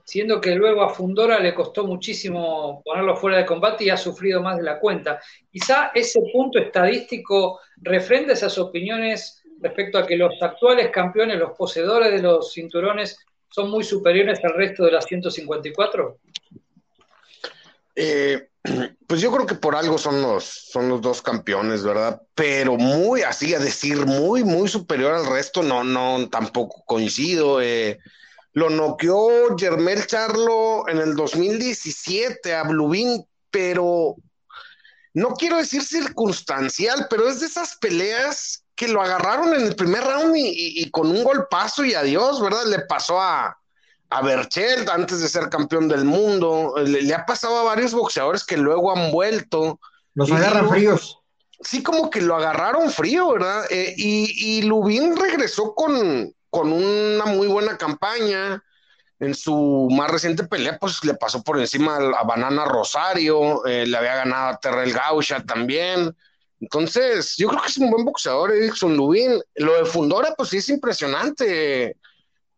siendo 0.04 0.40
que 0.40 0.54
luego 0.54 0.82
a 0.82 0.90
Fundora 0.90 1.38
le 1.38 1.54
costó 1.54 1.86
muchísimo 1.86 2.82
ponerlo 2.84 3.16
fuera 3.16 3.38
de 3.38 3.46
combate 3.46 3.84
y 3.84 3.90
ha 3.90 3.96
sufrido 3.96 4.42
más 4.42 4.56
de 4.56 4.64
la 4.64 4.78
cuenta. 4.78 5.20
Quizá 5.50 5.92
ese 5.94 6.20
punto 6.32 6.58
estadístico 6.58 7.60
refrenda 7.76 8.32
esas 8.32 8.58
opiniones 8.58 9.42
respecto 9.60 9.98
a 9.98 10.06
que 10.06 10.16
los 10.16 10.34
actuales 10.40 10.90
campeones, 10.90 11.38
los 11.38 11.56
poseedores 11.56 12.12
de 12.12 12.22
los 12.22 12.52
cinturones, 12.52 13.18
son 13.48 13.70
muy 13.70 13.84
superiores 13.84 14.38
al 14.44 14.54
resto 14.54 14.84
de 14.84 14.92
las 14.92 15.06
154? 15.06 16.18
Eh, 17.96 18.48
pues 19.06 19.20
yo 19.20 19.32
creo 19.32 19.46
que 19.46 19.54
por 19.54 19.74
algo 19.74 19.98
son 19.98 20.22
los, 20.22 20.44
son 20.44 20.88
los 20.88 21.00
dos 21.00 21.22
campeones, 21.22 21.82
¿verdad? 21.82 22.22
Pero 22.34 22.76
muy 22.76 23.22
así, 23.22 23.54
a 23.54 23.58
decir 23.58 24.06
muy, 24.06 24.44
muy 24.44 24.68
superior 24.68 25.14
al 25.14 25.26
resto, 25.26 25.62
no, 25.62 25.82
no, 25.82 26.28
tampoco 26.28 26.84
coincido. 26.86 27.60
Eh, 27.60 27.98
lo 28.52 28.70
noqueó 28.70 29.56
Germel 29.56 30.06
Charlo 30.06 30.88
en 30.88 30.98
el 30.98 31.14
2017 31.14 32.54
a 32.54 32.62
Blubin, 32.62 33.26
pero 33.50 34.16
no 35.14 35.30
quiero 35.30 35.56
decir 35.56 35.82
circunstancial, 35.82 37.06
pero 37.08 37.28
es 37.28 37.40
de 37.40 37.46
esas 37.46 37.76
peleas 37.76 38.64
que 38.74 38.88
lo 38.88 39.00
agarraron 39.00 39.54
en 39.54 39.62
el 39.62 39.74
primer 39.74 40.04
round 40.04 40.34
y, 40.36 40.90
con 40.90 41.10
un 41.10 41.24
golpazo 41.24 41.84
y 41.84 41.94
adiós, 41.94 42.40
¿verdad? 42.42 42.66
Le 42.66 42.80
pasó 42.80 43.20
a, 43.20 43.58
a 44.10 44.22
Berchelt 44.22 44.88
antes 44.88 45.20
de 45.20 45.28
ser 45.28 45.48
campeón 45.48 45.88
del 45.88 46.04
mundo, 46.04 46.74
le, 46.84 47.12
ha 47.14 47.26
pasado 47.26 47.58
a 47.58 47.64
varios 47.64 47.92
boxeadores 47.92 48.44
que 48.44 48.56
luego 48.56 48.96
han 48.96 49.10
vuelto. 49.10 49.80
Los 50.14 50.30
agarran 50.30 50.68
fríos. 50.68 51.18
Sí, 51.60 51.82
como 51.82 52.10
que 52.10 52.20
lo 52.20 52.36
agarraron 52.36 52.90
frío, 52.90 53.32
¿verdad? 53.32 53.64
Eh, 53.70 53.94
y, 53.96 54.58
y 54.58 54.62
Lubin 54.62 55.16
regresó 55.16 55.74
con, 55.74 56.32
con 56.50 56.72
una 56.72 57.24
muy 57.26 57.46
buena 57.48 57.76
campaña. 57.76 58.62
En 59.18 59.34
su 59.34 59.88
más 59.90 60.10
reciente 60.10 60.44
pelea, 60.44 60.78
pues 60.78 61.02
le 61.02 61.14
pasó 61.14 61.42
por 61.42 61.58
encima 61.58 61.96
a 61.96 62.22
Banana 62.24 62.66
Rosario, 62.66 63.64
eh, 63.64 63.86
le 63.86 63.96
había 63.96 64.16
ganado 64.16 64.48
a 64.50 64.58
Terrell 64.58 64.92
Gausha 64.92 65.42
también. 65.42 66.14
Entonces, 66.60 67.34
yo 67.38 67.48
creo 67.48 67.62
que 67.62 67.68
es 67.68 67.78
un 67.78 67.90
buen 67.90 68.04
boxeador, 68.04 68.52
Erickson 68.52 68.94
Lubin. 68.94 69.40
Lo 69.54 69.74
de 69.78 69.86
Fundora, 69.86 70.34
pues 70.36 70.50
sí 70.50 70.58
es 70.58 70.68
impresionante. 70.68 71.96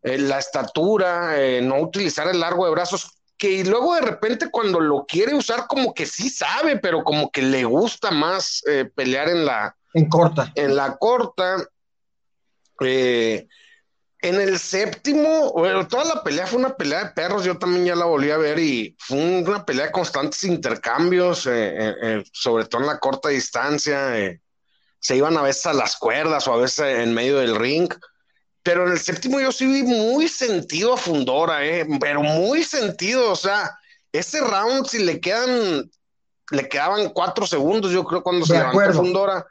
Eh, 0.03 0.17
la 0.17 0.39
estatura, 0.39 1.41
eh, 1.41 1.61
no 1.61 1.79
utilizar 1.79 2.27
el 2.27 2.39
largo 2.39 2.65
de 2.65 2.71
brazos, 2.71 3.11
que 3.37 3.63
luego 3.63 3.95
de 3.95 4.01
repente 4.01 4.49
cuando 4.51 4.79
lo 4.79 5.05
quiere 5.05 5.33
usar 5.33 5.65
como 5.67 5.93
que 5.93 6.05
sí 6.05 6.29
sabe, 6.29 6.77
pero 6.77 7.03
como 7.03 7.31
que 7.31 7.41
le 7.41 7.63
gusta 7.63 8.11
más 8.11 8.61
pelear 8.95 9.29
en 9.29 9.45
la, 9.45 9.77
en 9.93 10.09
corta. 10.09 10.51
En 10.55 10.75
la 10.75 10.97
corta. 10.97 11.57
Eh, 12.81 13.47
en 14.21 14.35
el 14.35 14.59
séptimo, 14.59 15.53
bueno, 15.53 15.87
toda 15.87 16.03
la 16.03 16.23
pelea 16.23 16.45
fue 16.45 16.59
una 16.59 16.75
pelea 16.75 17.05
de 17.05 17.11
perros, 17.11 17.45
yo 17.45 17.57
también 17.57 17.85
ya 17.85 17.95
la 17.95 18.03
volví 18.03 18.31
a 18.31 18.37
ver 18.37 18.59
y 18.59 18.95
fue 18.99 19.17
una 19.17 19.65
pelea 19.65 19.87
de 19.87 19.91
constantes 19.93 20.43
intercambios, 20.43 21.45
eh, 21.47 21.95
eh, 22.03 22.23
sobre 22.33 22.65
todo 22.65 22.81
en 22.81 22.87
la 22.87 22.99
corta 22.99 23.29
distancia, 23.29 24.11
se 24.99 25.15
iban 25.15 25.37
a 25.37 25.41
veces 25.41 25.65
a 25.67 25.73
las 25.73 25.95
cuerdas 25.95 26.49
o 26.49 26.53
a 26.53 26.57
veces 26.57 26.99
en 26.99 27.13
medio 27.13 27.37
del 27.37 27.55
ring, 27.55 27.89
pero 28.69 28.85
en 28.85 28.91
el 28.91 28.99
séptimo 28.99 29.39
yo 29.39 29.51
sí 29.51 29.65
vi 29.65 29.81
muy 29.81 30.27
sentido 30.27 30.93
a 30.93 30.97
Fundora, 30.97 31.57
pero 31.99 32.21
muy 32.21 32.63
sentido, 32.63 33.31
o 33.31 33.35
sea, 33.35 33.75
ese 34.11 34.41
round 34.41 34.85
si 34.85 35.03
le 35.03 35.19
quedan, 35.19 35.89
le 36.51 36.69
quedaban 36.69 37.09
cuatro 37.09 37.47
segundos, 37.47 37.91
yo 37.91 38.03
creo, 38.03 38.21
cuando 38.21 38.45
se 38.45 38.53
levantó 38.53 38.93
Fundora 38.93 39.43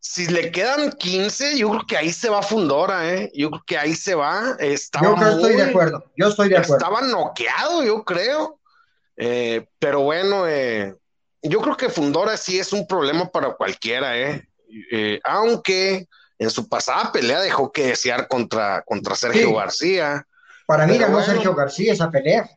si 0.00 0.26
le 0.26 0.52
quedan 0.52 0.92
15, 0.92 1.56
yo 1.56 1.70
creo 1.70 1.86
que 1.88 1.96
ahí 1.96 2.12
se 2.12 2.28
va 2.28 2.42
Fundora, 2.42 3.10
¿eh? 3.10 3.32
Yo 3.34 3.48
creo 3.48 3.62
que 3.66 3.78
ahí 3.78 3.94
se 3.94 4.14
va. 4.14 4.54
Estaba 4.58 5.18
yo 5.18 5.28
estoy 5.28 5.56
de 5.56 5.62
acuerdo, 5.62 6.04
yo 6.14 6.28
estoy 6.28 6.50
de 6.50 6.58
acuerdo. 6.58 6.76
Estaba 6.76 7.00
noqueado, 7.00 7.82
yo 7.84 8.04
creo. 8.04 8.60
Eh, 9.16 9.66
pero 9.78 10.02
bueno, 10.02 10.46
eh, 10.46 10.94
yo 11.40 11.62
creo 11.62 11.74
que 11.74 11.88
Fundora 11.88 12.36
sí 12.36 12.58
es 12.58 12.74
un 12.74 12.86
problema 12.86 13.30
para 13.30 13.54
cualquiera, 13.54 14.18
¿eh? 14.18 14.46
eh 14.92 15.20
aunque 15.24 16.06
en 16.38 16.50
su 16.50 16.68
pasada 16.68 17.12
pelea 17.12 17.40
dejó 17.40 17.72
que 17.72 17.88
desear 17.88 18.28
contra, 18.28 18.82
contra 18.82 19.14
Sergio 19.14 19.54
García. 19.54 20.26
Para 20.66 20.86
mí 20.86 20.98
ganó 20.98 21.22
Sergio 21.22 21.54
García 21.54 21.92
esa 21.92 22.10
pelea. 22.10 22.48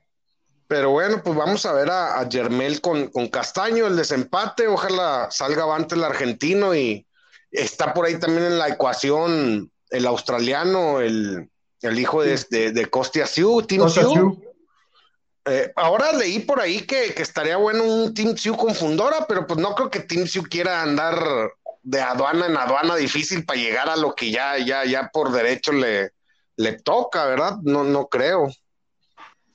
Pero 0.67 0.91
bueno, 0.91 1.21
pues 1.23 1.35
vamos 1.35 1.65
a 1.65 1.73
ver 1.73 1.89
a, 1.89 2.19
a 2.19 2.29
Germel 2.29 2.79
con, 2.79 3.07
con, 3.07 3.27
Castaño, 3.27 3.87
el 3.87 3.97
desempate. 3.97 4.67
Ojalá 4.67 5.27
salga 5.29 5.63
avante 5.63 5.95
el 5.95 6.03
argentino 6.03 6.73
y, 6.73 7.05
Está 7.51 7.93
por 7.93 8.05
ahí 8.05 8.17
también 8.17 8.45
en 8.45 8.57
la 8.57 8.69
ecuación 8.69 9.69
el 9.89 10.07
australiano, 10.07 11.01
el, 11.01 11.49
hijo 11.81 12.23
de, 12.23 12.39
de, 12.49 12.71
de 12.71 12.85
Costia 12.89 13.27
Sioux, 13.27 13.67
Tim 13.67 13.81
eh, 15.45 15.73
ahora 15.75 16.13
leí 16.13 16.39
por 16.39 16.61
ahí 16.61 16.81
que, 16.81 17.07
estaría 17.17 17.57
bueno 17.57 17.83
un 17.83 18.13
Team 18.13 18.37
Sioux 18.37 18.55
con 18.55 18.75
Fundora, 18.75 19.25
pero 19.27 19.47
pues 19.47 19.59
no 19.59 19.73
creo 19.75 19.89
que 19.89 19.99
Team 19.99 20.27
Sioux 20.27 20.47
quiera 20.47 20.81
andar 20.83 21.19
de 21.83 22.01
aduana 22.01 22.47
en 22.47 22.57
aduana 22.57 22.95
difícil 22.95 23.45
para 23.45 23.59
llegar 23.59 23.89
a 23.89 23.95
lo 23.95 24.13
que 24.13 24.31
ya, 24.31 24.57
ya, 24.57 24.85
ya 24.85 25.09
por 25.11 25.31
derecho 25.31 25.71
le, 25.71 26.11
le 26.57 26.73
toca, 26.81 27.25
¿verdad? 27.25 27.57
No, 27.63 27.83
no 27.83 28.07
creo. 28.07 28.49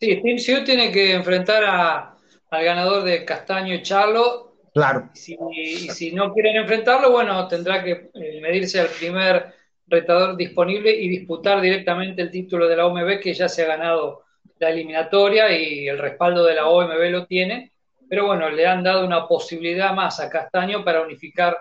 Sí, 0.01 0.21
Team 0.23 0.39
Sioux 0.39 0.65
tiene 0.65 0.93
que 0.93 1.15
enfrentar 1.15 1.65
a, 1.65 2.17
al 2.51 2.65
ganador 2.65 3.05
de 3.05 3.25
Castaño 3.25 3.75
y 3.75 3.83
Charlo 3.83 4.47
Claro. 4.77 5.09
Y 5.15 5.89
si, 5.89 6.13
no 6.13 6.35
quieren 6.35 6.57
enfrentarlo, 6.57 7.11
bueno, 7.11 7.49
tendrá 7.49 7.83
que 7.83 8.11
eh, 8.13 8.41
medirse 8.43 8.79
al 8.79 8.89
primer 8.89 9.55
retador 9.87 10.37
disponible 10.37 10.91
y 10.95 11.09
disputar 11.09 11.63
directamente 11.63 12.21
el 12.21 12.31
título 12.31 12.69
de 12.69 12.77
la 12.77 12.85
OMB, 12.85 13.19
que 13.19 13.33
ya 13.33 13.49
se 13.49 13.63
ha 13.63 13.69
ganado 13.69 14.25
la 14.59 14.69
eliminatoria 14.69 15.51
y 15.51 15.89
el 15.89 15.97
respaldo 15.97 16.45
de 16.45 16.57
la 16.57 16.67
OMB 16.67 17.11
lo 17.11 17.25
tiene. 17.25 17.73
Pero 18.07 18.27
bueno, 18.27 18.51
le 18.51 18.67
han 18.67 18.83
dado 18.83 19.07
una 19.07 19.27
posibilidad 19.27 19.95
más 19.95 20.21
a 20.21 20.29
Castaño 20.29 20.85
para 20.85 21.01
unificar 21.01 21.57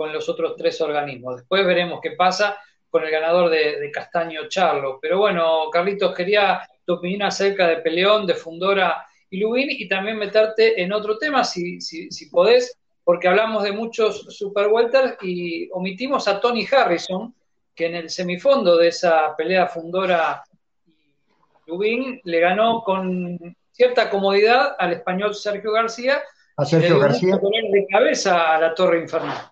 con 0.00 0.14
los 0.14 0.30
otros 0.30 0.56
tres 0.56 0.80
organismos. 0.80 1.36
Después 1.36 1.66
veremos 1.66 2.00
qué 2.02 2.12
pasa 2.12 2.56
con 2.88 3.04
el 3.04 3.10
ganador 3.10 3.50
de, 3.50 3.90
Castaño 3.92 4.48
Charlo. 4.48 4.98
Pero 4.98 5.18
bueno, 5.18 5.68
Carlitos, 5.70 6.14
quería 6.14 6.66
tu 6.86 6.94
opinión 6.94 7.20
acerca 7.20 7.66
de 7.66 7.82
Peleón, 7.82 8.26
de 8.26 8.32
Fundora 8.32 9.06
y 9.28 9.38
Lubin 9.38 9.68
y 9.70 9.86
también 9.88 10.16
meterte 10.16 10.80
en 10.80 10.94
otro 10.94 11.18
tema, 11.18 11.44
si, 11.44 11.82
si, 11.82 12.10
si 12.10 12.30
podés, 12.30 12.78
porque 13.04 13.28
hablamos 13.28 13.62
de 13.62 13.72
muchos 13.72 14.22
super 14.34 14.68
welters 14.68 15.18
y 15.20 15.68
omitimos 15.70 16.26
a 16.28 16.40
Tony 16.40 16.66
Harrison, 16.72 17.34
que 17.74 17.84
en 17.84 17.96
el 17.96 18.08
semifondo 18.08 18.78
de 18.78 18.88
esa 18.88 19.36
pelea 19.36 19.66
fundora 19.66 20.42
Lubin 21.66 22.22
le 22.24 22.40
ganó 22.40 22.82
con 22.84 23.38
cierta 23.70 24.08
comodidad 24.08 24.76
al 24.78 24.94
español 24.94 25.34
Sergio 25.34 25.72
García. 25.72 26.22
A 26.56 26.64
Sergio 26.64 26.98
García. 26.98 27.36
de 27.36 27.86
cabeza 27.86 28.54
a 28.54 28.58
la 28.58 28.74
Torre 28.74 29.02
Infernal. 29.02 29.50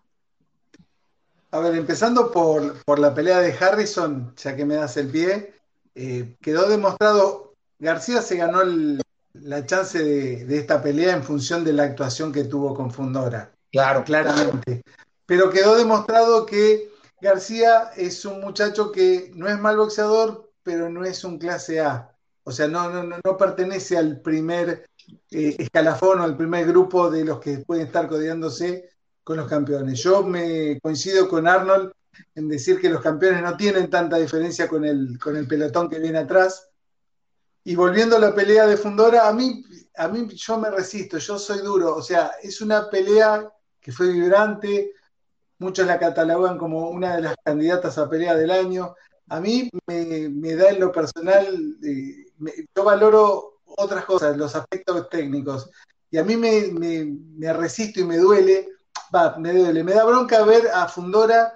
A 1.51 1.61
ver, 1.61 1.74
empezando 1.76 2.30
por, 2.30 2.82
por, 2.84 2.99
la 2.99 3.14
pelea 3.14 3.40
de 3.40 3.53
Harrison, 3.53 4.34
ya 4.36 4.55
que 4.55 4.66
me 4.66 4.74
das 4.74 4.96
el 4.99 5.09
pie, 5.09 5.55
eh, 5.94 6.36
quedó 6.42 6.68
demostrado, 6.68 7.55
García 7.78 8.20
se 8.20 8.36
ganó 8.36 8.61
el, 8.61 9.01
la 9.32 9.64
chance 9.64 9.99
de, 9.99 10.59
esta 10.59 10.82
pelea 10.82 11.14
en 11.14 11.22
función 11.22 11.64
de 11.64 11.72
la 11.72 11.84
actuación 11.84 12.32
que 12.32 12.44
tuvo 12.44 12.74
con 12.74 12.90
Fundora. 12.90 13.53
Claro, 13.72 14.05
claramente. 14.05 14.82
Pero 15.26 15.51
quedó 15.51 15.76
demostrado 15.76 16.44
que 16.44 16.92
García 17.20 17.90
es 17.96 18.24
un 18.24 18.40
muchacho 18.40 18.92
que 18.92 19.30
no 19.34 19.49
es 19.49 19.59
mal 19.59 19.76
boxeador, 19.76 20.51
pero 20.62 20.90
no 20.90 21.05
es 21.05 21.24
un 21.24 21.38
clase 21.38 21.80
A. 21.80 22.14
O 22.44 22.53
sea, 22.53 22.68
no, 22.68 22.90
no, 22.90 23.18
no 23.24 23.36
pertenece 23.36 23.96
al 23.96 24.20
primer 24.20 24.86
eh, 25.30 25.57
escalafón 25.59 26.20
o 26.20 26.24
al 26.24 26.36
primer 26.36 26.66
grupo 26.66 27.11
de 27.11 27.24
los 27.24 27.40
que 27.40 27.59
pueden 27.59 27.86
estar 27.86 28.09
codeándose 28.09 28.90
con 29.29 29.37
los 29.37 29.47
campeones. 29.47 30.03
Yo 30.03 30.22
me 30.22 30.81
coincido 30.81 31.29
con 31.29 31.47
Arnold 31.47 31.93
en 32.35 32.49
decir 32.49 32.81
que 32.81 32.89
los 32.89 33.03
campeones 33.03 33.43
no 33.43 33.59
tienen 33.59 33.91
tanta 33.91 34.16
diferencia 34.16 34.66
con 34.66 34.87
el, 34.87 35.18
con 35.18 35.37
el 35.37 35.47
pelotón 35.47 35.91
que 35.91 35.99
viene 35.99 36.20
atrás 36.20 36.70
y 37.62 37.76
volviendo 37.76 38.16
a 38.16 38.20
la 38.20 38.35
pelea 38.35 38.66
de 38.66 38.79
Fundora, 38.79 39.29
a 39.29 39.35
mí, 39.35 39.62
a 39.99 40.09
mí 40.09 40.26
yo 40.29 40.59
me 40.59 40.70
resisto, 40.70 41.18
yo 41.18 41.39
soy 41.39 41.59
duro. 41.59 41.95
O 41.95 42.01
sea, 42.01 42.31
es 42.43 42.62
una 42.62 42.89
pelea 42.89 43.47
que 43.79 43.93
fue 43.93 44.11
vibrante, 44.11 44.93
muchos 45.59 45.87
la 45.87 45.99
catalogan 45.99 46.57
como 46.57 46.89
una 46.89 47.16
de 47.16 47.20
las 47.24 47.35
candidatas 47.45 47.99
a 47.99 48.09
pelea 48.09 48.35
del 48.35 48.51
año. 48.51 48.95
A 49.29 49.41
mí 49.41 49.68
me, 49.87 50.55
da 50.55 50.70
en 50.70 50.81
lo 50.81 50.91
personal, 50.91 51.76
eh, 51.85 52.33
yo 52.74 52.83
valoro 52.83 53.61
otras 53.76 54.07
cosas, 54.07 54.39
los 54.39 54.57
aspectos 54.57 55.07
técnicos. 55.11 55.68
Y 56.11 56.16
a 56.16 56.24
mí 56.24 56.35
me, 56.39 57.53
resisto 57.53 58.01
y 58.01 58.05
me 58.05 58.16
duele, 58.16 58.78
va, 59.14 59.36
me 59.38 59.52
duele, 59.52 59.84
me 59.84 59.92
da 59.92 60.04
bronca 60.04 60.44
ver 60.44 60.68
a 60.68 60.88
Fundora 60.88 61.52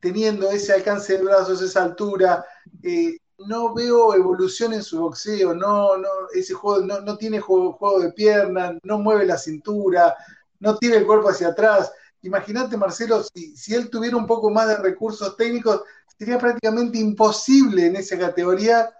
teniendo 0.00 0.50
ese 0.50 0.72
alcance 0.72 1.16
de 1.16 1.24
brazos, 1.24 1.62
esa 1.62 1.82
altura, 1.82 2.44
eh, 2.82 3.16
no 3.38 3.74
veo 3.74 4.14
evolución 4.14 4.72
en 4.72 4.82
su 4.82 5.00
boxeo, 5.00 5.54
no, 5.54 5.96
no, 5.96 6.08
ese 6.34 6.54
juego 6.54 6.84
no, 6.84 7.16
tiene 7.16 7.40
juego, 7.40 8.00
de 8.00 8.12
piernas, 8.12 8.76
no 8.82 8.98
mueve 8.98 9.26
la 9.26 9.38
cintura, 9.38 10.14
no 10.60 10.76
tira 10.76 10.96
el 10.96 11.06
cuerpo 11.06 11.28
hacia 11.28 11.48
atrás. 11.48 11.92
Imagínate, 12.22 12.76
Marcelo, 12.76 13.22
si, 13.22 13.56
si, 13.56 13.74
él 13.74 13.90
tuviera 13.90 14.16
un 14.16 14.26
poco 14.26 14.50
más 14.50 14.68
de 14.68 14.76
recursos 14.76 15.36
técnicos, 15.36 15.82
sería 16.18 16.38
prácticamente 16.38 16.98
imposible 16.98 17.86
en 17.86 17.96
esa 17.96 18.18
categoría 18.18 18.90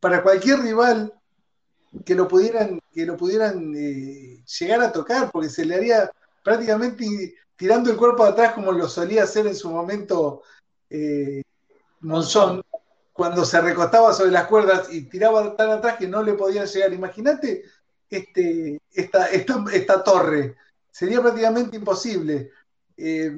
para 0.00 0.22
cualquier 0.22 0.60
rival 0.60 1.12
que 2.04 2.14
lo 2.14 2.26
pudieran, 2.26 2.80
que 2.92 3.06
lo 3.06 3.16
pudieran 3.16 3.74
eh, 3.76 4.42
llegar 4.58 4.82
a 4.82 4.92
tocar, 4.92 5.30
porque 5.30 5.48
se 5.48 5.64
le 5.64 5.76
haría 5.76 6.10
prácticamente 6.42 7.34
tirando 7.64 7.90
el 7.90 7.96
cuerpo 7.96 8.24
atrás 8.24 8.52
como 8.52 8.72
lo 8.72 8.86
solía 8.90 9.22
hacer 9.22 9.46
en 9.46 9.56
su 9.56 9.70
momento 9.70 10.42
eh, 10.90 11.40
Monzón 12.00 12.60
cuando 13.10 13.42
se 13.46 13.58
recostaba 13.58 14.12
sobre 14.12 14.32
las 14.32 14.48
cuerdas 14.48 14.92
y 14.92 15.08
tiraba 15.08 15.56
tan 15.56 15.70
atrás 15.70 15.96
que 15.96 16.06
no 16.06 16.22
le 16.22 16.34
podían 16.34 16.66
llegar. 16.66 16.92
Imagínate 16.92 17.64
este, 18.10 18.82
esta, 18.92 20.04
torre, 20.04 20.56
sería 20.90 21.22
prácticamente 21.22 21.78
imposible. 21.78 22.50
Eh, 22.98 23.34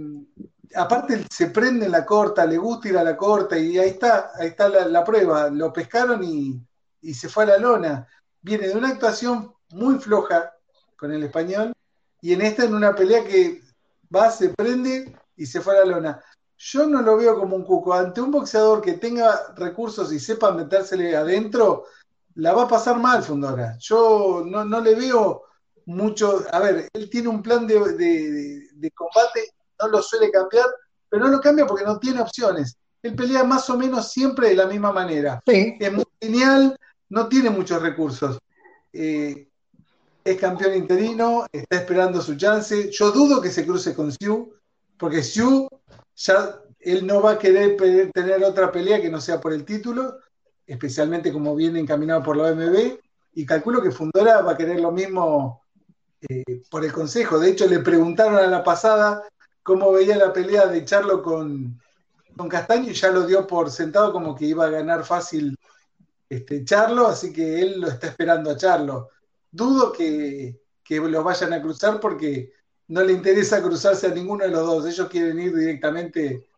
aparte 0.75 1.25
se 1.31 1.47
prende 1.51 1.87
en 1.87 1.93
la 1.93 2.05
corta, 2.05 2.45
le 2.47 2.59
gusta 2.59 2.89
ir 2.89 2.99
a 2.99 3.05
la 3.05 3.17
corta 3.17 3.57
y 3.57 3.79
ahí 3.79 3.91
está, 3.91 4.33
ahí 4.35 4.49
está 4.49 4.69
la, 4.69 5.05
prueba. 5.05 5.51
Lo 5.51 5.73
pescaron 5.73 6.25
y, 6.25 6.61
y, 7.01 7.15
se 7.15 7.29
fue 7.29 7.45
a 7.45 7.47
la 7.47 7.59
lona. 7.59 8.09
Viene 8.43 8.67
de 8.67 8.75
una 8.75 8.89
actuación 8.89 9.55
muy 9.69 10.01
floja 10.01 10.53
con 10.97 11.13
el 11.13 11.23
español 11.23 11.73
y 12.21 12.33
en 12.33 12.41
esta 12.41 12.65
en 12.65 12.75
una 12.75 12.93
pelea 12.93 13.23
que 13.23 13.66
va, 14.15 14.31
se 14.31 14.51
prende 14.51 15.17
y 15.37 15.47
se 15.47 15.61
fue 15.61 15.77
a 15.77 15.81
la 15.81 15.87
lona. 15.87 16.25
Yo 16.59 16.87
no 16.87 17.03
lo 17.03 17.17
veo 17.17 17.39
como 17.39 17.57
un 17.57 17.65
cuco. 17.65 17.93
Ante 17.93 18.21
un 18.21 18.31
boxeador 18.31 18.81
que 18.81 18.95
tenga 18.95 19.55
recursos 19.57 20.13
y 20.13 20.19
sepa 20.19 20.53
metérsele 20.53 21.15
adentro, 21.15 21.85
la 22.37 22.53
va 22.53 22.65
a 22.65 22.69
pasar 22.69 22.99
mal, 22.99 23.23
Fundora. 23.23 23.77
Yo 23.79 24.45
no, 24.47 24.81
le 24.81 24.95
veo 24.95 25.45
mucho. 25.87 26.45
A 26.51 26.61
ver, 26.61 26.89
él 26.93 27.11
tiene 27.11 27.29
un 27.29 27.43
plan 27.43 27.67
de, 27.67 27.75
combate, 28.95 29.55
no 29.81 29.89
lo 29.89 30.03
suele 30.03 30.31
cambiar, 30.31 30.67
pero 31.09 31.25
no 31.25 31.31
lo 31.31 31.41
cambia 31.41 31.67
porque 31.67 31.85
no 31.85 31.99
tiene 31.99 32.21
opciones. 32.21 32.77
él 33.03 33.15
pelea 33.15 33.45
más 33.45 33.69
o 33.71 33.77
menos 33.77 34.11
siempre 34.11 34.49
de 34.49 34.55
la 34.55 34.67
misma 34.67 34.93
manera. 34.93 35.43
Sí. 35.47 35.77
Es 35.79 35.93
muy 35.93 36.05
genial, 36.21 36.79
no 37.11 37.29
tiene 37.29 37.51
muchos 37.51 37.83
recursos. 37.83 38.39
Eh, 38.93 39.49
es 40.27 40.41
campeón 40.41 40.75
interino, 40.75 41.47
está 41.53 41.77
esperando 41.77 42.21
su 42.21 42.37
chance. 42.37 42.91
Yo 42.91 43.13
dudo 43.13 43.41
que 43.41 43.51
se 43.51 43.65
cruce 43.65 43.95
con 43.95 44.11
Siu, 44.11 44.53
porque 44.99 45.23
Siu 45.23 45.69
ya 46.17 46.61
él 46.81 47.07
no 47.07 47.23
va 47.23 47.33
a 47.33 47.39
querer 47.39 47.77
tener 48.13 48.43
otra 48.45 48.73
pelea 48.73 49.01
que 49.01 49.09
no 49.09 49.21
sea 49.21 49.41
por 49.41 49.53
el 49.53 49.65
título, 49.65 50.19
especialmente 50.67 51.33
como 51.33 51.55
viene 51.55 51.79
encaminado 51.79 52.23
por 52.23 52.37
la 52.37 52.45
OMB, 52.45 52.99
y 53.35 53.47
calculo 53.47 53.83
que 53.83 53.91
Fundora 53.91 54.41
va 54.41 54.53
a 54.53 54.57
querer 54.57 54.81
lo 54.81 54.91
mismo 54.91 55.63
eh, 56.29 56.63
por 56.71 56.85
el 56.85 56.93
consejo. 56.93 57.39
De 57.39 57.51
hecho, 57.51 57.67
le 57.67 57.81
preguntaron 57.81 58.37
a 58.37 58.47
la 58.47 58.65
pasada 58.65 59.23
cómo 59.63 59.93
veía 59.93 60.17
la 60.17 60.33
pelea 60.33 60.67
de 60.67 60.85
Charlo 60.85 61.23
con, 61.23 61.81
con 62.37 62.49
Castaño 62.49 62.91
y 62.91 62.95
ya 62.95 63.11
lo 63.11 63.27
dio 63.27 63.47
por 63.47 63.71
sentado 63.71 64.13
como 64.13 64.35
que 64.35 64.47
iba 64.47 64.67
a 64.67 64.71
ganar 64.71 65.05
fácil 65.05 65.57
este, 66.29 66.65
Charlo, 66.65 67.07
así 67.07 67.33
que 67.33 67.61
él 67.61 67.81
lo 67.81 67.89
está 67.89 68.09
esperando 68.09 68.51
a 68.51 68.57
Charlo. 68.57 69.11
Dudo 69.57 69.93
que, 69.93 70.61
que 70.85 71.01
los 71.01 71.25
vayan 71.25 71.53
a 71.53 71.63
cruzar 71.63 71.99
porque 71.99 72.53
no 72.89 73.03
le 73.03 73.13
interesa 73.13 73.63
cruzarse 73.63 74.07
a 74.07 74.11
ninguno 74.15 74.45
de 74.45 74.51
los 74.51 74.67
dos. 74.67 74.87
Ellos 74.87 75.09
quieren 75.09 75.39
ir 75.41 75.55
directamente 75.55 76.49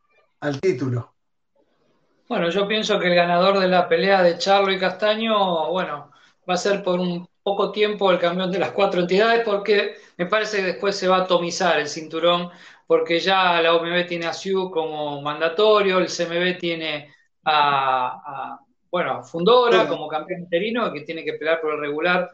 al 0.40 0.60
título. 0.60 1.14
Bueno, 2.28 2.50
yo 2.50 2.68
pienso 2.68 2.98
que 2.98 3.06
el 3.06 3.14
ganador 3.14 3.58
de 3.58 3.68
la 3.68 3.88
pelea 3.88 4.22
de 4.22 4.36
Charlo 4.36 4.70
y 4.70 4.78
Castaño, 4.78 5.70
bueno, 5.70 6.10
va 6.48 6.54
a 6.54 6.58
ser 6.58 6.82
por 6.82 7.00
un 7.00 7.26
poco 7.42 7.72
tiempo 7.72 8.10
el 8.10 8.18
campeón 8.18 8.52
de 8.52 8.58
las 8.58 8.72
cuatro 8.72 9.00
entidades 9.00 9.42
porque 9.44 9.94
me 10.18 10.26
parece 10.26 10.58
que 10.58 10.64
después 10.64 10.94
se 10.94 11.08
va 11.08 11.18
a 11.18 11.22
atomizar 11.22 11.78
el 11.78 11.88
cinturón 11.88 12.50
porque 12.86 13.20
ya 13.20 13.62
la 13.62 13.74
OMB 13.74 14.06
tiene 14.06 14.26
a 14.26 14.34
Siu 14.34 14.70
como 14.70 15.22
mandatorio, 15.22 15.98
el 15.98 16.08
CMB 16.08 16.58
tiene 16.58 17.14
a, 17.44 18.58
bueno, 18.90 19.22
Fundora 19.22 19.88
como 19.88 20.08
campeón 20.08 20.40
interino 20.40 20.92
que 20.92 21.00
tiene 21.02 21.24
que 21.24 21.34
pelear 21.34 21.60
por 21.60 21.72
el 21.72 21.80
regular 21.80 22.30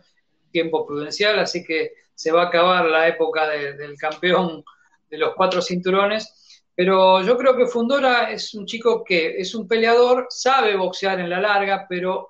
tiempo 0.54 0.86
prudencial, 0.86 1.40
así 1.40 1.64
que 1.64 1.92
se 2.14 2.30
va 2.30 2.44
a 2.44 2.46
acabar 2.46 2.86
la 2.86 3.08
época 3.08 3.48
del 3.48 3.96
campeón 3.98 4.64
de 5.10 5.18
los 5.18 5.34
cuatro 5.34 5.60
cinturones. 5.60 6.62
Pero 6.76 7.22
yo 7.22 7.36
creo 7.36 7.56
que 7.56 7.66
Fundora 7.66 8.30
es 8.30 8.54
un 8.54 8.66
chico 8.66 9.02
que 9.02 9.36
es 9.38 9.54
un 9.54 9.66
peleador, 9.66 10.28
sabe 10.30 10.76
boxear 10.76 11.18
en 11.18 11.30
la 11.30 11.40
larga, 11.40 11.86
pero 11.88 12.28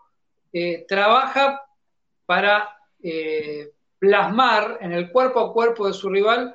eh, 0.53 0.87
trabaja 0.89 1.61
para 2.25 2.77
eh, 3.03 3.71
plasmar 3.99 4.79
en 4.81 4.93
el 4.93 5.11
cuerpo 5.11 5.41
a 5.41 5.53
cuerpo 5.53 5.87
de 5.87 5.93
su 5.93 6.09
rival 6.09 6.55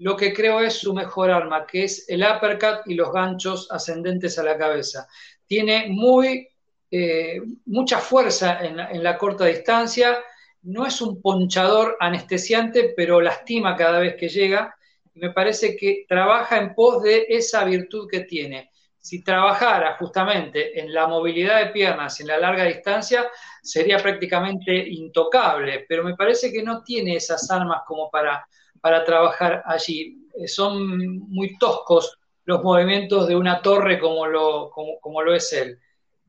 lo 0.00 0.16
que 0.16 0.32
creo 0.32 0.60
es 0.60 0.74
su 0.74 0.94
mejor 0.94 1.30
arma, 1.30 1.66
que 1.66 1.84
es 1.84 2.08
el 2.08 2.22
uppercut 2.22 2.86
y 2.86 2.94
los 2.94 3.12
ganchos 3.12 3.68
ascendentes 3.70 4.38
a 4.38 4.42
la 4.42 4.56
cabeza. 4.56 5.06
Tiene 5.46 5.88
muy, 5.90 6.48
eh, 6.90 7.42
mucha 7.66 7.98
fuerza 7.98 8.60
en 8.60 9.04
la, 9.04 9.18
corta 9.18 9.44
distancia, 9.44 10.18
no 10.62 10.86
es 10.86 11.00
un 11.00 11.20
ponchador 11.20 11.96
anestesiante, 12.00 12.92
pero 12.96 13.20
lastima 13.20 13.76
cada 13.76 13.98
vez 13.98 14.16
que 14.16 14.28
llega. 14.28 14.74
Y 15.14 15.20
me 15.20 15.30
parece 15.30 15.76
que 15.76 16.04
trabaja 16.08 16.58
en 16.58 16.74
pos 16.74 17.02
de 17.02 17.26
esa 17.28 17.64
virtud 17.64 18.08
que 18.10 18.20
tiene. 18.20 18.70
Si 18.98 19.24
trabajara 19.24 19.96
justamente 19.98 20.78
en 20.78 20.92
la 20.92 21.06
movilidad 21.06 21.58
de 21.58 21.72
piernas 21.72 22.20
en 22.20 22.26
la 22.26 22.38
larga 22.38 22.64
distancia, 22.64 23.28
sería 23.62 23.98
prácticamente 23.98 24.76
intocable, 24.76 25.86
pero 25.88 26.04
me 26.04 26.16
parece 26.16 26.52
que 26.52 26.62
no 26.62 26.82
tiene 26.82 27.16
esas 27.16 27.50
armas 27.50 27.82
como 27.86 28.10
para 28.10 28.46
para 28.80 29.04
trabajar 29.04 29.62
allí. 29.66 30.28
Eh, 30.34 30.48
son 30.48 31.18
muy 31.28 31.56
toscos 31.58 32.18
los 32.44 32.62
movimientos 32.62 33.28
de 33.28 33.36
una 33.36 33.60
torre 33.62 33.98
como 33.98 34.26
lo, 34.26 34.70
como, 34.70 35.22
lo 35.22 35.34
es 35.34 35.52
él. 35.52 35.78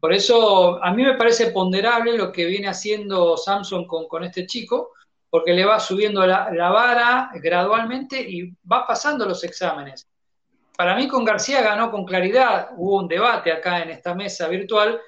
Por 0.02 0.14
eso 0.14 0.84
a 0.84 0.92
mí 0.96 1.04
me 1.04 1.14
parece 1.14 1.52
ponderable 1.52 2.18
lo 2.18 2.32
que 2.32 2.46
viene 2.46 2.68
haciendo 2.68 3.38
Samson 3.38 3.86
con, 3.86 4.24
este 4.24 4.48
chico, 4.48 4.94
porque 5.30 5.54
le 5.54 5.64
va 5.64 5.80
subiendo 5.80 6.26
la, 6.26 6.50
vara 6.72 7.30
gradualmente 7.36 8.20
y 8.20 8.52
va 8.70 8.88
pasando 8.88 9.28
los 9.28 9.44
exámenes. 9.44 10.10
Para 10.76 10.96
mí 10.96 11.08
con 11.08 11.24
García 11.24 11.62
ganó 11.62 11.92
con 11.92 12.04
claridad, 12.04 12.70
hubo 12.78 12.98
un 12.98 13.08
debate 13.08 13.52
acá 13.52 13.84
en 13.84 13.92
esta 13.92 14.16
mesa 14.16 14.48
virtual 14.48 15.00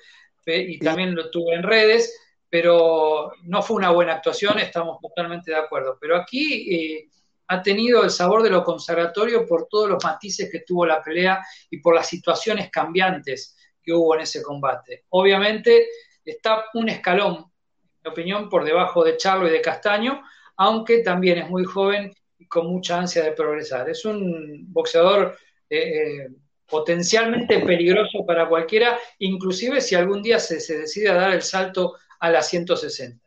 y 0.46 0.78
también 0.78 1.16
lo 1.16 1.32
tuve 1.32 1.56
en 1.56 1.64
redes, 1.64 2.16
pero 2.48 3.32
no 3.46 3.64
fue 3.64 3.78
una 3.78 3.90
buena 3.90 4.14
actuación, 4.14 4.60
estamos 4.60 5.00
totalmente 5.02 5.50
de 5.50 5.58
acuerdo. 5.58 5.98
Pero 6.00 6.18
aquí 6.18 6.72
eh, 6.72 7.10
ha 7.48 7.64
tenido 7.64 8.04
el 8.04 8.12
sabor 8.12 8.44
de 8.44 8.52
lo 8.52 8.64
consagratorio 8.64 9.48
por 9.48 9.68
todos 9.68 9.90
los 9.90 10.04
matices 10.04 10.52
que 10.52 10.60
tuvo 10.60 10.86
la 10.86 11.02
pelea 11.02 11.44
y 11.72 11.80
por 11.80 11.96
las 11.96 12.08
situaciones 12.08 12.70
cambiantes 12.70 13.58
que 13.84 13.94
hubo 13.94 14.16
en 14.16 14.22
ese 14.22 14.42
combate. 14.42 15.06
Obviamente 15.10 15.88
está 16.24 16.66
un 16.74 16.90
escalón, 16.90 17.36
en 17.36 18.02
mi 18.04 18.12
opinión, 18.12 18.50
por 18.50 18.64
debajo 18.64 19.04
de 19.04 19.18
Charlo 19.18 19.48
y 19.48 19.52
de 19.52 19.62
Castaño, 19.62 20.22
aunque 20.58 21.00
también 21.00 21.40
es 21.40 21.50
muy 21.50 21.64
joven 21.66 22.14
y 22.38 22.48
con 22.48 22.68
mucha 22.68 23.00
ansia 23.00 23.24
de 23.24 23.32
progresar. 23.32 23.90
Es 23.90 24.06
un 24.06 24.72
boxeador 24.72 25.38
eh, 25.70 25.78
eh, 25.80 26.30
potencialmente 26.68 27.60
peligroso 27.60 28.26
para 28.26 28.48
cualquiera, 28.48 28.98
inclusive 29.20 29.82
si 29.82 29.96
algún 29.96 30.24
día 30.24 30.40
se, 30.40 30.56
decide 30.78 31.10
a 31.10 31.16
dar 31.16 31.34
el 31.34 31.42
salto 31.42 31.96
a 32.20 32.30
la 32.30 32.42
160, 32.42 33.24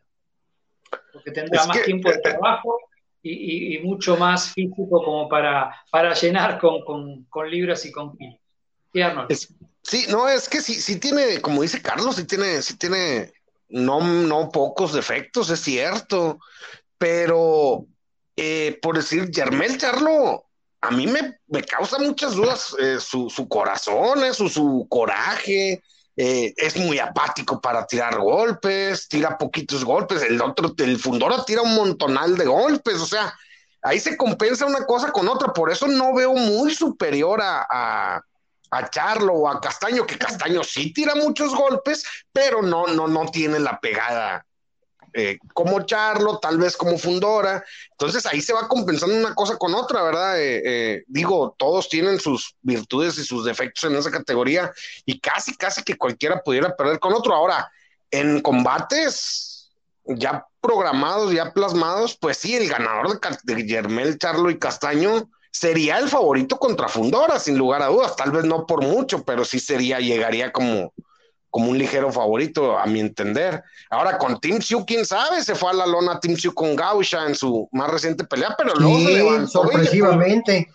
porque 1.13 1.31
tendrá 1.31 1.65
más 1.65 1.81
tiempo 1.83 2.11
de 2.11 2.19
trabajo 2.19 2.79
y, 3.21 3.79
mucho 3.79 4.17
más 4.17 4.53
físico 4.53 4.89
como 4.89 5.29
para, 5.29 5.73
para 5.91 6.13
llenar 6.13 6.59
con, 6.59 7.25
libras 7.49 7.85
y 7.85 7.91
con 7.91 8.17
kilos. 8.17 8.39
sí, 9.29 9.55
no, 10.09 10.27
es 10.27 10.49
que 10.49 10.61
sí, 10.61 10.99
tiene, 10.99 11.41
como 11.41 11.61
dice 11.61 11.81
Carlos, 11.81 12.15
sí 12.15 12.25
tiene, 12.25 12.61
sí 12.61 12.75
tiene 12.75 13.31
no, 13.69 14.01
no 14.01 14.51
pocos 14.51 14.93
defectos, 14.93 15.49
es 15.49 15.61
cierto, 15.61 16.39
pero 16.97 17.85
eh, 18.35 18.79
por 18.81 18.97
decir, 18.97 19.29
Germel 19.33 19.77
Charlo, 19.77 20.45
a 20.81 20.91
mí 20.91 21.07
me, 21.07 21.63
causa 21.63 21.99
muchas 21.99 22.33
dudas 22.33 22.75
eh, 22.79 22.97
su, 22.99 23.47
corazón, 23.49 24.23
eh, 24.23 24.33
su, 24.33 24.49
su 24.49 24.85
coraje, 24.89 25.81
eh, 26.19 26.53
es 26.57 26.75
muy 26.77 26.97
apático 26.97 27.61
para 27.61 27.85
tirar 27.85 28.17
golpes, 28.19 29.07
tira 29.07 29.37
poquitos 29.37 29.85
golpes, 29.85 30.23
el 30.23 30.41
otro, 30.41 30.73
el 30.77 30.97
Fundora 30.97 31.45
tira 31.45 31.61
un 31.61 31.75
montonal 31.75 32.35
de 32.35 32.45
golpes, 32.45 32.95
o 32.95 33.05
sea, 33.05 33.33
ahí 33.83 33.99
se 33.99 34.17
compensa 34.17 34.65
una 34.65 34.83
cosa 34.85 35.11
con 35.11 35.27
otra, 35.27 35.53
por 35.53 35.71
eso 35.71 35.87
no 35.87 36.15
veo 36.15 36.33
muy 36.33 36.73
superior 36.73 37.39
a, 37.41 38.19
Charlo 38.89 39.33
o 39.33 39.49
a 39.49 39.59
Castaño, 39.61 40.05
que 40.05 40.17
Castaño 40.17 40.63
sí 40.63 40.93
tira 40.93 41.15
muchos 41.15 41.55
golpes, 41.55 42.05
pero 42.31 42.61
no, 42.61 42.87
no, 42.87 43.07
no 43.07 43.25
tiene 43.27 43.59
la 43.59 43.79
pegada 43.79 44.45
eh, 45.13 45.39
como 45.53 45.83
Charlo, 45.85 46.37
tal 46.39 46.57
vez 46.57 46.77
como 46.77 46.97
Fundora. 46.97 47.63
Entonces 47.91 48.25
ahí 48.25 48.41
se 48.41 48.53
va 48.53 48.67
compensando 48.67 49.15
una 49.15 49.33
cosa 49.33 49.57
con 49.57 49.73
otra, 49.73 50.03
¿verdad? 50.03 50.39
Eh, 50.39 50.61
eh, 50.63 51.03
digo, 51.07 51.55
todos 51.57 51.89
tienen 51.89 52.19
sus 52.19 52.55
virtudes 52.61 53.17
y 53.17 53.23
sus 53.23 53.43
defectos 53.45 53.85
en 53.85 53.95
esa 53.95 54.11
categoría 54.11 54.71
y 55.05 55.19
casi, 55.19 55.55
casi 55.55 55.83
que 55.83 55.97
cualquiera 55.97 56.43
pudiera 56.43 56.75
perder 56.75 56.99
con 56.99 57.13
otro. 57.13 57.33
Ahora, 57.33 57.71
en 58.11 58.41
combates 58.41 59.71
ya 60.05 60.45
programados, 60.61 61.33
ya 61.33 61.51
plasmados, 61.51 62.15
pues 62.15 62.37
sí, 62.37 62.55
el 62.55 62.69
ganador 62.69 63.19
de, 63.19 63.55
de 63.55 63.63
Germel, 63.65 64.17
Charlo 64.17 64.49
y 64.49 64.59
Castaño 64.59 65.29
sería 65.57 65.97
el 65.97 66.07
favorito 66.07 66.57
contra 66.57 66.87
Fundora, 66.87 67.39
sin 67.39 67.57
lugar 67.57 67.81
a 67.81 67.87
dudas. 67.87 68.15
Tal 68.15 68.31
vez 68.31 68.45
no 68.45 68.65
por 68.65 68.83
mucho, 68.83 69.23
pero 69.23 69.43
sí 69.43 69.59
sería, 69.59 69.99
llegaría 69.99 70.51
como 70.51 70.93
como 71.49 71.71
un 71.71 71.77
ligero 71.77 72.11
favorito, 72.11 72.77
a 72.77 72.85
mi 72.85 72.99
entender. 72.99 73.63
Ahora 73.89 74.17
con 74.17 74.39
Tim 74.39 74.61
Siu, 74.61 74.85
quién 74.85 75.05
sabe, 75.05 75.41
se 75.41 75.55
fue 75.55 75.71
a 75.71 75.73
la 75.73 75.87
lona 75.87 76.19
Tim 76.19 76.35
Siu 76.35 76.53
con 76.53 76.75
Gausha 76.75 77.25
en 77.25 77.33
su 77.33 77.67
más 77.71 77.89
reciente 77.89 78.25
pelea, 78.25 78.53
pero 78.55 78.75
luego 78.75 78.99
se 78.99 79.13
levantó. 79.13 79.47
Sorpresivamente. 79.47 80.67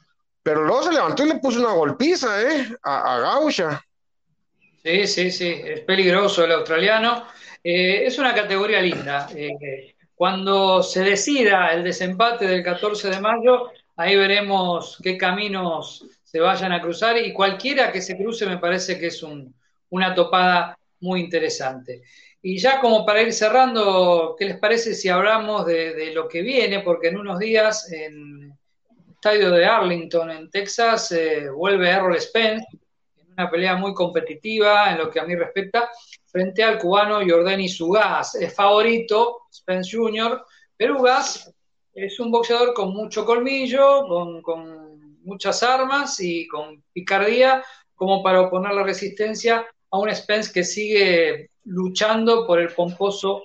pero 0.43 0.65
luego 0.65 0.83
se 0.83 0.93
levantó 0.93 1.25
y 1.25 1.29
le 1.29 1.35
puso 1.37 1.61
una 1.61 1.73
golpiza, 1.73 2.43
¿eh? 2.43 2.75
A, 2.83 3.15
a 3.15 3.21
Gausha. 3.21 3.85
Sí, 4.83 5.07
sí, 5.07 5.31
sí, 5.31 5.55
es 5.65 5.81
peligroso 5.81 6.45
el 6.45 6.53
australiano. 6.53 7.27
Eh, 7.63 8.05
es 8.07 8.19
una 8.19 8.35
categoría 8.35 8.81
linda. 8.81 9.29
Eh, 9.37 9.95
cuando 10.17 10.83
se 10.83 11.05
decida 11.05 11.73
el 11.73 11.85
desempate 11.85 12.47
del 12.47 12.65
14 12.65 13.11
de 13.11 13.21
mayo, 13.21 13.71
ahí 14.03 14.17
veremos 14.17 14.99
qué 15.03 15.17
caminos 15.17 16.05
se 16.25 16.41
vayan 16.41 16.73
a 16.73 16.81
cruzar 16.81 17.17
y 17.19 17.33
cualquiera 17.33 17.93
que 17.93 18.03
se 18.03 18.17
cruce 18.17 18.47
me 18.47 18.59
parece 18.59 18.99
que 18.99 19.07
es 19.07 19.23
un, 19.23 19.55
una 19.91 20.15
topada 20.15 20.79
muy 21.01 21.21
interesante. 21.21 22.03
Y 22.41 22.59
ya 22.59 22.81
como 22.81 23.07
para 23.07 23.23
ir 23.23 23.33
cerrando, 23.33 24.35
¿qué 24.37 24.47
les 24.47 24.59
parece 24.59 24.95
si 24.95 25.09
hablamos 25.09 25.65
de, 25.67 26.11
lo 26.13 26.27
que 26.27 26.43
viene? 26.43 26.81
Porque 26.81 27.09
en 27.09 27.19
unos 27.19 27.39
días 27.39 27.93
en 27.93 28.43
el 28.43 29.13
estadio 29.13 29.51
de 29.53 29.65
Arlington, 29.65 30.31
en 30.33 30.51
Texas, 30.51 31.13
eh, 31.13 31.49
vuelve 31.51 31.89
Errol 31.89 32.21
Spence 32.21 32.67
en 33.19 33.33
una 33.33 33.49
pelea 33.49 33.77
muy 33.77 33.95
competitiva 33.95 34.91
en 34.91 34.99
lo 34.99 35.11
que 35.11 35.21
a 35.21 35.25
mí 35.25 35.37
respecta, 35.37 35.89
frente 36.27 36.65
al 36.65 36.79
cubano 36.79 37.21
Jordani 37.25 37.69
Sugas. 37.69 38.35
Es 38.35 38.53
favorito 38.53 39.43
Spence 39.53 39.97
Jr., 39.97 40.43
pero 40.77 40.99
Ugas 40.99 41.55
es 41.95 42.19
un 42.21 42.31
boxeador 42.31 42.75
con 42.75 42.93
mucho 42.93 43.25
colmillo, 43.25 44.07
con, 44.07 44.43
con 44.43 45.21
muchas 45.23 45.63
armas 45.63 46.21
y 46.21 46.47
con 46.49 46.83
picardía, 46.93 47.63
como 47.95 48.23
para 48.23 48.43
oponer 48.43 48.73
la 48.73 48.83
resistencia 48.83 49.67
a 49.91 49.99
un 49.99 50.15
Spence 50.15 50.53
que 50.53 50.65
sigue 50.65 51.51
luchando 51.65 52.47
por 52.47 52.59
el 52.59 52.69
pomposo 52.69 53.43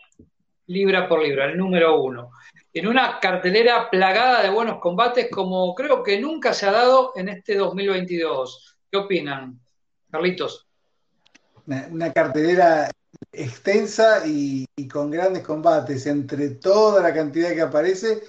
libra 0.67 1.07
por 1.07 1.23
libra, 1.23 1.45
el 1.45 1.57
número 1.57 2.01
uno. 2.01 2.31
En 2.73 2.87
una 2.87 3.19
cartelera 3.19 3.89
plagada 3.89 4.43
de 4.43 4.49
buenos 4.49 4.79
combates 4.79 5.29
como 5.31 5.73
creo 5.73 6.03
que 6.03 6.19
nunca 6.19 6.53
se 6.53 6.67
ha 6.67 6.71
dado 6.71 7.13
en 7.15 7.29
este 7.29 7.55
2022. 7.55 8.77
¿Qué 8.91 8.97
opinan, 8.97 9.59
Carlitos? 10.11 10.67
Una, 11.65 12.13
cartelera 12.13 12.89
extensa 13.31 14.25
y, 14.25 14.65
con 14.91 15.11
grandes 15.11 15.43
combates. 15.43 16.05
Entre 16.07 16.51
toda 16.51 17.01
la 17.01 17.13
cantidad 17.13 17.53
que 17.53 17.61
aparece, 17.61 18.23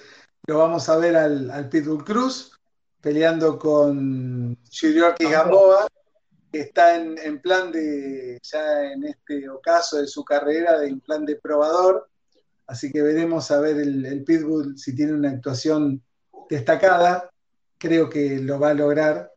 lo 0.47 0.59
vamos 0.59 0.89
a 0.89 0.97
ver 0.97 1.16
al, 1.16 1.68
Pitbull 1.68 2.05
Cruz 2.05 2.53
peleando 3.01 3.59
con 3.59 4.57
Shirioki 4.68 5.24
Gamboa, 5.24 5.86
que 6.51 6.61
está 6.61 6.97
en, 6.97 7.41
plan 7.41 7.70
de, 7.70 8.39
ya 8.43 8.93
en 8.93 9.05
este 9.05 9.49
ocaso 9.49 9.99
de 9.99 10.07
su 10.07 10.24
carrera, 10.24 10.84
en 10.84 11.01
plan 11.01 11.24
de 11.24 11.36
probador. 11.36 12.09
Así 12.66 12.91
que 12.91 13.03
veremos 13.03 13.51
a 13.51 13.61
ver 13.61 13.78
el, 13.78 14.24
Pitbull 14.24 14.78
si 14.78 14.95
tiene 14.95 15.14
una 15.14 15.30
actuación 15.30 16.03
destacada. 16.51 17.30
Creo 17.78 18.11
que 18.11 18.39
lo 18.39 18.59
va 18.59 18.70
a 18.70 18.74
lograr. 18.74 19.32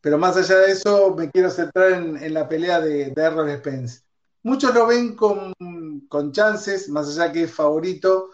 Pero 0.00 0.16
más 0.16 0.36
allá 0.36 0.60
de 0.60 0.72
eso, 0.72 1.14
me 1.14 1.30
quiero 1.30 1.50
centrar 1.50 1.92
en, 1.92 2.32
la 2.32 2.48
pelea 2.48 2.80
de, 2.80 3.10
de 3.10 3.22
Errol 3.22 3.54
Spence. 3.58 4.00
Muchos 4.42 4.74
lo 4.74 4.86
ven 4.86 5.14
con, 5.14 5.52
chances, 6.32 6.88
más 6.88 7.08
allá 7.08 7.30
que 7.30 7.42
es 7.42 7.52
favorito, 7.52 8.30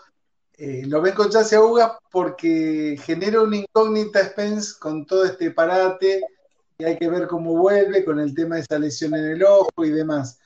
eh, 0.53 0.85
lo 0.87 1.03
ven 1.03 1.15
con 1.15 1.31
chances 1.31 1.55
a 1.55 1.63
Ugas 1.63 1.93
porque 2.11 2.97
genera 3.03 3.43
una 3.43 3.57
incógnita 3.57 4.25
Spence 4.25 4.75
con 4.79 5.05
todo 5.05 5.25
este 5.25 5.51
parate 5.51 6.23
y 6.79 6.85
hay 6.85 6.97
que 6.97 7.09
ver 7.09 7.27
cómo 7.27 7.57
vuelve 7.57 8.05
con 8.05 8.21
el 8.21 8.35
tema 8.35 8.55
de 8.55 8.63
esa 8.63 8.79
lesión 8.79 9.15
en 9.15 9.25
el 9.25 9.43
ojo 9.43 9.85
y 9.85 9.91
demás. 9.91 10.39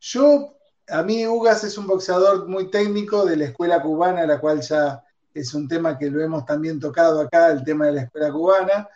Yo, 0.00 0.56
a 0.88 1.02
mí 1.02 1.26
Ugas 1.26 1.64
es 1.64 1.76
un 1.76 1.86
boxeador 1.88 2.48
muy 2.48 2.70
técnico 2.70 3.24
de 3.24 3.36
la 3.36 3.46
escuela 3.46 3.82
cubana, 3.82 4.24
la 4.24 4.38
cual 4.38 4.60
ya 4.60 5.02
es 5.34 5.52
un 5.52 5.66
tema 5.66 5.98
que 5.98 6.10
lo 6.10 6.22
hemos 6.22 6.44
también 6.44 6.78
tocado 6.78 7.20
acá, 7.20 7.50
el 7.50 7.64
tema 7.64 7.86
de 7.86 7.92
la 7.92 8.02
escuela 8.02 8.30
cubana. 8.30 8.88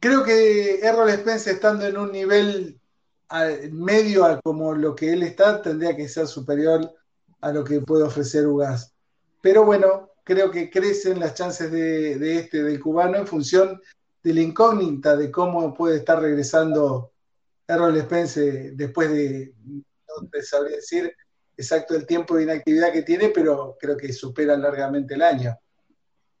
Creo 0.00 0.24
que 0.24 0.80
Errol 0.80 1.10
Spence 1.10 1.50
estando 1.50 1.84
en 1.86 1.98
un 1.98 2.12
nivel 2.12 2.80
medio 3.70 4.24
a 4.24 4.40
como 4.40 4.74
lo 4.74 4.94
que 4.94 5.12
él 5.12 5.22
está, 5.22 5.60
tendría 5.60 5.94
que 5.96 6.08
ser 6.08 6.26
superior 6.26 6.92
a 7.40 7.52
lo 7.52 7.64
que 7.64 7.80
puede 7.80 8.04
ofrecer 8.04 8.46
Ugas. 8.46 8.92
Pero 9.40 9.64
bueno, 9.64 10.10
creo 10.24 10.50
que 10.50 10.70
crecen 10.70 11.20
las 11.20 11.34
chances 11.34 11.70
de, 11.70 12.38
este, 12.38 12.62
del 12.62 12.80
cubano, 12.80 13.16
en 13.16 13.26
función 13.26 13.80
de 14.22 14.34
la 14.34 14.40
incógnita 14.40 15.16
de 15.16 15.30
cómo 15.30 15.72
puede 15.74 15.98
estar 15.98 16.20
regresando 16.20 17.12
Errol 17.66 18.00
Spence 18.00 18.72
después 18.72 19.10
de, 19.10 19.52
no 19.64 20.28
te 20.30 20.42
sabría 20.42 20.76
decir 20.76 21.14
exacto 21.56 21.94
el 21.94 22.06
tiempo 22.06 22.36
de 22.36 22.44
inactividad 22.44 22.92
que 22.92 23.02
tiene, 23.02 23.28
pero 23.28 23.76
creo 23.78 23.96
que 23.96 24.12
supera 24.12 24.56
largamente 24.56 25.14
el 25.14 25.22
año. 25.22 25.56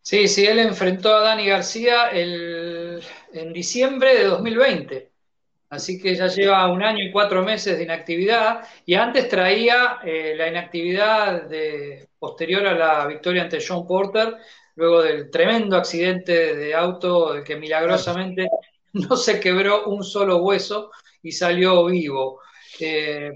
Sí, 0.02 0.26
sí, 0.28 0.46
él 0.46 0.58
enfrentó 0.58 1.14
a 1.14 1.20
Dani 1.20 1.46
García 1.46 2.08
el, 2.08 3.02
en 3.32 3.52
diciembre 3.52 4.14
de 4.14 4.24
2020. 4.24 5.12
Así 5.70 6.00
que 6.00 6.14
ya 6.14 6.28
lleva 6.28 6.70
un 6.72 6.82
año 6.82 7.04
y 7.04 7.12
cuatro 7.12 7.42
meses 7.42 7.76
de 7.76 7.84
inactividad 7.84 8.66
y 8.86 8.94
antes 8.94 9.28
traía 9.28 9.98
eh, 10.02 10.34
la 10.34 10.48
inactividad 10.48 11.42
de, 11.42 12.08
posterior 12.18 12.66
a 12.66 12.74
la 12.74 13.06
victoria 13.06 13.42
ante 13.42 13.62
John 13.66 13.86
Porter, 13.86 14.34
luego 14.76 15.02
del 15.02 15.30
tremendo 15.30 15.76
accidente 15.76 16.56
de 16.56 16.74
auto 16.74 17.42
que 17.44 17.56
milagrosamente 17.56 18.48
no 18.94 19.16
se 19.16 19.38
quebró 19.40 19.84
un 19.86 20.02
solo 20.02 20.38
hueso 20.38 20.90
y 21.22 21.32
salió 21.32 21.84
vivo. 21.86 22.40
Eh, 22.80 23.30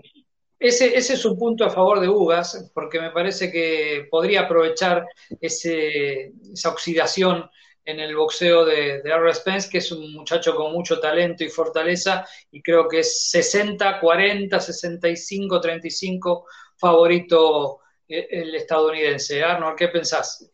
ese, 0.59 0.97
ese, 0.97 1.14
es 1.14 1.24
un 1.24 1.37
punto 1.37 1.64
a 1.64 1.70
favor 1.70 2.01
de 2.01 2.09
Ugas, 2.09 2.70
porque 2.72 3.01
me 3.01 3.11
parece 3.11 3.51
que 3.51 4.07
podría 4.11 4.43
aprovechar 4.43 5.05
ese, 5.41 6.33
esa 6.53 6.70
oxidación 6.70 7.51
en 7.85 8.01
el 8.01 8.14
boxeo 8.14 8.64
de, 8.64 9.03
de 9.03 9.35
Spence, 9.35 9.68
que 9.68 9.78
es 9.78 9.91
un 9.91 10.12
muchacho 10.12 10.55
con 10.55 10.72
mucho 10.72 11.01
talento 11.01 11.45
y 11.45 11.49
fortaleza, 11.49 12.26
y 12.51 12.62
creo 12.62 12.89
que 12.89 13.01
es 13.01 13.30
60, 13.30 13.99
40, 14.01 14.61
65, 14.61 15.61
35 15.61 16.47
favorito 16.76 17.80
eh, 18.09 18.28
el 18.30 18.55
estadounidense. 18.55 19.43
Arnold, 19.43 19.76
¿qué 19.76 19.89
pensás? 19.89 20.49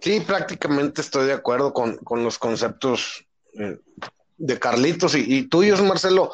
Sí, 0.00 0.20
prácticamente 0.20 1.00
estoy 1.00 1.26
de 1.26 1.32
acuerdo 1.32 1.72
con, 1.72 1.98
los 2.10 2.38
conceptos 2.38 3.24
eh, 3.58 3.78
de 4.36 4.58
Carlitos 4.58 5.14
y, 5.14 5.48
tuyos, 5.48 5.80
Marcelo. 5.82 6.32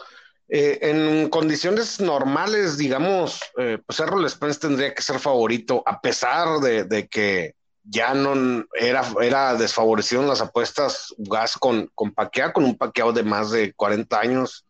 Eh, 0.51 0.79
en 0.81 1.29
condiciones 1.29 2.01
normales, 2.01 2.79
digamos, 2.79 3.43
pues 3.55 4.01
Errol 4.01 4.29
Spence 4.31 4.59
tendría 4.59 4.95
que 4.95 5.03
ser 5.03 5.18
favorito, 5.18 5.83
a 5.85 6.01
pesar 6.01 6.61
de 6.61 7.07
que 7.09 7.57
ya 7.91 8.12
no 8.14 8.66
era, 8.74 9.03
era 9.20 9.55
desfavorecido 9.55 10.22
en 10.22 10.28
las 10.28 10.41
apuestas 10.41 11.14
Gas 11.16 11.57
con, 11.57 11.91
con 11.95 12.12
Paquea, 12.12 12.53
con 12.53 12.64
un 12.64 12.76
paqueado 12.76 13.12
de 13.12 13.22
más 13.22 13.51
de 13.51 13.72
40 13.72 14.20
años, 14.20 14.66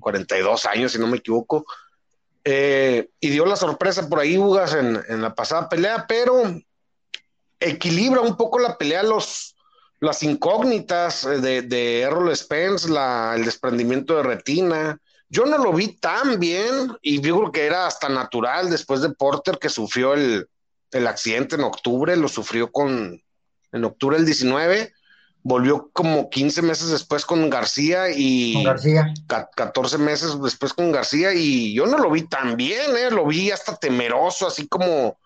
42 0.00 0.64
años, 0.66 0.92
si 0.92 0.98
no 0.98 1.06
me 1.06 1.18
equivoco. 1.18 1.66
Eh, 2.44 3.10
y 3.20 3.28
dio 3.28 3.44
la 3.44 3.56
sorpresa 3.56 4.08
por 4.08 4.18
ahí 4.18 4.36
Ugas 4.36 4.74
en, 4.74 5.00
en, 5.08 5.22
la 5.22 5.34
pasada 5.34 5.68
pelea, 5.68 6.06
pero 6.08 6.42
equilibra 7.60 8.20
un 8.20 8.36
poco 8.36 8.58
la 8.58 8.76
pelea 8.76 9.02
los, 9.02 9.54
las 10.00 10.22
incógnitas 10.22 11.24
de, 11.24 11.62
de 11.62 12.00
Errol 12.00 12.34
Spence, 12.34 12.88
la, 12.88 13.34
el 13.36 13.44
desprendimiento 13.44 14.16
de 14.16 14.22
retina. 14.22 14.98
Yo 15.28 15.44
no 15.44 15.58
lo 15.58 15.72
vi 15.72 15.96
tan 15.98 16.40
bien 16.40 16.96
y 17.00 17.18
digo 17.18 17.52
que 17.52 17.66
era 17.66 17.86
hasta 17.86 18.08
natural 18.08 18.70
después 18.70 19.02
de 19.02 19.10
Porter 19.10 19.58
que 19.58 19.68
sufrió 19.68 20.14
el, 20.14 20.48
el 20.92 21.06
accidente 21.06 21.56
en 21.56 21.62
octubre, 21.62 22.16
lo 22.16 22.28
sufrió 22.28 22.70
con, 22.70 23.22
en 23.72 23.84
octubre 23.84 24.16
del 24.16 24.26
19, 24.26 24.92
volvió 25.42 25.90
como 25.92 26.30
15 26.30 26.62
meses 26.62 26.90
después 26.90 27.26
con 27.26 27.50
García 27.50 28.10
y 28.14 28.54
con 28.54 28.64
García. 28.64 29.12
14 29.56 29.98
meses 29.98 30.40
después 30.40 30.72
con 30.72 30.92
García 30.92 31.32
y 31.34 31.74
yo 31.74 31.86
no 31.86 31.98
lo 31.98 32.10
vi 32.10 32.22
tan 32.22 32.56
bien, 32.56 32.96
¿eh? 32.96 33.10
lo 33.10 33.26
vi 33.26 33.50
hasta 33.50 33.76
temeroso, 33.76 34.46
así 34.46 34.68
como, 34.68 35.18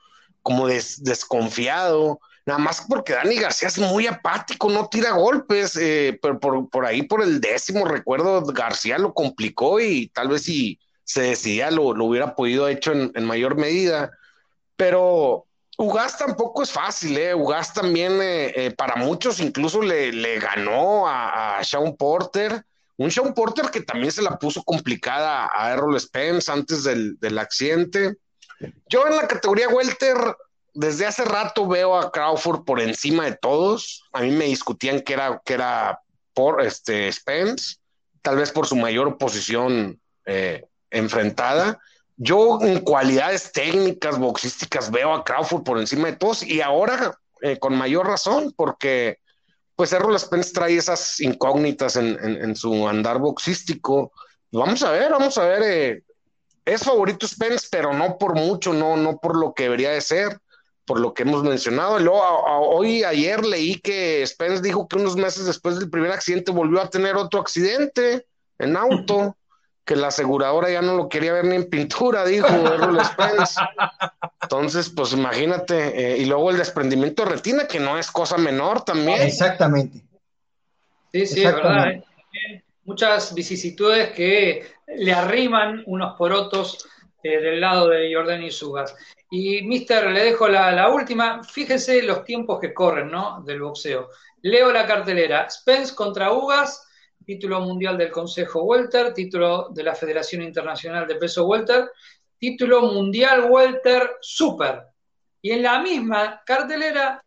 como 0.43 0.67
desconfiado. 0.69 2.21
Nada 2.47 2.59
más 2.61 2.87
porque 2.89 3.13
Dani 3.13 3.37
García 3.37 3.69
es 3.69 3.79
muy 3.79 4.07
apático, 4.07 4.71
no 4.71 4.89
tira 4.89 5.11
golpes, 5.11 5.77
eh, 5.77 6.19
pero 6.23 6.69
por, 6.69 6.87
ahí 6.87 7.03
por 7.03 7.23
el 7.23 7.41
décimo 7.41 7.85
recuerdo 7.85 8.41
García 8.43 8.99
lo 8.99 9.13
complicó 9.13 9.81
y 9.81 10.09
tal 10.09 10.29
vez 10.29 10.43
si 10.43 10.79
se 11.03 11.23
decidía 11.23 11.71
lo, 11.71 11.93
lo 11.93 12.05
hubiera 12.05 12.35
podido 12.35 12.69
hecho 12.69 12.93
en, 12.93 13.11
en 13.15 13.25
mayor 13.25 13.57
medida. 13.57 14.13
Pero 14.77 15.46
Ugas 15.79 16.17
tampoco 16.17 16.63
es 16.63 16.71
fácil, 16.71 17.19
¿eh? 17.19 17.35
Ugas 17.35 17.75
también 17.75 18.21
eh, 18.23 18.53
eh, 18.57 18.71
para 18.71 18.97
muchos 18.97 19.41
incluso 19.41 19.83
le, 19.83 20.11
le 20.11 20.39
ganó 20.39 21.07
a, 21.07 21.59
a, 21.59 21.65
Sean 21.65 21.95
Porter, 21.97 22.65
un 22.97 23.11
Sean 23.11 23.35
Porter 23.35 23.67
que 23.71 23.83
también 23.83 24.11
se 24.11 24.23
la 24.23 24.39
puso 24.39 24.63
complicada 24.63 25.51
a 25.53 25.73
Errol 25.73 26.01
Spence 26.01 26.51
antes 26.51 26.83
del, 26.85 27.19
del 27.21 27.39
accidente. 27.39 28.17
Yo 28.89 29.07
en 29.07 29.17
la 29.17 29.29
categoría 29.29 29.69
Welter 29.69 30.17
desde 30.73 31.07
hace 31.07 31.25
rato 31.25 31.67
veo 31.67 31.97
a 31.99 32.11
Crawford 32.11 32.65
por 32.65 32.81
encima 32.81 33.25
de 33.25 33.37
todos. 33.37 34.05
A 34.13 34.21
mí 34.21 34.31
me 34.31 34.47
discutían 34.47 35.01
que 35.01 35.15
era, 35.15 35.41
que 35.45 35.55
era 35.55 36.01
por 36.35 36.63
este 36.63 37.11
Spence, 37.13 37.77
tal 38.23 38.37
vez 38.37 38.51
por 38.51 38.67
su 38.67 38.77
mayor 38.77 39.19
posición 39.19 40.01
eh, 40.27 40.67
enfrentada. 40.91 41.79
Yo 42.17 42.59
en 42.63 42.81
cualidades 42.81 43.53
técnicas, 43.53 44.19
boxísticas, 44.19 44.91
veo 44.91 45.13
a 45.13 45.25
Crawford 45.25 45.65
por 45.65 45.79
encima 45.79 46.09
de 46.09 46.17
todos 46.17 46.43
y 46.43 46.63
ahora 46.63 47.19
eh, 47.43 47.59
con 47.59 47.77
mayor 47.77 48.07
razón, 48.07 48.55
porque 48.57 49.19
pues 49.75 49.93
Errol 49.93 50.19
Spence 50.19 50.53
trae 50.55 50.77
esas 50.77 51.21
incógnitas 51.21 51.97
en, 51.97 52.57
su 52.57 52.89
andar 52.89 53.19
boxístico. 53.19 54.11
Vamos 54.51 54.83
a 54.83 54.91
ver, 54.91 55.13
vamos 55.13 55.37
a 55.37 55.45
ver. 55.45 55.63
Eh, 55.63 56.03
es 56.65 56.83
favorito 56.83 57.29
Spence, 57.29 57.69
pero 57.71 57.93
no 57.93 58.17
por 58.17 58.35
mucho, 58.35 58.73
no, 58.73 58.97
no 58.97 59.19
por 59.19 59.37
lo 59.37 59.53
que 59.53 59.65
debería 59.65 59.91
de 59.91 60.01
ser, 60.01 60.39
por 60.87 60.99
lo 60.99 61.13
que 61.13 61.25
hemos 61.25 61.43
mencionado. 61.43 61.99
Luego, 61.99 62.23
hoy, 62.23 63.05
ayer 63.05 63.45
leí 63.45 63.79
que 63.79 64.27
Spence 64.27 64.63
dijo 64.63 64.89
que 64.89 64.97
unos 64.97 65.17
meses 65.17 65.45
después 65.45 65.79
del 65.79 65.91
primer 65.91 66.11
accidente 66.11 66.53
volvió 66.53 66.81
a 66.81 66.89
tener 66.89 67.17
otro 67.17 67.41
accidente 67.41 68.27
en 68.59 68.79
auto 68.79 69.37
que 69.87 69.95
la 69.95 70.09
aseguradora 70.09 70.69
ya 70.69 70.83
no 70.83 70.97
lo 70.97 71.09
quería 71.09 71.33
ver 71.33 71.45
ni 71.45 71.55
en 71.55 71.71
pintura, 71.71 72.25
dijo 72.25 72.49
Errol 72.75 73.03
Spence. 73.05 73.61
Entonces, 74.43 74.91
pues 74.91 75.13
imagínate, 75.13 76.15
eh, 76.15 76.19
y 76.19 76.27
luego 76.27 76.51
el 76.51 76.59
desprendimiento 76.59 77.25
de 77.25 77.31
retina, 77.31 77.69
que 77.69 77.79
no 77.79 77.97
es 77.97 78.11
cosa 78.11 78.37
menor 78.37 78.85
también. 78.85 79.23
Exactamente. 79.23 80.03
Sí, 81.13 81.27
sí, 81.27 81.45
es 81.45 81.55
verdad. 81.55 81.93
¿eh? 81.93 82.03
Muchas 82.85 83.33
vicisitudes 83.33 84.11
que 84.11 84.67
le 84.89 85.13
arriman 85.13 85.85
unos 85.87 86.17
porotos 86.17 86.89
eh, 87.23 87.41
del 87.41 87.61
lado 87.61 87.89
de 87.89 88.13
Jordan 88.13 88.43
y 88.43 88.51
Sugas. 88.51 88.95
Y, 89.31 89.63
mister, 89.63 90.11
le 90.11 90.25
dejo 90.25 90.49
la, 90.49 90.73
la, 90.73 90.89
última. 90.89 91.43
Fíjense 91.45 92.03
los 92.03 92.25
tiempos 92.25 92.59
que 92.61 92.75
corren, 92.75 93.11
¿no? 93.11 93.41
Del 93.43 93.61
boxeo. 93.61 94.11
Leo 94.43 94.73
la 94.73 94.85
cartelera. 94.85 95.49
Spence 95.49 95.95
contra 95.95 96.33
Ugas 96.33 96.86
título 97.27 97.61
mundial 97.61 97.99
del 97.99 98.13
Consejo 98.13 98.63
Welter, 98.63 99.13
título 99.13 99.69
de 99.71 99.83
la 99.83 99.97
Federación 99.97 100.43
Internacional 100.43 101.09
de 101.09 101.17
Peso 101.17 101.45
Welter, 101.47 101.91
título 102.39 102.83
mundial 102.83 103.51
Welter 103.51 104.19
Super. 104.21 104.83
Y 105.43 105.51
en 105.51 105.65
la 105.65 105.81
misma 105.81 106.43
cartelera, 106.47 107.21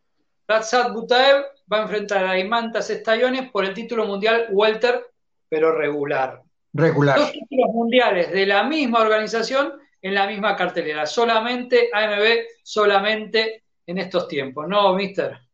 Ratzat 0.48 0.94
Butaev 0.94 1.44
va 1.72 1.80
a 1.80 1.82
enfrentar 1.82 2.26
a 2.26 2.40
Imantas 2.40 2.90
Estallones 2.90 3.52
por 3.52 3.66
el 3.66 3.74
título 3.74 4.06
mundial 4.06 4.48
Welter, 4.52 5.06
pero 5.50 5.78
regular. 5.78 6.42
Regular. 6.72 7.18
Dos 7.18 7.34
títulos 7.34 7.68
mundiales 7.74 8.32
de 8.32 8.46
la 8.46 8.64
misma 8.64 9.02
organización 9.02 9.74
en 10.02 10.16
la 10.16 10.28
misma 10.28 10.56
cartelera. 10.56 11.06
Solamente 11.06 11.90
AMB, 11.92 12.46
solamente 12.64 13.64
en 13.86 13.98
estos 13.98 14.30
tiempos, 14.30 14.66
¿no, 14.66 14.94
mister? 14.94 15.49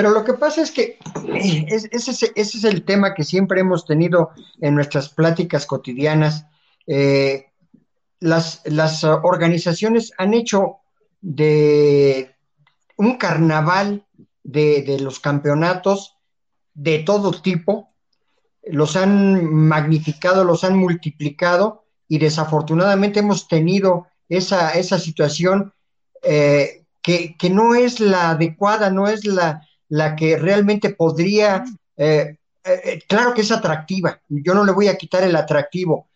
Pero 0.00 0.12
lo 0.14 0.24
que 0.24 0.32
pasa 0.32 0.62
es 0.62 0.70
que 0.70 0.98
ese, 1.34 2.32
es 2.34 2.64
el 2.64 2.86
tema 2.86 3.12
que 3.12 3.22
siempre 3.22 3.60
hemos 3.60 3.84
tenido 3.84 4.30
en 4.58 4.74
nuestras 4.74 5.10
pláticas 5.10 5.66
cotidianas. 5.66 6.46
Eh, 6.86 7.50
las, 8.18 9.04
organizaciones 9.04 10.14
han 10.16 10.32
hecho 10.32 10.78
de 11.20 12.34
un 12.96 13.18
carnaval 13.18 14.06
de, 14.42 14.96
los 15.02 15.20
campeonatos 15.20 16.16
de 16.72 17.00
todo 17.00 17.32
tipo, 17.32 17.90
los 18.62 18.96
han 18.96 19.44
magnificado, 19.44 20.44
los 20.44 20.64
han 20.64 20.78
multiplicado 20.78 21.84
y 22.08 22.16
desafortunadamente 22.16 23.20
hemos 23.20 23.48
tenido 23.48 24.06
esa, 24.30 24.70
esa 24.70 24.98
situación 24.98 25.74
eh, 26.22 26.86
que, 27.02 27.36
no 27.50 27.74
es 27.74 28.00
la 28.00 28.30
adecuada, 28.30 28.88
no 28.88 29.06
es 29.06 29.26
la, 29.26 29.66
la 29.90 30.16
que 30.16 30.38
realmente 30.38 30.90
podría, 30.90 31.64
eh, 31.96 32.36
eh, 32.64 33.02
claro 33.08 33.34
que 33.34 33.42
es 33.42 33.52
atractiva, 33.52 34.20
yo 34.28 34.54
no 34.54 34.64
le 34.64 34.72
voy 34.72 34.88
a 34.88 34.96
quitar 34.96 35.22
el 35.24 35.36
atractivo, 35.36 36.08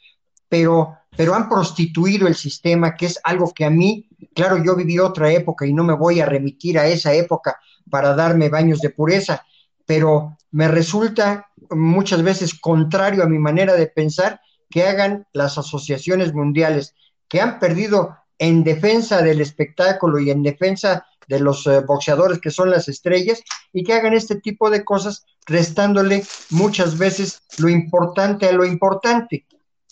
pero, 0.49 0.97
pero 1.17 1.35
han 1.35 1.49
prostituido 1.49 2.27
el 2.27 2.37
sistema, 2.37 2.95
que 2.95 3.07
es 3.07 3.21
algo 3.25 3.53
que 3.53 3.65
a 3.65 3.71
mí, 3.71 4.09
claro, 4.35 4.63
yo 4.63 4.77
viví 4.77 4.99
otra 4.99 5.31
época 5.33 5.67
y 5.67 5.73
no 5.73 5.85
me 5.85 5.95
voy 5.95 6.21
a 6.21 6.27
remitir 6.27 6.79
a 6.79 6.87
esa 6.87 7.13
época 7.13 7.59
para 7.91 8.15
darme 8.15 8.49
baños 8.49 8.81
de 8.81 8.91
pureza, 8.91 9.45
pero 9.85 10.37
me 10.53 10.69
resulta 10.69 11.51
muchas 11.71 12.23
veces 12.23 12.59
contrario 12.59 13.23
a 13.25 13.29
mi 13.29 13.39
manera 13.39 13.75
de 13.75 13.89
pensar 13.89 14.41
que 14.71 14.85
hagan 14.85 15.27
las 15.33 15.59
asociaciones 15.59 16.33
mundiales 16.33 16.95
que 17.29 17.41
han 17.41 17.59
perdido 17.59 18.17
en 18.39 18.63
defensa 18.63 19.23
del 19.23 19.41
espectáculo 19.41 20.19
y 20.19 20.31
en 20.31 20.43
defensa 20.43 21.07
de 21.29 21.41
los 21.41 21.67
eh, 21.67 21.81
boxeadores 21.81 22.41
que 22.41 22.51
son 22.51 22.71
las 22.71 22.89
estrellas 22.89 23.43
y 23.73 23.85
que 23.85 23.95
hagan 23.95 24.15
este 24.15 24.41
tipo 24.41 24.71
de 24.71 24.85
cosas 24.85 25.25
restándole 25.47 26.25
muchas 26.51 26.99
veces 26.99 27.43
lo 27.59 27.69
importante 27.69 28.47
a 28.47 28.53
lo 28.53 28.65
importante. 28.65 29.47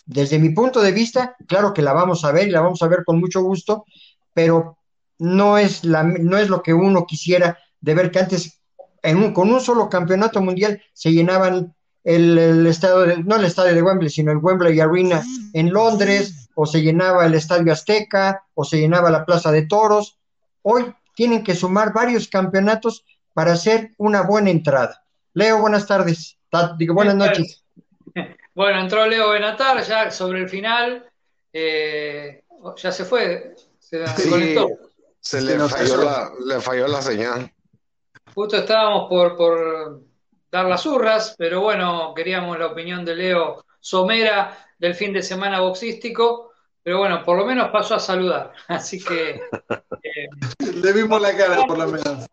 Desde 0.06 0.38
mi 0.38 0.50
punto 0.50 0.80
de 0.80 0.92
vista, 0.92 1.36
claro 1.46 1.72
que 1.72 1.82
la 1.82 1.92
vamos 1.92 2.24
a 2.24 2.32
ver 2.32 2.48
y 2.48 2.50
la 2.50 2.60
vamos 2.60 2.82
a 2.82 2.88
ver 2.88 3.04
con 3.04 3.20
mucho 3.20 3.42
gusto, 3.42 3.84
pero 4.34 4.78
no 5.18 5.58
es, 5.58 5.84
la, 5.84 6.02
no 6.02 6.38
es 6.38 6.48
lo 6.48 6.62
que 6.62 6.74
uno 6.74 7.06
quisiera 7.06 7.58
de 7.80 7.94
ver 7.94 8.10
que 8.10 8.18
antes 8.18 8.60
con 9.34 9.50
un 9.50 9.60
solo 9.60 9.88
campeonato 9.88 10.40
mundial 10.40 10.80
se 10.92 11.12
llenaban 11.12 11.74
el, 12.04 12.66
estadio, 12.66 13.22
no 13.24 13.36
el 13.36 13.44
estadio 13.44 13.74
de 13.74 13.82
Wembley, 13.82 14.10
sino 14.10 14.32
el 14.32 14.38
Wembley 14.38 14.78
Arena 14.80 15.22
en 15.52 15.72
Londres, 15.72 16.48
o 16.54 16.66
se 16.66 16.82
llenaba 16.82 17.26
el 17.26 17.34
estadio 17.34 17.72
Azteca, 17.72 18.44
o 18.54 18.64
se 18.64 18.78
llenaba 18.78 19.10
la 19.10 19.24
Plaza 19.24 19.50
de 19.52 19.66
Toros. 19.66 20.18
Hoy 20.62 20.92
tienen 21.14 21.44
que 21.44 21.54
sumar 21.54 21.92
varios 21.92 22.28
campeonatos 22.28 23.04
para 23.32 23.52
hacer 23.52 23.92
una 23.98 24.22
buena 24.22 24.50
entrada. 24.50 25.04
Leo, 25.34 25.60
buenas 25.60 25.86
tardes. 25.86 26.38
Digo, 26.78 26.94
buenas 26.94 27.16
noches. 27.16 27.64
Bueno, 28.54 28.80
entró 28.80 29.06
Leo 29.06 29.30
Benatar 29.30 29.82
ya 29.82 30.10
sobre 30.10 30.40
el 30.40 30.48
final. 30.48 31.10
Eh, 31.54 32.44
ya 32.76 32.92
se 32.92 33.06
fue, 33.06 33.54
se, 33.78 34.04
conectó. 34.28 34.68
Se 35.18 35.40
le 35.40 35.58
falló, 35.58 36.04
la, 36.04 36.30
le 36.44 36.60
falló 36.60 36.86
la 36.86 37.00
señal. 37.00 37.50
Justo 38.34 38.58
estábamos 38.58 39.08
por, 39.08 39.36
por 39.36 40.02
dar 40.50 40.66
las 40.66 40.84
urras, 40.84 41.34
pero 41.38 41.62
bueno, 41.62 42.12
queríamos 42.14 42.58
la 42.58 42.66
opinión 42.66 43.04
de 43.04 43.16
Leo 43.16 43.64
Somera 43.80 44.66
del 44.78 44.94
fin 44.94 45.12
de 45.12 45.22
semana 45.22 45.60
boxístico, 45.60 46.51
pero 46.82 46.98
bueno, 46.98 47.22
por 47.24 47.38
lo 47.38 47.44
menos 47.44 47.70
pasó 47.70 47.94
a 47.94 48.00
saludar, 48.00 48.52
así 48.68 49.02
que... 49.02 49.40
Eh, 50.02 50.28
Le 50.58 50.92
vimos 50.92 51.20
la 51.20 51.36
cara, 51.36 51.62
por 51.66 51.78
lo 51.78 51.86
menos. 51.86 52.26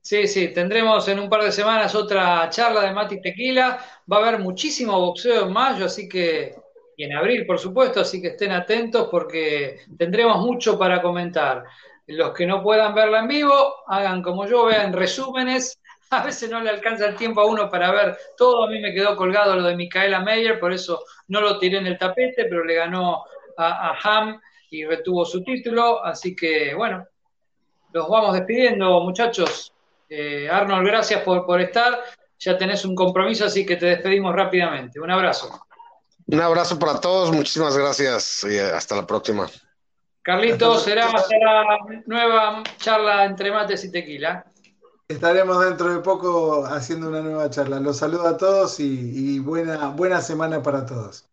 Sí, 0.00 0.28
sí, 0.28 0.48
tendremos 0.54 1.08
en 1.08 1.18
un 1.18 1.28
par 1.28 1.42
de 1.42 1.50
semanas 1.50 1.94
otra 1.96 2.48
charla 2.48 2.82
de 2.82 2.92
Mati 2.92 3.20
Tequila, 3.20 3.84
va 4.10 4.18
a 4.18 4.20
haber 4.20 4.38
muchísimo 4.38 5.00
boxeo 5.00 5.46
en 5.46 5.52
mayo, 5.52 5.86
así 5.86 6.08
que, 6.08 6.54
y 6.96 7.02
en 7.02 7.16
abril, 7.16 7.44
por 7.44 7.58
supuesto, 7.58 8.00
así 8.00 8.22
que 8.22 8.28
estén 8.28 8.52
atentos 8.52 9.08
porque 9.10 9.80
tendremos 9.98 10.38
mucho 10.38 10.78
para 10.78 11.02
comentar. 11.02 11.64
Los 12.06 12.32
que 12.34 12.46
no 12.46 12.62
puedan 12.62 12.94
verla 12.94 13.18
en 13.18 13.26
vivo, 13.26 13.74
hagan 13.88 14.22
como 14.22 14.46
yo, 14.46 14.66
vean 14.66 14.92
resúmenes. 14.92 15.80
A 16.10 16.22
veces 16.22 16.48
no 16.48 16.60
le 16.60 16.70
alcanza 16.70 17.06
el 17.06 17.16
tiempo 17.16 17.40
a 17.40 17.46
uno 17.46 17.68
para 17.68 17.90
ver 17.90 18.16
todo. 18.36 18.62
A 18.62 18.70
mí 18.70 18.78
me 18.78 18.94
quedó 18.94 19.16
colgado 19.16 19.56
lo 19.56 19.64
de 19.64 19.74
Micaela 19.74 20.20
Meyer, 20.20 20.60
por 20.60 20.72
eso 20.72 21.02
no 21.26 21.40
lo 21.40 21.58
tiré 21.58 21.78
en 21.78 21.88
el 21.88 21.98
tapete, 21.98 22.44
pero 22.44 22.64
le 22.64 22.76
ganó 22.76 23.24
a, 23.56 23.96
Ham 24.02 24.40
y 24.70 24.84
retuvo 24.84 25.24
su 25.24 25.42
título. 25.42 26.04
Así 26.04 26.34
que, 26.34 26.74
bueno, 26.74 27.06
los 27.92 28.08
vamos 28.08 28.34
despidiendo, 28.34 29.00
muchachos. 29.00 29.72
Eh, 30.08 30.48
Arnold, 30.50 30.86
gracias 30.86 31.22
por, 31.22 31.46
por 31.46 31.60
estar. 31.60 32.02
Ya 32.38 32.58
tenés 32.58 32.84
un 32.84 32.94
compromiso, 32.94 33.46
así 33.46 33.64
que 33.64 33.76
te 33.76 33.86
despedimos 33.86 34.34
rápidamente. 34.34 35.00
Un 35.00 35.10
abrazo. 35.10 35.60
Un 36.26 36.40
abrazo 36.40 36.78
para 36.78 37.00
todos, 37.00 37.32
muchísimas 37.32 37.76
gracias 37.76 38.44
y 38.44 38.58
hasta 38.58 38.96
la 38.96 39.06
próxima. 39.06 39.48
Carlitos, 40.22 40.82
será 40.82 41.06
la 41.06 41.78
nueva 42.04 42.64
charla 42.78 43.26
entre 43.26 43.52
mates 43.52 43.84
y 43.84 43.92
tequila. 43.92 44.44
Estaremos 45.06 45.64
dentro 45.64 45.94
de 45.94 46.00
poco 46.00 46.66
haciendo 46.66 47.08
una 47.08 47.20
nueva 47.20 47.48
charla. 47.48 47.78
Los 47.78 47.98
saludo 47.98 48.26
a 48.26 48.36
todos 48.36 48.80
y, 48.80 49.38
buena, 49.38 49.90
buena 49.90 50.20
semana 50.20 50.60
para 50.60 50.84
todos. 50.84 51.26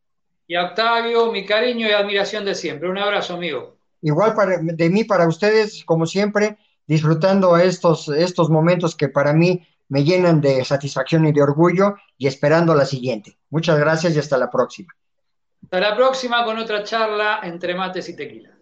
Y 0.54 0.56
a 0.56 0.66
Octavio, 0.66 1.32
mi 1.32 1.48
cariño 1.48 1.88
y 1.88 1.94
admiración 1.94 2.46
de 2.46 2.54
siempre. 2.54 2.88
Un 2.88 3.00
abrazo, 3.00 3.34
amigo. 3.34 3.76
Igual 4.04 4.36
para, 4.36 4.60
de 4.62 4.90
mí 4.92 5.04
para 5.04 5.28
ustedes, 5.28 5.84
como 5.84 6.06
siempre, 6.06 6.60
disfrutando 6.86 7.58
estos, 7.58 8.08
estos 8.10 8.52
momentos 8.52 8.96
que 8.96 9.10
para 9.10 9.34
mí 9.34 9.68
me 9.90 10.04
llenan 10.04 10.42
de 10.42 10.64
satisfacción 10.64 11.26
y 11.26 11.32
de 11.32 11.42
orgullo 11.42 11.96
y 12.20 12.28
esperando 12.28 12.76
la 12.76 12.86
siguiente. 12.86 13.36
Muchas 13.50 13.80
gracias 13.80 14.16
y 14.16 14.20
hasta 14.20 14.38
la 14.38 14.52
próxima. 14.52 14.94
Hasta 15.64 15.80
la 15.80 15.96
próxima 15.96 16.46
con 16.46 16.60
otra 16.60 16.84
charla 16.84 17.40
entre 17.42 17.74
mates 17.74 18.08
y 18.10 18.16
tequila. 18.16 18.53